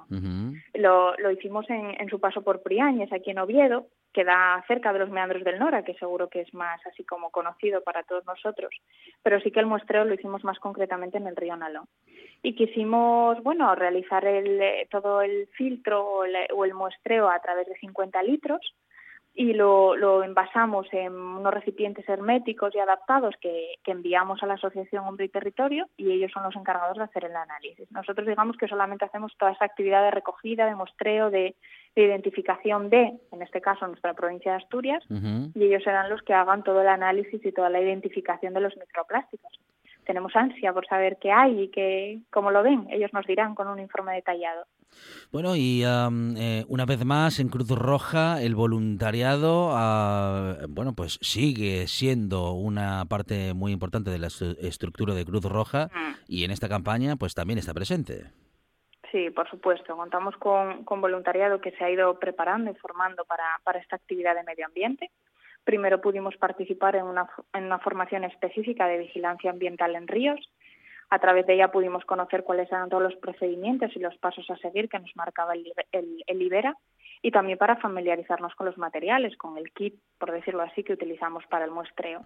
lo, 0.74 1.16
lo, 1.16 1.30
hicimos 1.30 1.68
en, 1.70 1.94
en, 2.00 2.08
su 2.08 2.18
paso 2.18 2.42
por 2.42 2.62
Priáñez, 2.62 3.12
aquí 3.12 3.30
en 3.30 3.38
Oviedo, 3.38 3.86
queda 4.12 4.64
cerca 4.66 4.92
de 4.92 4.98
los 4.98 5.10
meandros 5.10 5.44
del 5.44 5.58
Nora, 5.58 5.84
que 5.84 5.94
seguro 5.94 6.28
que 6.28 6.40
es 6.40 6.52
más 6.54 6.84
así 6.86 7.04
como 7.04 7.30
conocido 7.30 7.82
para 7.82 8.02
todos 8.02 8.26
nosotros, 8.26 8.70
pero 9.22 9.40
sí 9.40 9.50
que 9.50 9.60
el 9.60 9.66
muestreo 9.66 10.04
lo 10.04 10.14
hicimos 10.14 10.42
más 10.44 10.58
concretamente 10.58 11.18
en 11.18 11.26
el 11.26 11.36
río 11.36 11.56
Nalón. 11.56 11.86
Y 12.42 12.54
quisimos, 12.54 13.42
bueno, 13.42 13.74
realizar 13.74 14.24
el, 14.24 14.60
eh, 14.60 14.88
todo 14.90 15.22
el 15.22 15.48
filtro 15.48 16.04
o 16.04 16.24
el, 16.24 16.74
muestreo 16.74 17.28
a 17.28 17.38
través 17.40 17.68
de 17.68 17.76
50 17.76 18.22
litros, 18.22 18.60
y 19.38 19.52
lo, 19.52 19.94
lo, 19.94 20.24
envasamos 20.24 20.88
en 20.90 21.14
unos 21.14 21.54
recipientes 21.54 22.08
herméticos 22.08 22.74
y 22.74 22.80
adaptados 22.80 23.36
que, 23.40 23.76
que, 23.84 23.92
enviamos 23.92 24.42
a 24.42 24.46
la 24.46 24.54
Asociación 24.54 25.06
Hombre 25.06 25.26
y 25.26 25.28
Territorio 25.28 25.86
y 25.96 26.10
ellos 26.10 26.32
son 26.32 26.42
los 26.42 26.56
encargados 26.56 26.96
de 26.96 27.04
hacer 27.04 27.24
el 27.24 27.36
análisis. 27.36 27.88
Nosotros 27.92 28.26
digamos 28.26 28.56
que 28.56 28.66
solamente 28.66 29.04
hacemos 29.04 29.32
toda 29.38 29.52
esa 29.52 29.66
actividad 29.66 30.02
de 30.02 30.10
recogida, 30.10 30.66
de 30.66 30.74
muestreo, 30.74 31.30
de, 31.30 31.54
de 31.94 32.02
identificación 32.02 32.90
de, 32.90 33.12
en 33.30 33.42
este 33.42 33.60
caso, 33.60 33.86
nuestra 33.86 34.12
provincia 34.14 34.50
de 34.50 34.58
Asturias, 34.58 35.04
y 35.08 35.64
ellos 35.64 35.84
serán 35.84 36.10
los 36.10 36.20
que 36.22 36.34
hagan 36.34 36.64
todo 36.64 36.82
el 36.82 36.88
análisis 36.88 37.44
y 37.46 37.52
toda 37.52 37.70
la 37.70 37.80
identificación 37.80 38.54
de 38.54 38.60
los 38.60 38.76
microplásticos. 38.76 39.52
Tenemos 40.08 40.34
ansia 40.34 40.72
por 40.72 40.86
saber 40.86 41.18
qué 41.20 41.30
hay 41.30 41.64
y 41.64 41.68
qué, 41.68 42.20
cómo 42.30 42.50
lo 42.50 42.62
ven. 42.62 42.86
Ellos 42.90 43.12
nos 43.12 43.26
dirán 43.26 43.54
con 43.54 43.68
un 43.68 43.78
informe 43.78 44.14
detallado. 44.14 44.64
Bueno, 45.30 45.54
y 45.54 45.82
eh, 45.84 46.64
una 46.66 46.86
vez 46.86 47.04
más, 47.04 47.38
en 47.40 47.50
Cruz 47.50 47.68
Roja, 47.68 48.40
el 48.40 48.54
voluntariado, 48.54 49.68
ah, 49.74 50.56
bueno, 50.70 50.94
pues 50.94 51.18
sigue 51.20 51.86
siendo 51.88 52.52
una 52.52 53.04
parte 53.04 53.52
muy 53.52 53.70
importante 53.70 54.08
de 54.10 54.18
la 54.18 54.28
estructura 54.28 55.12
de 55.12 55.26
Cruz 55.26 55.44
Roja 55.44 55.90
mm. 55.92 56.14
y 56.26 56.44
en 56.44 56.52
esta 56.52 56.70
campaña, 56.70 57.16
pues 57.16 57.34
también 57.34 57.58
está 57.58 57.74
presente. 57.74 58.30
Sí, 59.12 59.28
por 59.28 59.46
supuesto. 59.50 59.94
Contamos 59.94 60.38
con, 60.38 60.86
voluntariado 60.86 61.60
que 61.60 61.72
se 61.72 61.84
ha 61.84 61.90
ido 61.90 62.18
preparando 62.18 62.70
y 62.70 62.74
formando 62.76 63.26
para, 63.26 63.60
para 63.62 63.78
esta 63.78 63.96
actividad 63.96 64.34
de 64.34 64.42
medio 64.44 64.64
ambiente. 64.64 65.10
Primero 65.64 66.00
pudimos 66.00 66.36
participar 66.36 66.96
en 66.96 67.04
una, 67.04 67.28
en 67.52 67.64
una 67.64 67.78
formación 67.78 68.24
específica 68.24 68.86
de 68.86 68.98
vigilancia 68.98 69.50
ambiental 69.50 69.94
en 69.96 70.08
ríos. 70.08 70.40
A 71.10 71.18
través 71.18 71.46
de 71.46 71.54
ella 71.54 71.70
pudimos 71.70 72.04
conocer 72.04 72.44
cuáles 72.44 72.70
eran 72.70 72.88
todos 72.88 73.02
los 73.02 73.16
procedimientos 73.16 73.94
y 73.96 74.00
los 74.00 74.16
pasos 74.18 74.48
a 74.50 74.56
seguir 74.56 74.88
que 74.88 74.98
nos 74.98 75.14
marcaba 75.16 75.54
el, 75.54 75.72
el, 75.92 76.22
el 76.26 76.38
Libera 76.38 76.74
y 77.22 77.30
también 77.30 77.58
para 77.58 77.76
familiarizarnos 77.76 78.54
con 78.54 78.66
los 78.66 78.78
materiales, 78.78 79.36
con 79.36 79.56
el 79.56 79.72
kit, 79.72 79.94
por 80.18 80.32
decirlo 80.32 80.62
así, 80.62 80.84
que 80.84 80.92
utilizamos 80.92 81.44
para 81.46 81.64
el 81.64 81.70
muestreo 81.70 82.24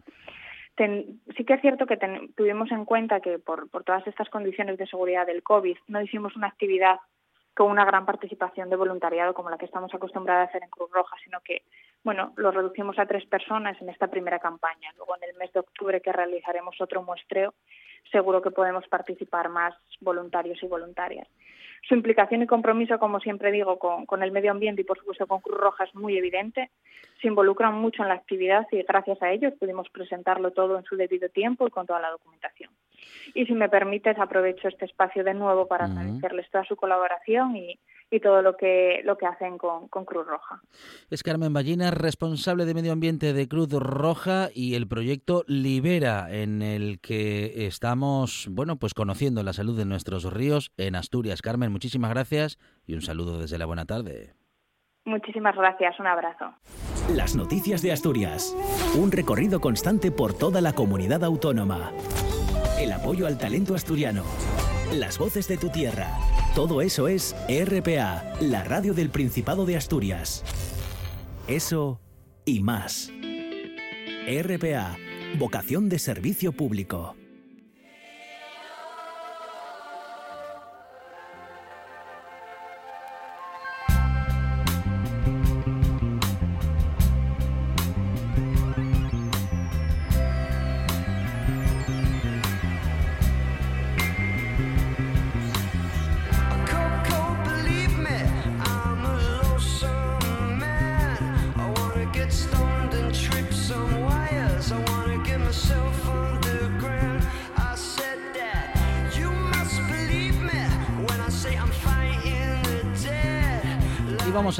sí 0.76 1.44
que 1.46 1.54
es 1.54 1.60
cierto 1.60 1.86
que 1.86 1.98
tuvimos 2.36 2.70
en 2.70 2.84
cuenta 2.84 3.20
que 3.20 3.38
por, 3.38 3.68
por 3.70 3.84
todas 3.84 4.06
estas 4.06 4.28
condiciones 4.30 4.78
de 4.78 4.86
seguridad 4.86 5.26
del 5.26 5.42
COVID 5.42 5.76
no 5.88 6.00
hicimos 6.00 6.34
una 6.36 6.48
actividad 6.48 6.98
con 7.54 7.70
una 7.70 7.84
gran 7.84 8.06
participación 8.06 8.70
de 8.70 8.76
voluntariado 8.76 9.34
como 9.34 9.50
la 9.50 9.58
que 9.58 9.66
estamos 9.66 9.92
acostumbrados 9.94 10.46
a 10.46 10.48
hacer 10.48 10.62
en 10.62 10.70
Cruz 10.70 10.90
Roja, 10.90 11.16
sino 11.22 11.40
que, 11.40 11.62
bueno, 12.04 12.32
lo 12.36 12.50
reducimos 12.50 12.98
a 12.98 13.06
tres 13.06 13.24
personas 13.26 13.80
en 13.80 13.88
esta 13.88 14.08
primera 14.08 14.38
campaña. 14.38 14.90
Luego, 14.96 15.16
en 15.16 15.30
el 15.30 15.36
mes 15.36 15.52
de 15.52 15.60
octubre, 15.60 16.00
que 16.00 16.12
realizaremos 16.12 16.80
otro 16.80 17.02
muestreo, 17.02 17.54
seguro 18.10 18.42
que 18.42 18.50
podemos 18.50 18.86
participar 18.88 19.48
más 19.48 19.74
voluntarios 20.00 20.60
y 20.62 20.66
voluntarias. 20.66 21.28
Su 21.88 21.94
implicación 21.94 22.42
y 22.42 22.46
compromiso, 22.46 22.98
como 22.98 23.18
siempre 23.20 23.50
digo, 23.50 23.78
con, 23.78 24.22
el 24.22 24.30
medio 24.30 24.52
ambiente 24.52 24.82
y 24.82 24.84
por 24.84 24.98
supuesto 24.98 25.26
con 25.26 25.40
Cruz 25.40 25.58
Roja 25.58 25.84
es 25.84 25.94
muy 25.94 26.16
evidente. 26.16 26.70
Se 27.20 27.26
involucran 27.28 27.74
mucho 27.74 28.02
en 28.02 28.08
la 28.08 28.14
actividad 28.14 28.66
y 28.70 28.82
gracias 28.82 29.20
a 29.20 29.30
ellos 29.30 29.54
pudimos 29.58 29.88
presentarlo 29.90 30.52
todo 30.52 30.78
en 30.78 30.84
su 30.84 30.96
debido 30.96 31.28
tiempo 31.28 31.66
y 31.66 31.70
con 31.70 31.86
toda 31.86 32.00
la 32.00 32.10
documentación. 32.10 32.70
Y 33.34 33.46
si 33.46 33.52
me 33.52 33.68
permites, 33.68 34.16
aprovecho 34.18 34.68
este 34.68 34.84
espacio 34.84 35.24
de 35.24 35.34
nuevo 35.34 35.66
para 35.66 35.86
agradecerles 35.86 36.48
toda 36.50 36.64
su 36.64 36.76
colaboración 36.76 37.56
y, 37.56 37.78
y 38.12 38.20
todo 38.20 38.42
lo 38.42 38.56
que, 38.58 39.00
lo 39.04 39.16
que 39.16 39.26
hacen 39.26 39.56
con, 39.56 39.88
Cruz 39.88 40.26
Roja. 40.26 40.60
Es 41.10 41.22
Carmen 41.22 41.52
Ballina, 41.54 41.90
responsable 41.90 42.66
de 42.66 42.74
medio 42.74 42.92
ambiente 42.92 43.32
de 43.32 43.48
Cruz 43.48 43.72
Roja 43.72 44.48
y 44.54 44.74
el 44.74 44.86
proyecto 44.86 45.44
Libera, 45.46 46.26
en 46.30 46.60
el 46.60 47.00
que 47.00 47.66
estamos, 47.66 48.48
bueno, 48.50 48.76
pues 48.76 48.92
conociendo 48.92 49.42
la 49.42 49.54
salud 49.54 49.78
de 49.78 49.86
nuestros 49.86 50.30
ríos 50.30 50.72
en 50.76 50.94
Asturias. 50.94 51.40
Carmen, 51.40 51.72
muchísimas 51.72 52.10
gracias 52.10 52.58
y 52.86 52.92
un 52.92 53.00
saludo 53.00 53.38
desde 53.38 53.56
la 53.56 53.64
buena 53.64 53.86
tarde. 53.86 54.34
Muchísimas 55.06 55.56
gracias, 55.56 55.98
un 55.98 56.06
abrazo. 56.06 56.52
Las 57.16 57.34
noticias 57.34 57.80
de 57.80 57.92
Asturias. 57.92 58.54
Un 58.94 59.10
recorrido 59.10 59.58
constante 59.58 60.12
por 60.12 60.34
toda 60.34 60.60
la 60.60 60.74
comunidad 60.74 61.24
autónoma. 61.24 61.92
El 62.78 62.92
apoyo 62.92 63.26
al 63.26 63.38
talento 63.38 63.74
asturiano. 63.74 64.22
Las 64.92 65.18
voces 65.18 65.48
de 65.48 65.56
tu 65.56 65.70
tierra. 65.70 66.08
Todo 66.54 66.82
eso 66.82 67.08
es 67.08 67.34
RPA, 67.48 68.34
la 68.42 68.62
radio 68.62 68.92
del 68.92 69.08
Principado 69.08 69.64
de 69.64 69.74
Asturias. 69.78 70.44
Eso 71.48 71.98
y 72.44 72.60
más. 72.60 73.10
RPA, 74.28 74.98
vocación 75.38 75.88
de 75.88 75.98
servicio 75.98 76.52
público. 76.52 77.16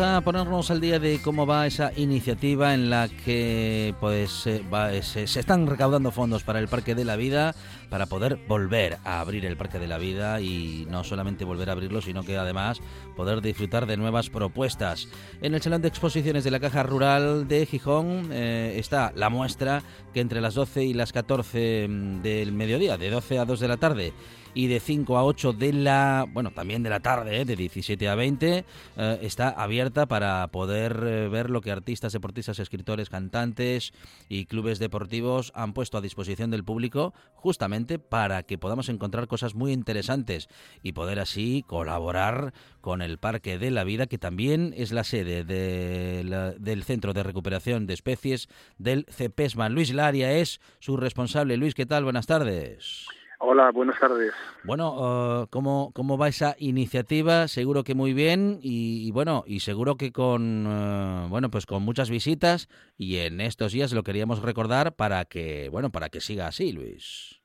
A 0.02 0.20
ponernos 0.20 0.68
al 0.72 0.80
día 0.80 0.98
de 0.98 1.20
cómo 1.22 1.46
va 1.46 1.64
esa 1.64 1.92
iniciativa 1.96 2.74
en 2.74 2.90
la 2.90 3.08
que 3.08 3.94
pues 4.00 4.48
eh, 4.48 4.62
se, 5.00 5.22
están 5.22 5.68
recaudando 5.68 6.10
fondos 6.10 6.42
para 6.42 6.58
el 6.58 6.66
Parque 6.66 6.96
de 6.96 7.04
la 7.04 7.14
Vida 7.14 7.54
para 7.88 8.06
poder 8.06 8.40
volver 8.48 8.98
a 9.04 9.20
abrir 9.20 9.46
el 9.46 9.56
Parque 9.56 9.78
de 9.78 9.86
la 9.86 9.98
Vida 9.98 10.40
y 10.40 10.88
no 10.90 11.04
solamente 11.04 11.44
volver 11.44 11.68
a 11.68 11.72
abrirlo, 11.72 12.00
sino 12.00 12.24
que 12.24 12.36
además 12.36 12.80
poder 13.14 13.42
disfrutar 13.42 13.86
de 13.86 13.96
nuevas 13.96 14.28
propuestas. 14.28 15.06
En 15.40 15.54
el 15.54 15.62
Salón 15.62 15.82
de 15.82 15.88
Exposiciones 15.88 16.42
de 16.42 16.50
la 16.50 16.58
Caja 16.58 16.82
Rural 16.82 17.46
de 17.46 17.64
Gijón 17.64 18.30
eh, 18.32 18.74
está 18.78 19.12
la 19.14 19.30
muestra 19.30 19.84
que 20.12 20.20
entre 20.20 20.40
las 20.40 20.54
12 20.54 20.82
y 20.82 20.94
las 20.94 21.12
14 21.12 21.86
mm, 21.88 22.22
del 22.22 22.50
mediodía, 22.50 22.96
de 22.96 23.08
12 23.08 23.38
a 23.38 23.44
2 23.44 23.60
de 23.60 23.68
la 23.68 23.76
tarde, 23.76 24.12
y 24.54 24.66
de 24.66 24.80
5 24.80 25.16
a 25.16 25.24
8 25.24 25.52
de 25.52 25.72
la, 25.72 26.26
bueno, 26.30 26.50
también 26.50 26.82
de 26.82 26.90
la 26.90 27.00
tarde, 27.00 27.40
¿eh? 27.40 27.44
de 27.44 27.56
17 27.56 28.08
a 28.08 28.14
20, 28.14 28.64
eh, 28.96 29.18
está 29.22 29.48
abierta 29.48 30.06
para 30.06 30.46
poder 30.48 31.02
eh, 31.04 31.28
ver 31.28 31.50
lo 31.50 31.60
que 31.60 31.70
artistas, 31.70 32.12
deportistas, 32.12 32.58
escritores, 32.58 33.08
cantantes 33.08 33.92
y 34.28 34.46
clubes 34.46 34.78
deportivos 34.78 35.52
han 35.54 35.72
puesto 35.72 35.98
a 35.98 36.00
disposición 36.00 36.50
del 36.50 36.64
público 36.64 37.14
justamente 37.34 37.98
para 37.98 38.42
que 38.42 38.58
podamos 38.58 38.88
encontrar 38.88 39.26
cosas 39.26 39.54
muy 39.54 39.72
interesantes 39.72 40.48
y 40.82 40.92
poder 40.92 41.18
así 41.18 41.64
colaborar 41.66 42.52
con 42.80 43.00
el 43.00 43.18
Parque 43.18 43.58
de 43.58 43.70
la 43.70 43.84
Vida, 43.84 44.06
que 44.06 44.18
también 44.18 44.74
es 44.76 44.92
la 44.92 45.04
sede 45.04 45.44
del 45.44 46.84
Centro 46.84 47.12
de 47.12 47.22
Recuperación 47.22 47.86
de 47.86 47.94
Especies 47.94 48.48
del 48.78 49.06
CEPESMA. 49.10 49.68
Luis 49.68 49.92
Laria 49.92 50.32
es 50.32 50.60
su 50.80 50.96
responsable. 50.96 51.56
Luis, 51.56 51.74
¿qué 51.74 51.86
tal? 51.86 52.04
Buenas 52.04 52.26
tardes. 52.26 53.06
Hola, 53.44 53.72
buenas 53.72 53.98
tardes. 53.98 54.32
Bueno, 54.62 54.92
uh, 54.92 55.48
¿cómo, 55.50 55.90
¿cómo 55.96 56.16
va 56.16 56.28
esa 56.28 56.54
iniciativa? 56.58 57.48
Seguro 57.48 57.82
que 57.82 57.96
muy 57.96 58.14
bien 58.14 58.60
y, 58.62 59.10
bueno, 59.10 59.42
y 59.48 59.58
seguro 59.58 59.96
que 59.96 60.12
con 60.12 60.64
uh, 60.64 61.28
bueno, 61.28 61.50
pues 61.50 61.66
con 61.66 61.82
muchas 61.82 62.08
visitas 62.08 62.68
y 62.96 63.16
en 63.16 63.40
estos 63.40 63.72
días 63.72 63.92
lo 63.92 64.04
queríamos 64.04 64.42
recordar 64.42 64.92
para 64.94 65.24
que, 65.24 65.68
bueno, 65.72 65.90
para 65.90 66.08
que 66.08 66.20
siga 66.20 66.46
así, 66.46 66.72
Luis. 66.72 67.42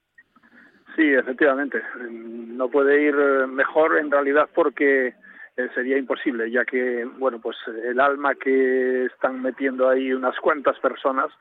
Sí, 0.96 1.14
efectivamente. 1.14 1.82
No 2.12 2.70
puede 2.70 3.02
ir 3.02 3.16
mejor 3.48 3.98
en 3.98 4.12
realidad 4.12 4.48
porque 4.54 5.08
eh, 5.08 5.70
sería 5.74 5.98
imposible, 5.98 6.52
ya 6.52 6.64
que, 6.64 7.06
bueno, 7.18 7.42
pues 7.42 7.58
el 7.84 8.00
alma 8.00 8.36
que 8.36 9.06
están 9.06 9.42
metiendo 9.42 9.90
ahí 9.90 10.14
unas 10.14 10.40
cuantas 10.42 10.78
personas, 10.78 11.32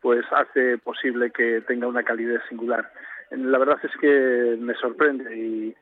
pues 0.00 0.24
hace 0.30 0.78
posible 0.78 1.32
que 1.32 1.60
tenga 1.62 1.88
una 1.88 2.04
calidez 2.04 2.40
singular 2.48 2.88
la 3.30 3.58
verdad 3.58 3.78
es 3.82 3.92
que 4.00 4.56
me 4.58 4.74
sorprende 4.74 5.36
y 5.36 5.76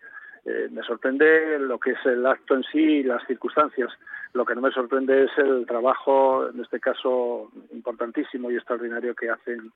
eh, 0.44 0.68
me 0.70 0.82
sorprende 0.82 1.58
lo 1.58 1.78
que 1.78 1.92
es 1.92 2.06
el 2.06 2.26
acto 2.26 2.54
en 2.54 2.64
sí 2.64 2.78
y 2.78 3.02
las 3.02 3.26
circunstancias. 3.26 3.90
Lo 4.32 4.44
que 4.44 4.54
no 4.54 4.60
me 4.60 4.72
sorprende 4.72 5.24
es 5.24 5.30
el 5.38 5.66
trabajo, 5.66 6.48
en 6.48 6.60
este 6.60 6.80
caso 6.80 7.50
importantísimo 7.72 8.50
y 8.50 8.56
extraordinario 8.56 9.14
que 9.14 9.30
hacen 9.30 9.72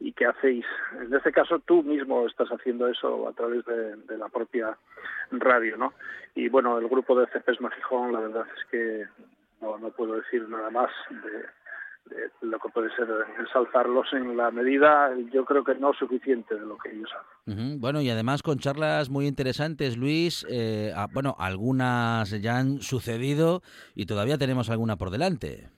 y 0.00 0.12
que 0.12 0.26
hacéis. 0.26 0.64
En 1.00 1.12
este 1.12 1.32
caso 1.32 1.58
tú 1.60 1.82
mismo 1.82 2.26
estás 2.26 2.48
haciendo 2.48 2.88
eso 2.88 3.28
a 3.28 3.32
través 3.32 3.64
de, 3.66 4.16
la 4.16 4.28
propia 4.28 4.76
radio, 5.30 5.76
¿no? 5.76 5.92
Y 6.34 6.48
bueno, 6.48 6.78
el 6.78 6.88
grupo 6.88 7.18
de 7.18 7.26
CPS 7.26 7.60
Magijón, 7.60 8.12
la 8.12 8.20
verdad 8.20 8.46
es 8.56 8.64
que 8.70 9.06
no, 9.60 9.78
no 9.78 9.90
puedo 9.90 10.14
decir 10.14 10.48
nada 10.48 10.70
más 10.70 10.90
de, 11.10 11.46
lo 12.40 12.58
que 12.58 12.68
puede 12.68 12.88
ser 12.94 13.08
ensalzarlos 13.38 14.12
en 14.12 14.36
la 14.36 14.50
medida, 14.50 15.10
yo 15.32 15.44
creo 15.44 15.64
que 15.64 15.74
no 15.74 15.92
suficiente 15.92 16.54
de 16.54 16.66
lo 16.66 16.76
que 16.78 16.90
ellos 16.90 17.10
hacen. 17.12 17.80
Bueno, 17.80 18.00
y 18.00 18.10
además 18.10 18.42
con 18.42 18.58
charlas 18.58 19.10
muy 19.10 19.26
interesantes, 19.26 19.96
Luis, 19.96 20.46
eh, 20.50 20.92
bueno, 21.12 21.34
algunas 21.38 22.30
ya 22.40 22.58
han 22.58 22.80
sucedido 22.80 23.62
y 23.94 24.06
todavía 24.06 24.38
tenemos 24.38 24.70
alguna 24.70 24.96
por 24.96 25.10
delante. 25.10 25.68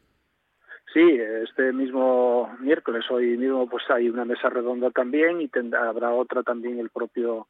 Sí, 0.92 1.20
este 1.44 1.72
mismo 1.72 2.50
miércoles, 2.58 3.04
hoy 3.10 3.36
mismo, 3.36 3.68
pues 3.68 3.84
hay 3.90 4.08
una 4.08 4.24
mesa 4.24 4.48
redonda 4.48 4.90
también 4.90 5.40
y 5.40 5.46
tendrá, 5.46 5.88
habrá 5.88 6.12
otra 6.12 6.42
también 6.42 6.80
el 6.80 6.90
propio 6.90 7.46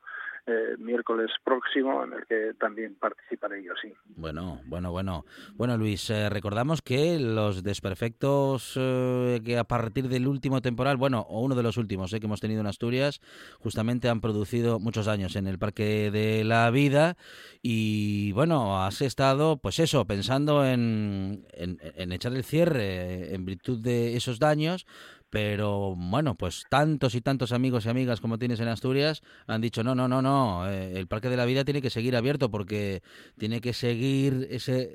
eh, 0.51 0.77
miércoles 0.79 1.31
próximo 1.45 2.03
en 2.05 2.13
el 2.13 2.27
que 2.27 2.55
también 2.59 2.97
participaré 2.97 3.63
yo, 3.63 3.73
sí. 3.81 3.93
Bueno, 4.17 4.61
bueno, 4.67 4.91
bueno. 4.91 5.25
Bueno, 5.55 5.77
Luis, 5.77 6.11
eh, 6.11 6.29
recordamos 6.29 6.83
que 6.83 7.19
los 7.19 7.63
desperfectos 7.63 8.75
eh, 8.77 9.41
que 9.45 9.59
a 9.59 9.65
partir 9.65 10.09
del 10.09 10.27
último 10.27 10.61
temporal, 10.61 10.97
bueno, 10.97 11.21
o 11.29 11.41
uno 11.41 11.55
de 11.55 11.63
los 11.63 11.77
últimos 11.77 12.11
que 12.11 12.27
hemos 12.27 12.41
tenido 12.41 12.61
en 12.61 12.67
Asturias, 12.67 13.21
justamente 13.61 14.09
han 14.09 14.21
producido 14.21 14.81
muchos 14.81 15.09
años 15.09 15.37
en 15.37 15.47
el 15.47 15.59
Parque 15.59 16.11
de 16.11 16.45
la 16.45 16.71
Vida 16.71 17.17
y, 17.63 18.33
bueno, 18.33 18.83
has 18.83 19.01
estado, 19.03 19.59
pues 19.59 19.79
eso, 19.79 20.07
pensando 20.07 20.67
en, 20.67 21.47
en 21.53 22.13
echar 22.13 22.33
el 22.33 22.45
cierre 22.45 23.35
en 23.35 23.45
virtud 23.45 23.79
de 23.81 24.17
esos 24.17 24.39
daños, 24.39 24.87
pero 25.31 25.95
bueno, 25.97 26.35
pues 26.35 26.65
tantos 26.69 27.15
y 27.15 27.21
tantos 27.21 27.53
amigos 27.53 27.87
y 27.87 27.89
amigas 27.89 28.21
como 28.21 28.39
tienes 28.39 28.61
en 28.61 28.69
Asturias 28.69 29.23
han 29.47 29.61
dicho, 29.61 29.85
no, 29.85 29.95
no, 29.95 30.09
no, 30.09 30.21
no, 30.21 30.69
eh, 30.69 30.99
el 30.99 31.07
Parque 31.07 31.29
de 31.29 31.37
la 31.37 31.45
Vida 31.45 31.65
tiene 31.65 31.81
que 31.81 31.91
seguir 31.91 32.17
abierto 32.17 32.51
porque 32.51 33.03
tiene 33.39 33.61
que 33.61 33.73
seguir 33.73 34.49
ese, 34.51 34.91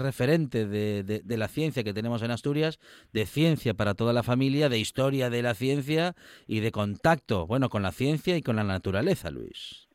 referente 0.00 0.66
de, 0.66 1.36
la 1.36 1.48
ciencia 1.48 1.82
que 1.82 1.92
tenemos 1.92 2.22
en 2.22 2.30
Asturias, 2.30 2.78
de 3.12 3.26
ciencia 3.26 3.74
para 3.74 3.94
toda 3.94 4.12
la 4.12 4.22
familia, 4.22 4.68
de 4.68 4.78
historia 4.78 5.28
de 5.28 5.42
la 5.42 5.54
ciencia 5.54 6.14
y 6.46 6.60
de 6.60 6.70
contacto, 6.70 7.46
bueno, 7.46 7.68
con 7.68 7.82
la 7.82 7.92
ciencia 7.92 8.36
y 8.36 8.42
con 8.42 8.56
la 8.56 8.64
naturaleza, 8.64 9.30
Luis. 9.30 9.89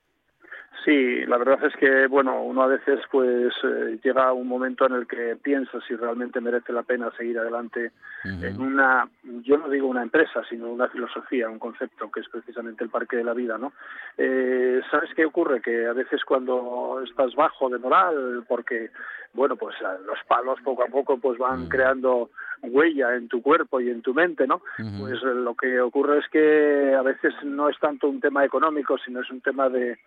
Sí, 0.86 1.26
la 1.26 1.40
verdad 1.40 1.66
es 1.66 1.76
que, 1.78 2.06
bueno, 2.06 2.44
uno 2.44 2.62
a 2.62 2.68
veces 2.68 3.00
pues 3.10 3.52
eh, 3.64 3.98
llega 4.04 4.28
a 4.28 4.34
un 4.34 4.48
momento 4.48 4.86
en 4.86 4.94
el 4.94 5.08
que 5.08 5.36
piensa 5.42 5.80
si 5.88 5.96
realmente 5.96 6.40
merece 6.40 6.72
la 6.72 6.84
pena 6.84 7.12
seguir 7.18 7.40
adelante 7.40 7.92
en 8.24 8.62
una, 8.62 9.08
yo 9.44 9.58
no 9.58 9.68
digo 9.68 9.88
una 9.88 10.04
empresa, 10.04 10.44
sino 10.48 10.70
una 10.70 10.88
filosofía, 10.88 11.50
un 11.50 11.58
concepto 11.58 12.12
que 12.12 12.20
es 12.20 12.30
precisamente 12.30 12.84
el 12.84 12.92
parque 12.92 13.18
de 13.18 13.24
la 13.24 13.34
vida, 13.34 13.58
¿no? 13.58 13.74
Eh, 14.16 14.82
¿Sabes 14.92 15.10
qué 15.16 15.26
ocurre? 15.26 15.60
Que 15.60 15.88
a 15.88 15.94
veces 15.94 16.24
cuando 16.24 17.02
estás 17.04 17.34
bajo 17.34 17.68
de 17.70 17.80
moral, 17.80 18.44
porque, 18.48 18.92
bueno, 19.36 19.56
pues 19.56 19.76
los 20.06 20.18
palos 20.28 20.60
poco 20.64 20.84
a 20.84 20.88
poco 20.88 21.18
pues 21.18 21.38
van 21.38 21.68
creando 21.68 22.30
huella 22.64 23.16
en 23.16 23.28
tu 23.28 23.42
cuerpo 23.42 23.80
y 23.80 23.90
en 23.90 24.02
tu 24.02 24.14
mente, 24.14 24.48
¿no? 24.48 24.62
Pues 25.00 25.22
eh, 25.22 25.36
lo 25.36 25.54
que 25.56 25.80
ocurre 25.80 26.20
es 26.20 26.28
que 26.30 26.96
a 26.98 27.02
veces 27.02 27.34
no 27.44 27.70
es 27.70 27.78
tanto 27.80 28.08
un 28.08 28.20
tema 28.20 28.44
económico, 28.44 28.98
sino 28.98 29.22
es 29.22 29.30
un 29.30 29.42
tema 29.42 29.70
de 29.70 30.00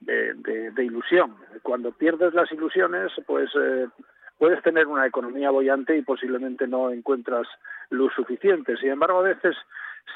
de, 0.00 0.84
ilusión. 0.84 1.34
Cuando 1.62 1.92
pierdes 1.92 2.34
las 2.34 2.50
ilusiones, 2.52 3.12
pues 3.26 3.50
eh, 3.58 3.88
puedes 4.38 4.62
tener 4.62 4.86
una 4.86 5.06
economía 5.06 5.50
bollante 5.50 5.96
y 5.96 6.02
posiblemente 6.02 6.66
no 6.66 6.90
encuentras 6.90 7.46
luz 7.90 8.12
suficiente. 8.14 8.76
Sin 8.76 8.90
embargo, 8.90 9.20
a 9.20 9.22
veces, 9.22 9.56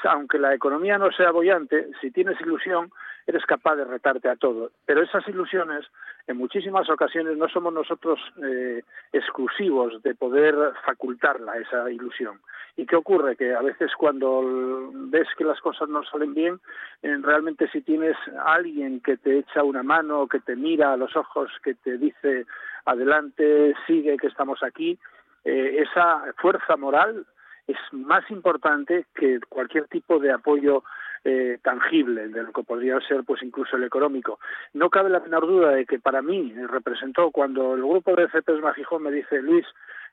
aunque 0.03 0.39
la 0.39 0.53
economía 0.53 0.97
no 0.97 1.11
sea 1.11 1.31
bollante, 1.31 1.87
si 1.99 2.11
tienes 2.11 2.39
ilusión, 2.41 2.91
eres 3.27 3.45
capaz 3.45 3.75
de 3.75 3.85
retarte 3.85 4.29
a 4.29 4.35
todo. 4.35 4.71
Pero 4.85 5.01
esas 5.03 5.27
ilusiones, 5.27 5.85
en 6.27 6.37
muchísimas 6.37 6.89
ocasiones, 6.89 7.37
no 7.37 7.47
somos 7.49 7.73
nosotros 7.73 8.19
eh, 8.43 8.83
exclusivos 9.13 10.01
de 10.03 10.15
poder 10.15 10.55
facultarla, 10.85 11.57
esa 11.57 11.89
ilusión. 11.91 12.39
¿Y 12.77 12.85
qué 12.85 12.95
ocurre? 12.95 13.35
Que 13.35 13.53
a 13.53 13.61
veces 13.61 13.91
cuando 13.97 14.91
ves 14.93 15.27
que 15.37 15.43
las 15.43 15.59
cosas 15.59 15.89
no 15.89 16.03
salen 16.03 16.33
bien, 16.33 16.59
eh, 17.01 17.17
realmente 17.21 17.69
si 17.69 17.81
tienes 17.81 18.15
a 18.37 18.53
alguien 18.53 19.01
que 19.01 19.17
te 19.17 19.39
echa 19.39 19.63
una 19.63 19.83
mano, 19.83 20.27
que 20.27 20.39
te 20.39 20.55
mira 20.55 20.93
a 20.93 20.97
los 20.97 21.15
ojos, 21.15 21.51
que 21.63 21.75
te 21.75 21.97
dice 21.97 22.45
adelante, 22.85 23.75
sigue, 23.87 24.17
que 24.17 24.27
estamos 24.27 24.63
aquí, 24.63 24.97
eh, 25.43 25.83
esa 25.83 26.33
fuerza 26.37 26.77
moral 26.77 27.25
es 27.67 27.77
más 27.91 28.29
importante 28.29 29.05
que 29.15 29.39
cualquier 29.49 29.87
tipo 29.87 30.19
de 30.19 30.31
apoyo 30.31 30.83
eh, 31.23 31.59
tangible 31.61 32.27
de 32.29 32.43
lo 32.43 32.51
que 32.51 32.63
podría 32.63 32.99
ser 33.01 33.23
pues 33.23 33.43
incluso 33.43 33.75
el 33.75 33.83
económico. 33.83 34.39
No 34.73 34.89
cabe 34.89 35.09
la 35.09 35.19
menor 35.19 35.47
duda 35.47 35.71
de 35.71 35.85
que 35.85 35.99
para 35.99 36.21
mí 36.21 36.53
representó 36.67 37.31
cuando 37.31 37.75
el 37.75 37.81
grupo 37.81 38.15
de 38.15 38.27
CPS 38.27 38.61
Magijón 38.61 39.03
me 39.03 39.11
dice 39.11 39.41
Luis 39.41 39.65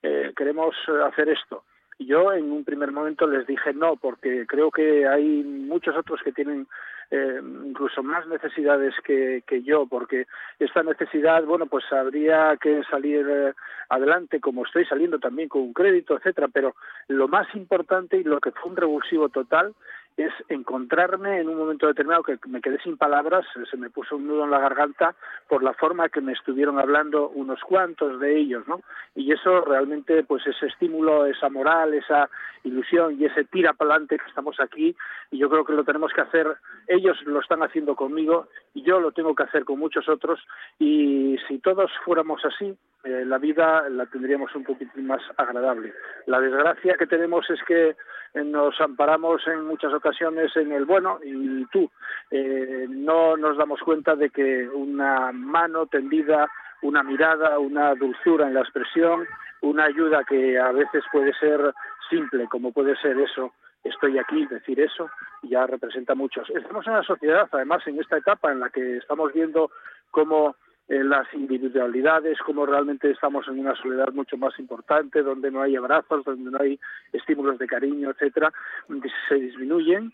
eh, 0.02 0.32
queremos 0.36 0.74
hacer 1.06 1.28
esto 1.28 1.64
yo 1.98 2.32
en 2.32 2.52
un 2.52 2.64
primer 2.64 2.92
momento 2.92 3.26
les 3.26 3.46
dije 3.46 3.72
no, 3.74 3.96
porque 3.96 4.46
creo 4.46 4.70
que 4.70 5.06
hay 5.06 5.42
muchos 5.42 5.96
otros 5.96 6.20
que 6.22 6.32
tienen 6.32 6.66
eh, 7.10 7.40
incluso 7.42 8.02
más 8.02 8.26
necesidades 8.26 8.94
que, 9.02 9.42
que, 9.46 9.62
yo, 9.62 9.86
porque 9.86 10.26
esta 10.58 10.82
necesidad, 10.82 11.42
bueno, 11.44 11.66
pues 11.66 11.84
habría 11.90 12.56
que 12.60 12.82
salir 12.90 13.26
eh, 13.28 13.54
adelante 13.88 14.40
como 14.40 14.64
estoy 14.64 14.84
saliendo 14.84 15.18
también 15.18 15.48
con 15.48 15.62
un 15.62 15.72
crédito, 15.72 16.16
etcétera, 16.16 16.48
pero 16.52 16.76
lo 17.08 17.26
más 17.26 17.52
importante 17.54 18.18
y 18.18 18.24
lo 18.24 18.40
que 18.40 18.52
fue 18.52 18.70
un 18.70 18.76
revulsivo 18.76 19.30
total 19.30 19.74
es 20.18 20.32
encontrarme 20.48 21.38
en 21.38 21.48
un 21.48 21.56
momento 21.56 21.86
determinado 21.86 22.24
que 22.24 22.38
me 22.48 22.60
quedé 22.60 22.80
sin 22.80 22.96
palabras, 22.96 23.46
se 23.70 23.76
me 23.76 23.88
puso 23.88 24.16
un 24.16 24.26
nudo 24.26 24.44
en 24.44 24.50
la 24.50 24.58
garganta 24.58 25.14
por 25.48 25.62
la 25.62 25.72
forma 25.74 26.08
que 26.08 26.20
me 26.20 26.32
estuvieron 26.32 26.76
hablando 26.78 27.28
unos 27.28 27.60
cuantos 27.60 28.18
de 28.18 28.36
ellos, 28.36 28.66
¿no? 28.66 28.80
Y 29.14 29.32
eso 29.32 29.60
realmente, 29.60 30.24
pues 30.24 30.44
ese 30.44 30.66
estímulo, 30.66 31.24
esa 31.24 31.48
moral, 31.48 31.94
esa 31.94 32.28
ilusión 32.64 33.16
y 33.18 33.26
ese 33.26 33.44
tira 33.44 33.74
para 33.74 33.92
adelante 33.92 34.18
que 34.18 34.28
estamos 34.28 34.58
aquí, 34.58 34.96
y 35.30 35.38
yo 35.38 35.48
creo 35.48 35.64
que 35.64 35.72
lo 35.72 35.84
tenemos 35.84 36.12
que 36.12 36.22
hacer, 36.22 36.56
ellos 36.88 37.16
lo 37.24 37.40
están 37.40 37.62
haciendo 37.62 37.94
conmigo 37.94 38.48
y 38.74 38.82
yo 38.82 38.98
lo 38.98 39.12
tengo 39.12 39.36
que 39.36 39.44
hacer 39.44 39.64
con 39.64 39.78
muchos 39.78 40.08
otros, 40.08 40.40
y 40.80 41.38
si 41.46 41.60
todos 41.60 41.92
fuéramos 42.04 42.44
así, 42.44 42.76
eh, 43.04 43.24
la 43.24 43.38
vida 43.38 43.88
la 43.88 44.06
tendríamos 44.06 44.52
un 44.56 44.64
poquitín 44.64 45.06
más 45.06 45.22
agradable. 45.36 45.94
La 46.26 46.40
desgracia 46.40 46.96
que 46.98 47.06
tenemos 47.06 47.48
es 47.48 47.62
que 47.62 47.94
nos 48.34 48.80
amparamos 48.80 49.46
en 49.46 49.64
muchas 49.66 49.92
ocasiones 49.92 50.54
en 50.56 50.72
el 50.72 50.84
bueno 50.84 51.18
y 51.24 51.64
tú. 51.66 51.90
Eh, 52.30 52.86
no 52.88 53.36
nos 53.36 53.56
damos 53.56 53.80
cuenta 53.80 54.14
de 54.16 54.30
que 54.30 54.68
una 54.68 55.32
mano 55.32 55.86
tendida, 55.86 56.50
una 56.82 57.02
mirada, 57.02 57.58
una 57.58 57.94
dulzura 57.94 58.46
en 58.46 58.54
la 58.54 58.60
expresión, 58.60 59.26
una 59.62 59.84
ayuda 59.84 60.24
que 60.24 60.58
a 60.58 60.70
veces 60.72 61.04
puede 61.10 61.32
ser 61.34 61.74
simple, 62.08 62.46
como 62.48 62.72
puede 62.72 62.96
ser 62.96 63.18
eso, 63.18 63.52
estoy 63.84 64.18
aquí, 64.18 64.46
decir 64.46 64.80
eso, 64.80 65.10
ya 65.42 65.66
representa 65.66 66.14
muchos. 66.14 66.48
Estamos 66.50 66.86
en 66.86 66.92
una 66.92 67.02
sociedad, 67.02 67.48
además, 67.50 67.86
en 67.86 67.98
esta 68.00 68.18
etapa 68.18 68.52
en 68.52 68.60
la 68.60 68.70
que 68.70 68.98
estamos 68.98 69.32
viendo 69.32 69.70
cómo 70.10 70.56
las 70.88 71.32
individualidades, 71.34 72.38
cómo 72.44 72.64
realmente 72.64 73.10
estamos 73.10 73.46
en 73.48 73.58
una 73.60 73.74
soledad 73.76 74.12
mucho 74.12 74.36
más 74.38 74.58
importante, 74.58 75.22
donde 75.22 75.50
no 75.50 75.60
hay 75.60 75.76
abrazos, 75.76 76.24
donde 76.24 76.50
no 76.50 76.58
hay 76.60 76.80
estímulos 77.12 77.58
de 77.58 77.66
cariño, 77.66 78.10
etcétera, 78.10 78.52
se 79.28 79.34
disminuyen 79.34 80.12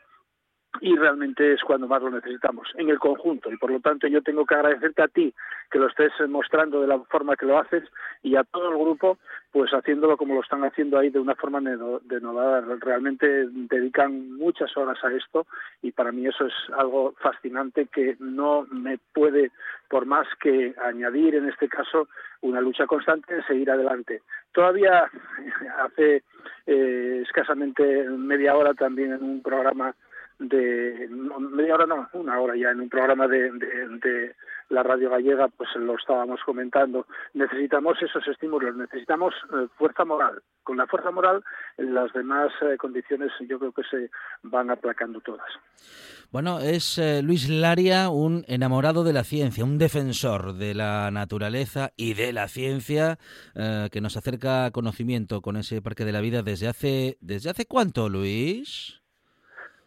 y 0.81 0.97
realmente 0.97 1.53
es 1.53 1.63
cuando 1.63 1.87
más 1.87 2.03
lo 2.03 2.11
necesitamos, 2.11 2.69
en 2.77 2.89
el 2.89 2.99
conjunto. 2.99 3.51
Y 3.51 3.57
por 3.57 3.71
lo 3.71 3.81
tanto 3.81 4.07
yo 4.07 4.23
tengo 4.23 4.45
que 4.45 4.55
agradecerte 4.55 5.03
a 5.03 5.09
ti 5.09 5.33
que 5.71 5.79
lo 5.79 5.89
estés 5.89 6.13
mostrando 6.29 6.81
de 6.81 6.87
la 6.87 6.99
forma 7.01 7.37
que 7.37 7.47
lo 7.47 7.59
haces 7.59 7.85
y 8.23 8.37
a 8.37 8.45
todo 8.45 8.71
el 8.71 8.79
grupo, 8.79 9.19
pues 9.53 9.71
haciéndolo 9.73 10.17
como 10.17 10.35
lo 10.35 10.41
están 10.41 10.65
haciendo 10.65 10.99
ahí 10.99 11.11
de 11.11 11.21
una 11.21 11.35
forma 11.35 11.61
denodada. 11.61 12.61
Realmente 12.81 13.47
dedican 13.51 14.33
muchas 14.33 14.77
horas 14.77 14.99
a 15.05 15.13
esto 15.13 15.47
y 15.83 15.93
para 15.93 16.13
mí 16.13 16.27
eso 16.27 16.47
es 16.47 16.55
algo 16.77 17.15
fascinante 17.19 17.87
que 17.87 18.17
no 18.19 18.67
me 18.71 18.99
puede, 19.13 19.53
por 19.89 20.07
más 20.07 20.27
que 20.41 20.75
añadir 20.85 21.37
en 21.37 21.49
este 21.49 21.69
caso, 21.69 22.09
una 22.41 22.61
lucha 22.61 22.87
constante 22.87 23.35
en 23.35 23.47
seguir 23.47 23.71
adelante. 23.71 24.23
Todavía 24.53 25.11
hace 25.85 26.23
eh, 26.67 27.23
escasamente 27.25 28.09
media 28.11 28.57
hora 28.57 28.75
también 28.75 29.13
en 29.13 29.23
un 29.23 29.43
programa 29.43 29.95
de 30.39 31.09
media 31.11 31.75
hora 31.75 31.87
no, 31.87 32.09
una 32.13 32.41
hora 32.41 32.57
ya 32.57 32.71
en 32.71 32.81
un 32.81 32.89
programa 32.89 33.29
de, 33.29 33.51
de, 33.53 34.35
la 34.71 34.83
radio 34.83 35.11
gallega, 35.11 35.49
pues 35.49 35.69
lo 35.77 35.95
estábamos 35.97 36.41
comentando. 36.45 37.07
Necesitamos 37.35 37.99
esos 38.03 38.27
estímulos, 38.27 38.75
necesitamos 38.75 39.35
eh, 39.53 39.69
fuerza 39.77 40.05
moral. 40.05 40.43
Con 40.63 40.79
la 40.79 40.87
fuerza 40.87 41.11
moral, 41.11 41.45
las 41.77 42.13
demás 42.15 42.51
eh, 42.63 42.77
condiciones 42.79 43.31
yo 43.47 43.59
creo 43.59 43.73
que 43.73 43.83
se 43.85 44.11
van 44.43 44.71
aplacando 44.71 45.21
todas. 45.21 45.47
Bueno, 46.33 46.61
es 46.61 46.99
eh, 46.99 47.21
Luis 47.23 47.49
Laria 47.51 48.09
un 48.09 48.45
enamorado 48.49 49.05
de 49.05 49.13
la 49.13 49.23
ciencia, 49.23 49.65
un 49.65 49.79
defensor 49.79 50.55
de 50.55 50.75
la 50.75 51.11
naturaleza 51.11 51.93
y 51.97 52.15
de 52.15 52.33
la 52.33 52.49
ciencia 52.49 53.19
que 53.55 54.01
nos 54.01 54.17
acerca 54.17 54.71
conocimiento 54.71 55.43
con 55.43 55.57
ese 55.57 55.83
Parque 55.83 56.05
de 56.05 56.13
la 56.13 56.21
Vida 56.21 56.43
desde 56.43 56.69
hace 56.69 57.19
desde 57.21 57.51
hace 57.51 57.67
cuánto, 57.67 58.09
Luis? 58.09 59.04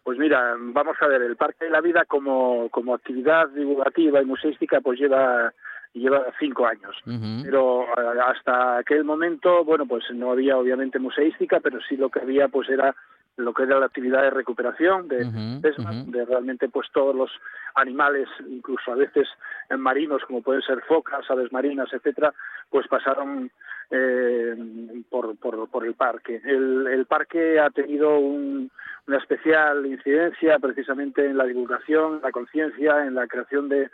Pues 0.08 0.18
mira, 0.20 0.56
vamos 0.58 0.96
a 1.02 1.08
ver, 1.08 1.22
el 1.22 1.36
Parque 1.36 1.66
de 1.66 1.70
la 1.70 1.82
Vida 1.82 2.06
como, 2.06 2.70
como 2.70 2.94
actividad 2.94 3.50
divulgativa 3.50 4.22
y 4.22 4.26
museística 4.26 4.80
pues 4.80 4.98
lleva 4.98 5.52
lleva 5.94 6.24
cinco 6.40 6.66
años. 6.66 6.96
Pero 7.44 7.84
eh, 7.84 8.20
hasta 8.26 8.78
aquel 8.78 9.04
momento, 9.04 9.66
bueno, 9.66 9.86
pues 9.86 10.06
no 10.14 10.32
había 10.32 10.56
obviamente 10.56 10.98
museística, 10.98 11.60
pero 11.60 11.80
sí 11.82 11.98
lo 11.98 12.10
que 12.10 12.22
había 12.22 12.48
pues 12.48 12.70
era 12.70 12.96
lo 13.36 13.54
que 13.54 13.64
era 13.64 13.80
la 13.82 13.88
actividad 13.88 14.22
de 14.22 14.30
recuperación 14.30 15.10
de, 15.10 15.26
de 15.26 16.26
realmente 16.26 16.70
pues 16.70 16.88
todos 16.94 17.14
los 17.14 17.30
animales, 17.78 18.28
incluso 18.48 18.92
a 18.92 18.96
veces 18.96 19.28
marinos 19.78 20.24
como 20.26 20.42
pueden 20.42 20.62
ser 20.62 20.82
focas, 20.82 21.30
aves 21.30 21.52
marinas, 21.52 21.92
etcétera, 21.94 22.34
pues 22.70 22.88
pasaron 22.88 23.50
eh, 23.90 24.56
por, 25.10 25.38
por, 25.38 25.86
el 25.86 25.94
parque. 25.94 26.42
El, 26.44 27.06
parque 27.08 27.60
ha 27.60 27.70
tenido 27.70 28.20
un, 28.20 28.70
una 29.08 29.18
especial 29.18 29.86
incidencia 29.86 30.60
precisamente 30.60 31.26
en 31.26 31.38
la 31.38 31.46
divulgación, 31.46 32.20
la 32.22 32.32
conciencia, 32.32 33.06
en 33.06 33.16
la 33.16 33.28
creación 33.28 33.70
de, 33.70 33.90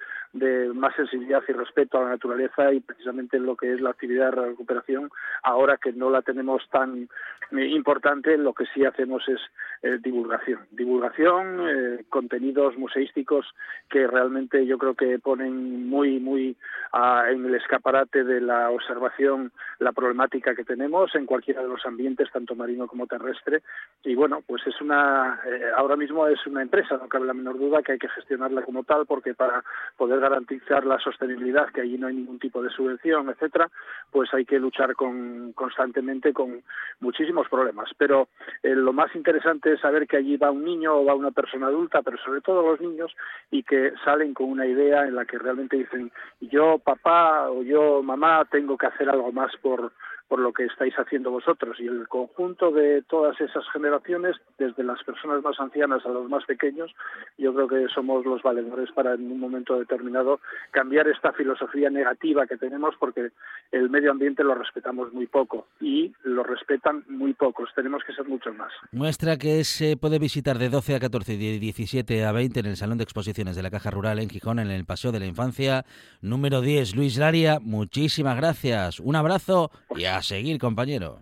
más 0.73 0.95
sensibilidad 0.95 1.43
y 1.47 1.51
respeto 1.51 1.99
a 1.99 2.05
la 2.05 2.09
naturaleza 2.09 2.73
y 2.73 2.79
precisamente 2.79 3.37
en 3.37 3.45
lo 3.45 3.55
que 3.55 3.71
es 3.71 3.81
la 3.81 3.91
actividad 3.91 4.31
de 4.31 4.41
recuperación, 4.47 5.11
ahora 5.43 5.77
que 5.77 5.93
no 5.93 6.09
la 6.09 6.23
tenemos 6.23 6.67
tan 6.71 7.07
importante, 7.51 8.35
lo 8.39 8.53
que 8.53 8.65
sí 8.73 8.83
hacemos 8.83 9.23
es 9.29 9.39
eh, 9.83 9.99
divulgación. 10.01 10.61
Divulgación, 10.71 11.69
eh, 11.69 12.05
contenidos 12.09 12.75
museísticos 12.77 13.45
que 13.89 14.07
realmente 14.07 14.65
yo 14.65 14.77
creo 14.77 14.95
que 14.95 15.19
ponen 15.19 15.87
muy, 15.87 16.19
muy 16.19 16.55
ah, 16.91 17.25
en 17.29 17.45
el 17.45 17.55
escaparate 17.55 18.23
de 18.23 18.41
la 18.41 18.69
observación 18.71 19.51
la 19.79 19.91
problemática 19.91 20.55
que 20.55 20.63
tenemos 20.63 21.13
en 21.15 21.25
cualquiera 21.25 21.61
de 21.61 21.67
los 21.67 21.85
ambientes, 21.85 22.31
tanto 22.31 22.55
marino 22.55 22.87
como 22.87 23.07
terrestre. 23.07 23.61
Y 24.03 24.15
bueno, 24.15 24.41
pues 24.45 24.65
es 24.65 24.79
una, 24.81 25.39
eh, 25.45 25.71
ahora 25.75 25.95
mismo 25.95 26.27
es 26.27 26.45
una 26.47 26.61
empresa, 26.61 26.97
no 26.97 27.07
cabe 27.07 27.27
la 27.27 27.33
menor 27.33 27.57
duda 27.57 27.83
que 27.83 27.93
hay 27.93 27.99
que 27.99 28.09
gestionarla 28.09 28.63
como 28.63 28.83
tal, 28.83 29.05
porque 29.05 29.33
para 29.33 29.63
poder 29.97 30.19
garantizar 30.19 30.85
la 30.85 30.99
sostenibilidad, 30.99 31.69
que 31.69 31.81
allí 31.81 31.97
no 31.97 32.07
hay 32.07 32.15
ningún 32.15 32.39
tipo 32.39 32.61
de 32.61 32.69
subvención, 32.69 33.29
etcétera, 33.29 33.69
pues 34.11 34.33
hay 34.33 34.45
que 34.45 34.59
luchar 34.59 34.95
con, 34.95 35.53
constantemente 35.53 36.33
con 36.33 36.63
muchísimos 36.99 37.47
problemas. 37.47 37.89
Pero 37.97 38.29
lo 38.63 38.93
más 38.93 39.15
interesante 39.15 39.77
saber 39.77 40.07
que 40.07 40.17
allí 40.17 40.37
va 40.37 40.51
un 40.51 40.63
niño 40.63 40.95
o 40.95 41.05
va 41.05 41.15
una 41.15 41.31
persona 41.31 41.67
adulta, 41.67 42.01
pero 42.01 42.17
sobre 42.17 42.41
todo 42.41 42.63
los 42.63 42.81
niños, 42.81 43.15
y 43.53 43.61
que 43.61 43.93
salen 44.03 44.33
con 44.33 44.49
una 44.49 44.65
idea 44.65 45.05
en 45.05 45.13
la 45.13 45.25
que 45.25 45.37
realmente 45.37 45.77
dicen, 45.77 46.11
yo 46.41 46.79
papá 46.79 47.51
o 47.51 47.61
yo 47.61 48.01
mamá 48.01 48.43
tengo 48.49 48.75
que 48.79 48.87
hacer 48.87 49.07
algo 49.07 49.31
más 49.31 49.55
por, 49.61 49.93
por 50.27 50.39
lo 50.39 50.53
que 50.53 50.65
estáis 50.65 50.93
haciendo 50.95 51.31
vosotros 51.31 51.79
y 51.79 51.87
el 51.87 52.07
conjunto 52.07 52.71
de 52.71 53.03
todas 53.03 53.39
esas 53.39 53.63
generaciones, 53.71 54.35
desde 54.57 54.83
las 54.83 55.03
personas 55.03 55.43
más 55.43 55.59
ancianas 55.59 56.05
a 56.05 56.09
los 56.09 56.29
más 56.29 56.45
pequeños, 56.45 56.91
yo 57.37 57.53
creo 57.53 57.67
que 57.67 57.87
somos 57.93 58.25
los 58.25 58.41
valedores 58.41 58.91
para 58.91 59.13
en 59.13 59.31
un 59.31 59.39
momento 59.39 59.77
determinado 59.77 60.39
cambiar 60.71 61.07
esta 61.07 61.33
filosofía 61.33 61.89
negativa 61.89 62.47
que 62.47 62.57
tenemos 62.57 62.95
porque 62.99 63.31
el 63.71 63.89
medio 63.89 64.11
ambiente 64.11 64.43
lo 64.43 64.55
respetamos 64.55 65.13
muy 65.13 65.27
poco 65.27 65.67
y 65.79 66.13
lo 66.23 66.43
respetan 66.43 67.03
muy 67.07 67.33
pocos, 67.33 67.69
tenemos 67.75 68.03
que 68.03 68.13
ser 68.13 68.27
muchos 68.27 68.55
más. 68.55 68.71
Muestra 68.91 69.37
que 69.37 69.63
se 69.63 69.97
puede 69.97 70.19
visitar 70.19 70.57
de 70.57 70.69
12 70.69 70.95
a 70.95 70.99
14 70.99 71.33
y 71.33 71.53
de 71.53 71.59
17 71.59 72.25
a 72.25 72.31
20 72.31 72.59
en 72.59 72.65
el 72.65 72.77
Salón 72.77 72.97
de 72.97 73.03
Exposiciones 73.03 73.55
de 73.55 73.63
la 73.63 73.69
Caja 73.69 73.91
Rural 73.91 74.19
en 74.19 74.29
Gijón, 74.29 74.59
en 74.59 74.71
el 74.71 74.85
Paseo 74.85 75.11
de 75.11 75.19
la 75.19 75.25
Infancia, 75.25 75.85
número 76.21 76.61
10. 76.61 76.95
Luis 76.95 77.17
Laria, 77.17 77.59
muchísimas 77.61 78.37
gracias. 78.37 78.99
Un 78.99 79.15
abrazo 79.15 79.71
y 79.95 80.05
a 80.05 80.22
seguir, 80.23 80.59
compañero. 80.59 81.19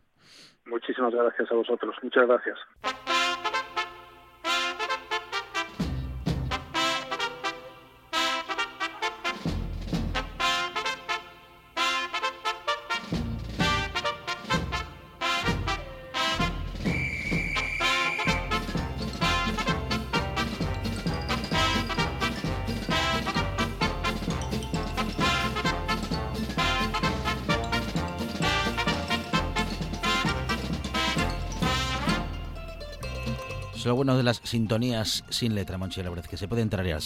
Muchísimas 0.65 1.13
gracias 1.13 1.51
a 1.51 1.55
vosotros. 1.55 1.95
Muchas 2.01 2.27
gracias. 2.27 2.57
Bueno 34.01 34.17
de 34.17 34.23
las 34.23 34.41
sintonías 34.43 35.23
sin 35.29 35.53
letra, 35.53 35.77
Monchi, 35.77 36.01
la 36.01 36.09
verdad 36.09 36.25
que 36.25 36.35
se 36.35 36.47
puede 36.47 36.63
entrar 36.63 36.83
ya. 36.87 36.99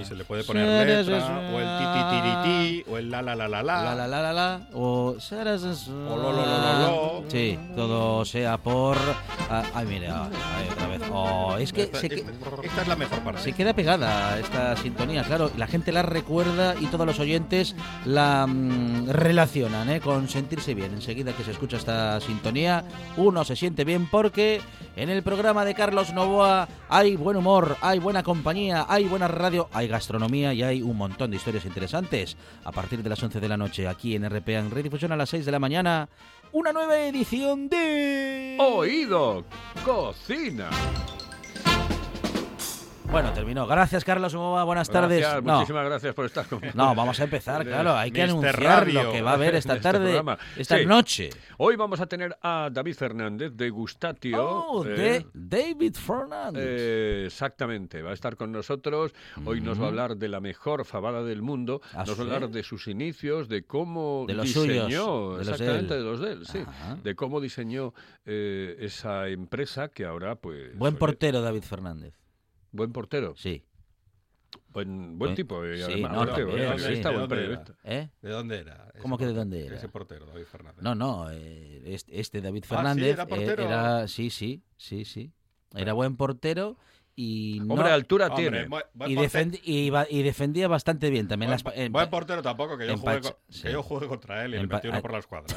Y 0.00 0.04
se 0.04 0.14
le 0.14 0.24
puede 0.24 0.44
poner 0.44 0.66
letra, 0.86 1.50
o 1.52 1.58
el 1.58 1.78
ti 1.78 1.84
ti 2.10 2.20
ti 2.22 2.82
ti, 2.84 2.90
o 2.90 2.98
el 2.98 3.10
la 3.10 3.22
la 3.22 3.34
la 3.34 3.48
la 3.48 3.62
la. 3.62 3.82
La 3.82 3.94
la 3.94 4.06
la 4.06 4.22
la 4.22 4.32
la, 4.32 4.60
o... 4.72 5.14
O 5.14 6.16
lo 6.16 6.32
lo 6.32 6.32
lo 6.32 6.42
lo 6.42 7.24
Sí, 7.28 7.58
todo 7.76 8.24
sea 8.24 8.58
por... 8.58 8.96
Ah, 9.50 9.62
ay, 9.74 9.86
mire, 9.86 10.08
ay, 10.08 10.68
otra 10.72 10.86
vez. 10.88 11.02
Oh, 11.12 11.56
es 11.58 11.72
que... 11.72 11.82
Esta 11.82 12.82
es 12.82 12.88
la 12.88 12.96
mejor 12.96 13.20
parte. 13.20 13.42
Se 13.42 13.52
queda 13.52 13.74
pegada 13.74 14.38
esta 14.38 14.76
sintonía, 14.76 15.22
claro. 15.24 15.50
La 15.56 15.66
gente 15.66 15.92
la 15.92 16.02
recuerda 16.02 16.74
y 16.80 16.86
todos 16.86 17.06
los 17.06 17.18
oyentes 17.18 17.74
la 18.04 18.46
mm, 18.46 19.08
relacionan 19.08 19.90
¿eh? 19.90 20.00
con 20.00 20.28
sentirse 20.28 20.74
bien. 20.74 20.94
Enseguida 20.94 21.32
que 21.32 21.44
se 21.44 21.50
escucha 21.52 21.76
esta 21.76 22.20
sintonía, 22.20 22.84
uno 23.16 23.44
se 23.44 23.56
siente 23.56 23.84
bien 23.84 24.08
porque 24.08 24.60
en 24.96 25.10
el 25.10 25.22
programa 25.22 25.64
de 25.64 25.74
Carlos 25.74 26.12
Novoa 26.12 26.68
hay 26.88 27.16
buen 27.16 27.36
humor, 27.36 27.76
hay 27.80 27.98
buena 27.98 28.22
compañía, 28.22 28.86
hay 28.88 29.04
buena 29.04 29.28
radio, 29.28 29.68
hay 29.72 29.83
gastronomía 29.86 30.52
y 30.52 30.62
hay 30.62 30.82
un 30.82 30.96
montón 30.96 31.30
de 31.30 31.36
historias 31.36 31.64
interesantes. 31.64 32.36
A 32.64 32.72
partir 32.72 33.02
de 33.02 33.08
las 33.08 33.22
11 33.22 33.40
de 33.40 33.48
la 33.48 33.56
noche 33.56 33.88
aquí 33.88 34.14
en 34.14 34.28
RPA 34.28 34.58
en 34.58 34.70
redifusión 34.70 35.12
a 35.12 35.16
las 35.16 35.30
6 35.30 35.44
de 35.44 35.52
la 35.52 35.58
mañana, 35.58 36.08
una 36.52 36.72
nueva 36.72 36.98
edición 36.98 37.68
de... 37.68 38.56
Oído 38.60 39.44
Cocina. 39.84 40.70
Bueno, 43.14 43.32
terminó. 43.32 43.64
Gracias, 43.68 44.04
Carlos 44.04 44.34
Moa. 44.34 44.64
Buenas 44.64 44.88
Gracias, 44.90 45.22
tardes. 45.30 45.44
No. 45.44 45.54
Muchísimas 45.58 45.84
gracias 45.84 46.14
por 46.16 46.24
estar 46.26 46.46
conmigo. 46.48 46.72
No, 46.74 46.96
vamos 46.96 47.20
a 47.20 47.24
empezar, 47.24 47.64
claro. 47.64 47.94
Hay 47.94 48.10
que 48.10 48.22
Mister 48.26 48.30
anunciar 48.48 48.60
Radio 48.84 49.02
lo 49.04 49.12
que 49.12 49.22
va 49.22 49.30
a 49.30 49.34
haber 49.34 49.54
esta 49.54 49.74
este 49.76 49.82
tarde, 49.84 50.20
esta 50.56 50.78
Sí. 50.78 50.84
noche. 50.86 51.30
Hoy 51.58 51.76
vamos 51.76 52.00
a 52.00 52.06
tener 52.06 52.36
a 52.42 52.70
David 52.72 52.94
Fernández 52.96 53.52
de 53.54 53.70
Gustatio. 53.70 54.44
Oh, 54.44 54.84
eh, 54.84 54.88
de 54.88 55.26
David 55.32 55.94
Fernández. 55.94 56.64
Eh, 56.66 57.22
exactamente, 57.26 58.02
va 58.02 58.10
a 58.10 58.14
estar 58.14 58.34
con 58.36 58.50
nosotros. 58.50 59.14
Hoy 59.44 59.60
nos 59.60 59.78
va 59.78 59.82
a 59.84 59.84
Ujú. 59.84 59.88
hablar 59.90 60.16
de 60.16 60.26
la 60.28 60.40
mejor 60.40 60.84
fabada 60.84 61.22
del 61.22 61.40
mundo. 61.40 61.82
¿Ah, 61.94 62.02
nos 62.04 62.18
va 62.18 62.22
a 62.32 62.34
hablar 62.34 62.50
de 62.50 62.64
sus 62.64 62.88
inicios, 62.88 63.48
de 63.48 63.62
cómo 63.64 64.24
De 64.26 64.34
los 64.34 64.46
diseñó, 64.46 64.86
suyos, 64.86 65.38
de 65.38 65.44
los 65.44 65.46
de 65.46 65.52
exactamente 65.52 65.94
él. 65.94 66.00
de 66.00 66.04
los 66.10 66.20
de 66.20 66.32
él, 66.32 66.46
sí, 66.46 66.58
Ajá. 66.66 66.96
de 66.96 67.14
cómo 67.14 67.40
diseñó 67.40 67.94
eh, 68.26 68.74
esa 68.80 69.28
empresa 69.28 69.88
que 69.90 70.04
ahora, 70.04 70.34
pues, 70.34 70.76
Buen 70.76 70.94
oye, 70.94 70.98
portero, 70.98 71.40
David 71.42 71.62
Fernández. 71.62 72.12
Buen 72.74 72.92
portero, 72.92 73.34
Sí. 73.36 73.64
buen, 74.68 74.88
buen 74.98 75.18
Buen- 75.18 75.34
tipo, 75.34 75.64
y 75.64 75.76
sí, 75.78 75.82
además, 75.84 76.12
no, 76.12 76.26
también, 76.26 76.46
buen 76.48 76.58
sí. 76.60 76.66
periodista, 76.84 77.08
¿De 77.08 77.14
buen 77.16 77.28
dónde 77.28 77.36
periodista. 77.36 77.74
¿Eh? 77.84 78.08
¿De 78.22 78.30
dónde 78.30 78.58
era? 78.58 78.92
¿Cómo 79.00 79.16
que 79.18 79.26
de 79.26 79.32
dónde 79.32 79.66
era? 79.66 79.76
Ese 79.76 79.88
portero, 79.88 80.26
David 80.26 80.44
Fernández. 80.44 80.82
No, 80.82 80.94
no, 80.94 81.30
eh, 81.30 81.82
este, 81.86 82.20
este 82.20 82.40
David 82.40 82.62
Ah, 82.64 82.68
sí, 82.68 82.74
Fernández 82.74 83.12
era 83.14 83.22
eh, 83.22 83.26
portero. 83.26 83.62
era, 83.64 84.08
sí, 84.08 84.30
sí, 84.30 84.62
sí, 84.76 85.04
sí. 85.04 85.32
Era 85.74 85.92
buen 85.92 86.16
portero 86.16 86.76
y 87.16 87.60
no- 87.64 87.74
Hombre, 87.74 87.90
altura 87.90 88.26
Hombre, 88.26 88.42
tiene. 88.42 88.68
y, 89.06 89.14
defendi- 89.16 89.60
y, 89.64 89.90
y 90.18 90.22
defendía 90.22 90.66
bastante 90.68 91.10
bien 91.10 91.26
también 91.28 91.50
Buen, 91.50 91.62
las 91.64 91.76
en 91.76 91.92
buen 91.92 92.10
portero 92.10 92.42
tampoco, 92.42 92.76
que 92.78 92.86
yo, 92.88 92.96
jugué, 92.98 93.14
Pacha- 93.16 93.32
co- 93.32 93.38
sí. 93.48 93.62
que 93.62 93.72
yo 93.72 93.82
jugué 93.82 94.06
contra 94.08 94.44
él 94.44 94.54
y 94.54 94.56
En 94.56 94.62
le 94.62 94.68
Pa- 94.68 94.76
metí 94.76 94.88
uno 94.88 94.98
ah. 94.98 95.02
por 95.02 95.12
la 95.12 95.18
escuadra. 95.18 95.56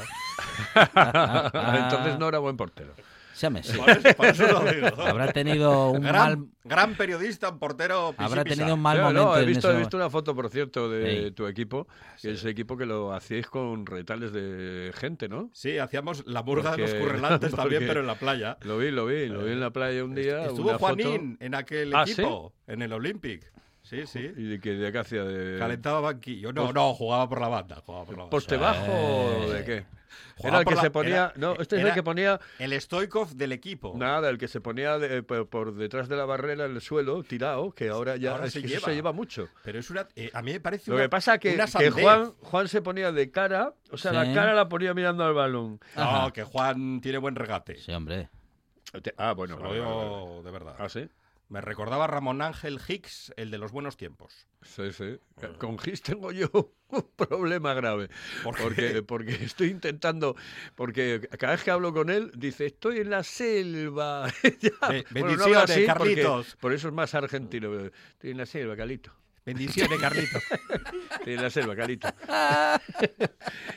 Entonces 1.84 2.18
no 2.18 2.28
era 2.28 2.38
buen 2.38 2.56
portero. 2.56 2.94
Llame, 3.40 3.62
sí. 3.62 3.76
Por 3.78 3.88
eso, 3.90 4.16
por 4.16 4.26
eso 4.26 4.46
lo 4.46 4.72
digo. 4.72 4.86
Habrá 5.06 5.32
tenido 5.32 5.90
un 5.90 6.00
gran, 6.00 6.14
mal 6.40 6.48
gran 6.64 6.94
periodista, 6.96 7.48
un 7.50 7.58
portero. 7.58 8.10
pisi 8.12 8.22
habrá 8.24 8.44
tenido 8.44 8.74
un 8.74 8.80
mal 8.80 8.98
momento 9.00 9.24
no, 9.24 9.36
he 9.36 9.40
en 9.40 9.46
visto, 9.46 9.68
ese 9.68 9.76
he 9.76 9.80
visto 9.80 9.96
una 9.96 10.10
foto, 10.10 10.34
por 10.34 10.50
cierto, 10.50 10.88
de 10.90 11.26
Sí. 11.26 11.30
tu 11.32 11.46
equipo, 11.46 11.86
es 12.16 12.24
ese 12.24 12.50
equipo 12.50 12.76
que 12.76 12.84
lo 12.86 13.12
hacíais 13.14 13.46
con 13.46 13.86
retales 13.86 14.32
de 14.32 14.92
gente, 14.94 15.28
¿no? 15.28 15.50
Sí, 15.54 15.78
hacíamos 15.78 16.26
la 16.26 16.40
burga 16.42 16.72
de 16.72 16.78
los 16.78 16.90
Porque- 16.90 17.04
currelantes 17.06 17.50
también, 17.54 17.80
porque- 17.82 17.86
pero 17.88 18.00
en 18.00 18.06
la 18.06 18.14
playa. 18.16 18.58
Lo 18.62 18.78
vi, 18.78 18.90
lo 18.90 19.06
vi, 19.06 19.26
lo 19.28 19.44
vi 19.44 19.52
en 19.52 19.60
la 19.60 19.70
playa 19.70 20.04
un 20.04 20.14
día. 20.14 20.44
Estuvo 20.46 20.68
una 20.70 20.78
foto, 20.78 21.02
Juanín 21.02 21.36
en 21.40 21.54
aquel 21.54 21.94
¿Ah, 21.94 22.02
equipo, 22.02 22.52
en 22.66 22.82
el 22.82 22.92
Olympic. 22.92 23.50
Sí, 23.82 24.04
sí. 24.06 24.18
¿Y 24.18 24.42
de 24.42 24.60
qué, 24.60 24.72
de 24.74 24.92
qué 24.92 24.98
hacía? 24.98 25.24
De, 25.24 25.58
Calentaba 25.58 26.00
banquillo. 26.00 26.52
No, 26.52 26.72
no, 26.74 26.92
jugaba 26.92 27.26
por 27.26 27.40
la 27.40 27.48
banda. 27.48 27.76
Jugaba 27.86 28.04
por 28.04 28.14
la 28.16 28.18
banda. 28.24 28.30
¿Poste 28.30 28.56
bajo 28.58 28.92
o 28.92 29.50
de 29.50 29.64
qué? 29.64 29.84
Jugaba 30.38 30.48
Era 30.48 30.58
el 30.60 30.64
que 30.66 30.74
la- 30.76 30.80
se 30.82 30.90
ponía. 30.90 31.14
era- 31.14 31.32
no, 31.36 31.52
este 31.60 31.76
es 31.78 31.84
el 31.84 31.92
que 31.94 32.02
ponía. 32.02 32.40
El 32.58 32.80
Stoikov 32.80 33.30
del 33.34 33.52
equipo. 33.52 33.92
Nada, 33.96 34.30
el 34.30 34.38
que 34.38 34.48
se 34.48 34.60
ponía 34.60 34.98
de- 34.98 35.22
por, 35.22 35.48
por 35.48 35.74
detrás 35.74 36.08
de 36.08 36.16
la 36.16 36.24
barrera 36.24 36.64
en 36.64 36.72
el 36.76 36.80
suelo, 36.80 37.22
tirado, 37.22 37.72
que 37.72 37.88
ahora 37.90 38.16
ya 38.16 38.32
Ahora 38.32 38.46
es 38.46 38.52
se 38.52 38.60
que 38.60 38.66
eso 38.68 38.76
lleva. 38.76 38.86
se 38.86 38.94
lleva 38.94 39.12
mucho. 39.12 39.48
Pero 39.64 39.78
es 39.78 39.90
una. 39.90 40.06
eh, 40.16 40.30
a 40.32 40.40
mí 40.42 40.52
me 40.52 40.60
parece 40.60 40.90
Lo 40.90 40.96
una. 40.96 41.04
que 41.04 41.08
pasa 41.10 41.38
que, 41.38 41.56
que. 41.56 41.90
Juan, 41.90 42.32
Juan 42.40 42.68
se 42.68 42.80
ponía 42.82 43.12
de 43.12 43.30
cara, 43.30 43.74
o 43.90 43.96
sea, 43.98 44.12
la 44.12 44.32
cara 44.32 44.54
la 44.54 44.68
ponía 44.68 44.94
mirando 44.94 45.24
al 45.24 45.34
balón. 45.34 45.80
No, 45.96 46.02
Ajá. 46.02 46.30
que 46.32 46.44
Juan 46.44 47.00
tiene 47.00 47.18
buen 47.18 47.34
regate. 47.34 47.76
Sí, 47.76 47.92
hombre. 47.92 48.28
Ah, 49.18 49.32
bueno, 49.32 49.56
Se 49.58 49.62
lo 49.64 49.74
digo 49.74 50.42
de 50.44 50.50
verdad. 50.50 50.74
Ah, 50.78 50.88
sí. 50.88 51.08
Me 51.48 51.62
recordaba 51.62 52.04
a 52.04 52.06
Ramón 52.08 52.42
Ángel 52.42 52.78
Hicks, 52.86 53.32
el 53.38 53.50
de 53.50 53.56
los 53.56 53.72
buenos 53.72 53.96
tiempos. 53.96 54.46
Sí, 54.60 54.92
sí. 54.92 55.18
Con 55.58 55.78
Gis 55.78 56.02
tengo 56.02 56.30
yo 56.30 56.50
un 56.88 57.08
problema 57.16 57.72
grave. 57.72 58.10
¿Por 58.44 58.54
qué? 58.56 58.62
Porque, 58.62 59.02
porque 59.02 59.44
estoy 59.44 59.68
intentando. 59.68 60.36
Porque 60.74 61.26
cada 61.38 61.54
vez 61.54 61.64
que 61.64 61.70
hablo 61.70 61.94
con 61.94 62.10
él, 62.10 62.30
dice: 62.36 62.66
Estoy 62.66 62.98
en 62.98 63.08
la 63.10 63.22
selva. 63.24 64.26
Be- 64.90 65.06
Bueno, 65.10 65.36
no 65.36 65.58
así 65.58 65.86
Carlitos. 65.86 66.56
por 66.60 66.74
eso 66.74 66.88
es 66.88 66.94
más 66.94 67.14
argentino. 67.14 67.72
Estoy 67.78 68.30
en 68.32 68.36
la 68.36 68.44
selva, 68.46 68.76
Calito. 68.76 69.10
Bendiciones, 69.46 69.98
Carlito. 69.98 70.38
Estoy 71.18 71.32
en 71.32 71.42
la 71.42 71.48
selva, 71.48 71.74
Calito. 71.74 72.08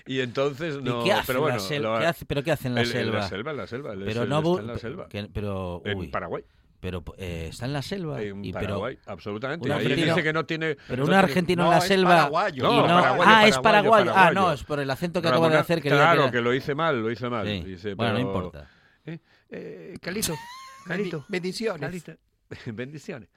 y 0.06 0.20
entonces 0.20 0.76
¿Y 0.76 0.84
no. 0.84 1.04
qué 1.06 1.14
hace 1.14 1.28
pero 1.28 1.40
en 1.40 1.44
bueno, 1.44 1.58
la 1.58 1.64
selva? 1.64 1.94
lo- 1.94 2.00
¿Qué 2.02 2.06
hace- 2.08 2.26
¿Pero 2.26 2.44
qué 2.44 2.52
hace 2.52 2.68
en 2.68 2.76
la 2.76 2.82
él- 2.82 2.88
En 2.88 2.92
selva? 2.94 3.20
la 3.20 3.28
selva, 3.30 3.52
en 3.52 3.58
la 3.58 3.68
selva. 3.68 3.94
Pero 3.98 4.24
el- 4.24 4.30
no 4.30 4.38
está 4.40 4.50
bu- 4.50 4.60
en 4.60 4.68
la 4.68 4.78
selva. 4.78 5.08
que- 5.08 5.30
pero 5.34 5.82
uy, 5.86 6.06
En 6.08 6.12
Paraguay. 6.12 6.44
Pero 6.82 7.04
eh, 7.18 7.48
está 7.52 7.66
en 7.66 7.74
la 7.74 7.82
selva 7.82 8.22
En 8.22 8.44
y 8.44 8.52
pero 8.52 8.66
Paraguay, 8.66 8.98
absolutamente. 9.06 9.70
un 9.72 9.96
dice 9.96 10.24
que 10.24 10.34
no 10.34 10.46
tiene. 10.46 10.76
pero 10.88 11.06
un 11.06 11.12
no 11.12 11.16
argentino 11.16 11.64
No, 11.64 11.70
en 11.72 11.78
la 11.78 11.78
es 11.78 11.88
selva 11.88 12.10
paraguayo. 12.10 12.64
y 12.64 12.68
No, 12.68 12.82
no, 12.82 12.88
paraguayo, 12.88 13.24
ah 13.34 13.48
es 13.48 13.58
paraguayo, 13.60 14.06
paraguayo 14.12 14.14
ah 14.16 14.32
no 14.34 14.52
es 14.52 14.64
por 14.64 14.80
el 14.80 14.90
acento 14.90 15.22
que 15.22 15.28
acabo 15.30 15.48
de 15.50 15.58
hacer 15.58 15.80
creía 15.80 15.96
Claro, 15.98 16.26
que 16.26 16.32
que 16.32 16.42
lo 16.42 16.54
hice 16.54 16.76
mal, 16.76 17.02
lo 17.02 17.12
hice 17.12 17.30
mal. 17.30 17.46
Sí. 17.48 17.64
Dice, 17.64 17.94
bueno 17.94 18.12
no 18.14 18.18
pero- 18.18 18.28
importa 18.28 18.70
Eh, 19.06 19.20
eh, 19.52 19.98
Calito, 20.02 20.34
Calito, 20.88 21.26
Bendiciones. 21.30 21.80
Calito. 21.82 22.14
Bendiciones. 22.74 23.30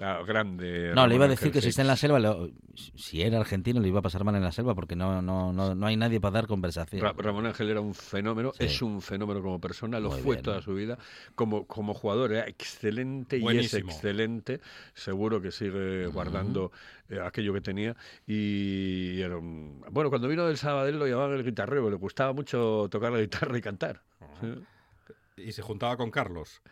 Claro, 0.00 0.24
grande. 0.24 0.92
no 0.94 1.06
le 1.06 1.14
iba 1.14 1.26
a 1.26 1.28
decir 1.28 1.52
que 1.52 1.60
si 1.60 1.68
está 1.68 1.82
en 1.82 1.88
la 1.88 1.96
selva 1.96 2.18
lo- 2.18 2.48
si 2.74 3.20
era 3.20 3.38
argentino 3.38 3.80
le 3.80 3.88
iba 3.88 3.98
a 3.98 4.02
pasar 4.02 4.24
mal 4.24 4.34
en 4.34 4.42
la 4.42 4.50
selva 4.50 4.74
porque 4.74 4.96
no 4.96 5.20
no 5.20 5.52
no, 5.52 5.74
no 5.74 5.86
hay 5.86 5.98
nadie 5.98 6.18
para 6.22 6.32
dar 6.32 6.46
conversación 6.46 7.02
Ra- 7.02 7.12
Ramón 7.18 7.44
Ángel 7.44 7.68
era 7.68 7.82
un 7.82 7.92
fenómeno, 7.92 8.52
Sí. 8.56 8.64
es 8.64 8.80
un 8.80 9.02
fenómeno 9.02 9.42
como 9.42 9.60
persona, 9.60 10.00
lo 10.00 10.08
Muy 10.08 10.22
fue 10.22 10.36
bien. 10.36 10.42
toda 10.44 10.62
su 10.62 10.72
vida. 10.72 10.96
Como, 11.34 11.66
como 11.66 11.92
jugador 11.92 12.32
era 12.32 12.48
excelente 12.48 13.36
y 13.36 13.46
es 13.58 13.74
excelente. 13.74 14.60
Seguro 14.94 15.42
que 15.42 15.52
sigue 15.52 16.06
guardando 16.06 16.72
eh, 17.10 17.20
aquello 17.22 17.52
que 17.52 17.60
tenía. 17.60 17.94
Y 18.26 19.20
era 19.20 19.36
un- 19.36 19.84
bueno, 19.90 20.08
cuando 20.08 20.28
vino 20.28 20.46
del 20.46 20.56
Sabadell 20.56 20.98
lo 20.98 21.06
llamaban 21.06 21.34
el 21.34 21.44
guitarrero, 21.44 21.90
le 21.90 21.96
gustaba 21.96 22.32
mucho 22.32 22.88
tocar 22.90 23.12
la 23.12 23.20
guitarra 23.20 23.58
y 23.58 23.60
cantar. 23.60 24.00
Sí. 24.40 25.42
Y 25.48 25.52
se 25.52 25.60
juntaba 25.60 25.96
con 25.98 26.10
Carlos. 26.10 26.62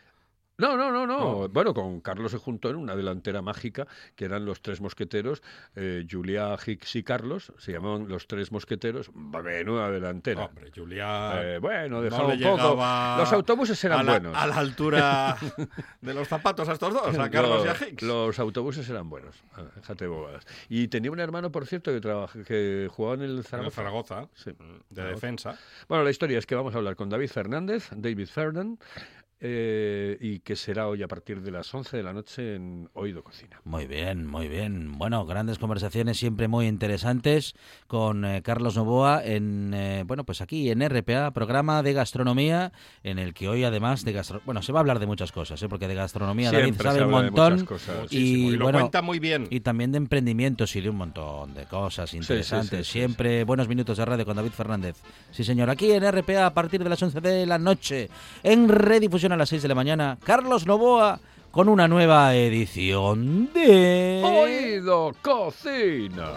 No, 0.58 0.76
no, 0.76 0.90
no, 0.90 1.06
no. 1.06 1.48
Bueno, 1.48 1.72
con 1.72 2.00
Carlos 2.00 2.32
se 2.32 2.38
juntó 2.38 2.68
en 2.68 2.76
una 2.76 2.96
delantera 2.96 3.42
mágica, 3.42 3.86
que 4.16 4.24
eran 4.24 4.44
los 4.44 4.60
tres 4.60 4.80
mosqueteros, 4.80 5.40
eh, 5.76 6.04
Julia, 6.10 6.56
Hicks 6.66 6.96
y 6.96 7.04
Carlos, 7.04 7.52
se 7.58 7.72
llamaban 7.72 8.08
los 8.08 8.26
tres 8.26 8.50
mosqueteros, 8.50 9.14
menuda 9.14 9.88
delantera. 9.90 10.46
Hombre, 10.46 10.72
Julia. 10.74 11.40
Eh, 11.42 11.58
bueno, 11.58 11.96
no 11.98 12.02
dejaba 12.02 12.34
le 12.34 12.44
un 12.44 12.58
poco. 12.58 12.74
Los 13.18 13.32
autobuses 13.32 13.84
eran 13.84 14.00
a 14.00 14.02
la, 14.02 14.12
buenos. 14.12 14.36
A 14.36 14.46
la 14.48 14.56
altura 14.56 15.36
de 16.00 16.14
los 16.14 16.26
zapatos 16.26 16.68
a 16.68 16.72
estos 16.72 16.92
dos, 16.92 17.16
a 17.16 17.30
Carlos 17.30 17.64
y 17.64 17.68
a 17.68 17.88
Hicks. 17.88 18.02
Los 18.02 18.38
autobuses 18.40 18.88
eran 18.90 19.08
buenos, 19.08 19.36
ah, 19.54 19.62
déjate 19.76 20.04
de 20.06 20.08
bobadas. 20.10 20.44
Y 20.68 20.88
tenía 20.88 21.12
un 21.12 21.20
hermano, 21.20 21.52
por 21.52 21.66
cierto, 21.66 21.92
que, 21.92 22.00
trabaja, 22.00 22.42
que 22.42 22.88
jugaba 22.90 23.14
en 23.14 23.22
el 23.22 23.30
En 23.30 23.36
el 23.38 23.44
Zaragoza. 23.44 23.74
Zaragoza, 23.76 24.28
Sí. 24.34 24.50
de 24.50 24.56
Zaragoza. 24.96 25.14
defensa. 25.14 25.58
Bueno, 25.88 26.02
la 26.02 26.10
historia 26.10 26.36
es 26.38 26.46
que 26.46 26.56
vamos 26.56 26.74
a 26.74 26.78
hablar 26.78 26.96
con 26.96 27.08
David 27.08 27.28
Fernández, 27.30 27.88
David 27.94 28.26
Fernand, 28.26 28.80
eh, 29.40 30.16
y 30.20 30.40
que 30.40 30.56
será 30.56 30.88
hoy 30.88 31.02
a 31.02 31.08
partir 31.08 31.40
de 31.42 31.52
las 31.52 31.72
11 31.72 31.96
de 31.96 32.02
la 32.02 32.12
noche 32.12 32.56
en 32.56 32.88
Oído 32.94 33.22
Cocina. 33.22 33.60
Muy 33.64 33.86
bien, 33.86 34.26
muy 34.26 34.48
bien. 34.48 34.98
Bueno, 34.98 35.24
grandes 35.26 35.58
conversaciones 35.58 36.18
siempre 36.18 36.48
muy 36.48 36.66
interesantes 36.66 37.54
con 37.86 38.24
eh, 38.24 38.42
Carlos 38.42 38.76
Novoa 38.76 39.24
en 39.24 39.72
eh, 39.74 40.02
bueno, 40.04 40.24
pues 40.24 40.40
aquí 40.40 40.70
en 40.70 40.86
RPA, 40.88 41.30
programa 41.30 41.82
de 41.84 41.92
gastronomía 41.92 42.72
en 43.04 43.20
el 43.20 43.32
que 43.32 43.48
hoy 43.48 43.62
además 43.62 44.04
de 44.04 44.12
gastro 44.12 44.42
bueno, 44.44 44.60
se 44.62 44.72
va 44.72 44.80
a 44.80 44.82
hablar 44.82 44.98
de 44.98 45.06
muchas 45.06 45.30
cosas, 45.30 45.62
¿eh? 45.62 45.68
porque 45.68 45.86
de 45.86 45.94
gastronomía 45.94 46.50
David 46.50 46.74
sabe 46.80 47.04
un 47.04 47.10
montón 47.10 47.64
cosas. 47.64 48.00
Muchísimo. 48.00 48.50
Y, 48.50 48.56
lo 48.56 48.64
bueno, 48.64 48.80
cuenta 48.80 49.02
muy 49.02 49.20
bien. 49.20 49.46
y 49.50 49.60
también 49.60 49.92
de 49.92 49.98
emprendimientos 49.98 50.74
y 50.74 50.80
de 50.80 50.90
un 50.90 50.96
montón 50.96 51.54
de 51.54 51.64
cosas 51.66 52.12
interesantes. 52.14 52.86
sí, 52.86 52.92
sí, 52.92 52.98
Siempre 52.98 53.44
buenos 53.44 53.68
minutos 53.68 53.98
de 53.98 54.04
radio 54.04 54.24
con 54.24 54.34
David 54.34 54.50
Fernández. 54.50 54.96
Sí, 55.30 55.44
señor. 55.44 55.70
Aquí 55.70 55.92
en 55.92 56.10
RPA 56.10 56.46
a 56.46 56.54
partir 56.54 56.82
de 56.82 56.90
las 56.90 57.00
11 57.00 57.20
de 57.20 57.46
la 57.46 57.58
noche. 57.58 58.10
En 58.42 58.68
redifusión 58.68 59.27
a 59.32 59.36
las 59.36 59.48
6 59.48 59.62
de 59.62 59.68
la 59.68 59.74
mañana. 59.74 60.18
Carlos 60.24 60.66
Novoa 60.66 61.20
con 61.50 61.68
una 61.68 61.88
nueva 61.88 62.34
edición 62.34 63.50
de... 63.52 64.22
Oído 64.24 65.12
Cocina. 65.22 66.30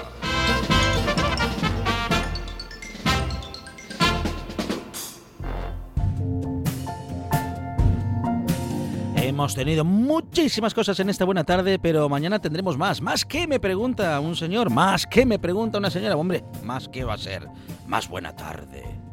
Hemos 9.15 9.55
tenido 9.55 9.85
muchísimas 9.85 10.73
cosas 10.73 10.99
en 10.99 11.09
esta 11.09 11.25
buena 11.25 11.43
tarde, 11.43 11.79
pero 11.79 12.09
mañana 12.09 12.39
tendremos 12.39 12.77
más. 12.77 13.01
¿Más 13.01 13.25
qué? 13.25 13.47
Me 13.47 13.59
pregunta 13.59 14.19
un 14.19 14.35
señor. 14.35 14.69
¿Más 14.69 15.05
qué? 15.07 15.25
Me 15.25 15.39
pregunta 15.39 15.77
una 15.77 15.89
señora. 15.89 16.15
Hombre, 16.15 16.43
¿más 16.63 16.89
qué 16.89 17.03
va 17.03 17.13
a 17.13 17.17
ser? 17.17 17.47
Más 17.87 18.09
buena 18.09 18.35
tarde 18.35 19.10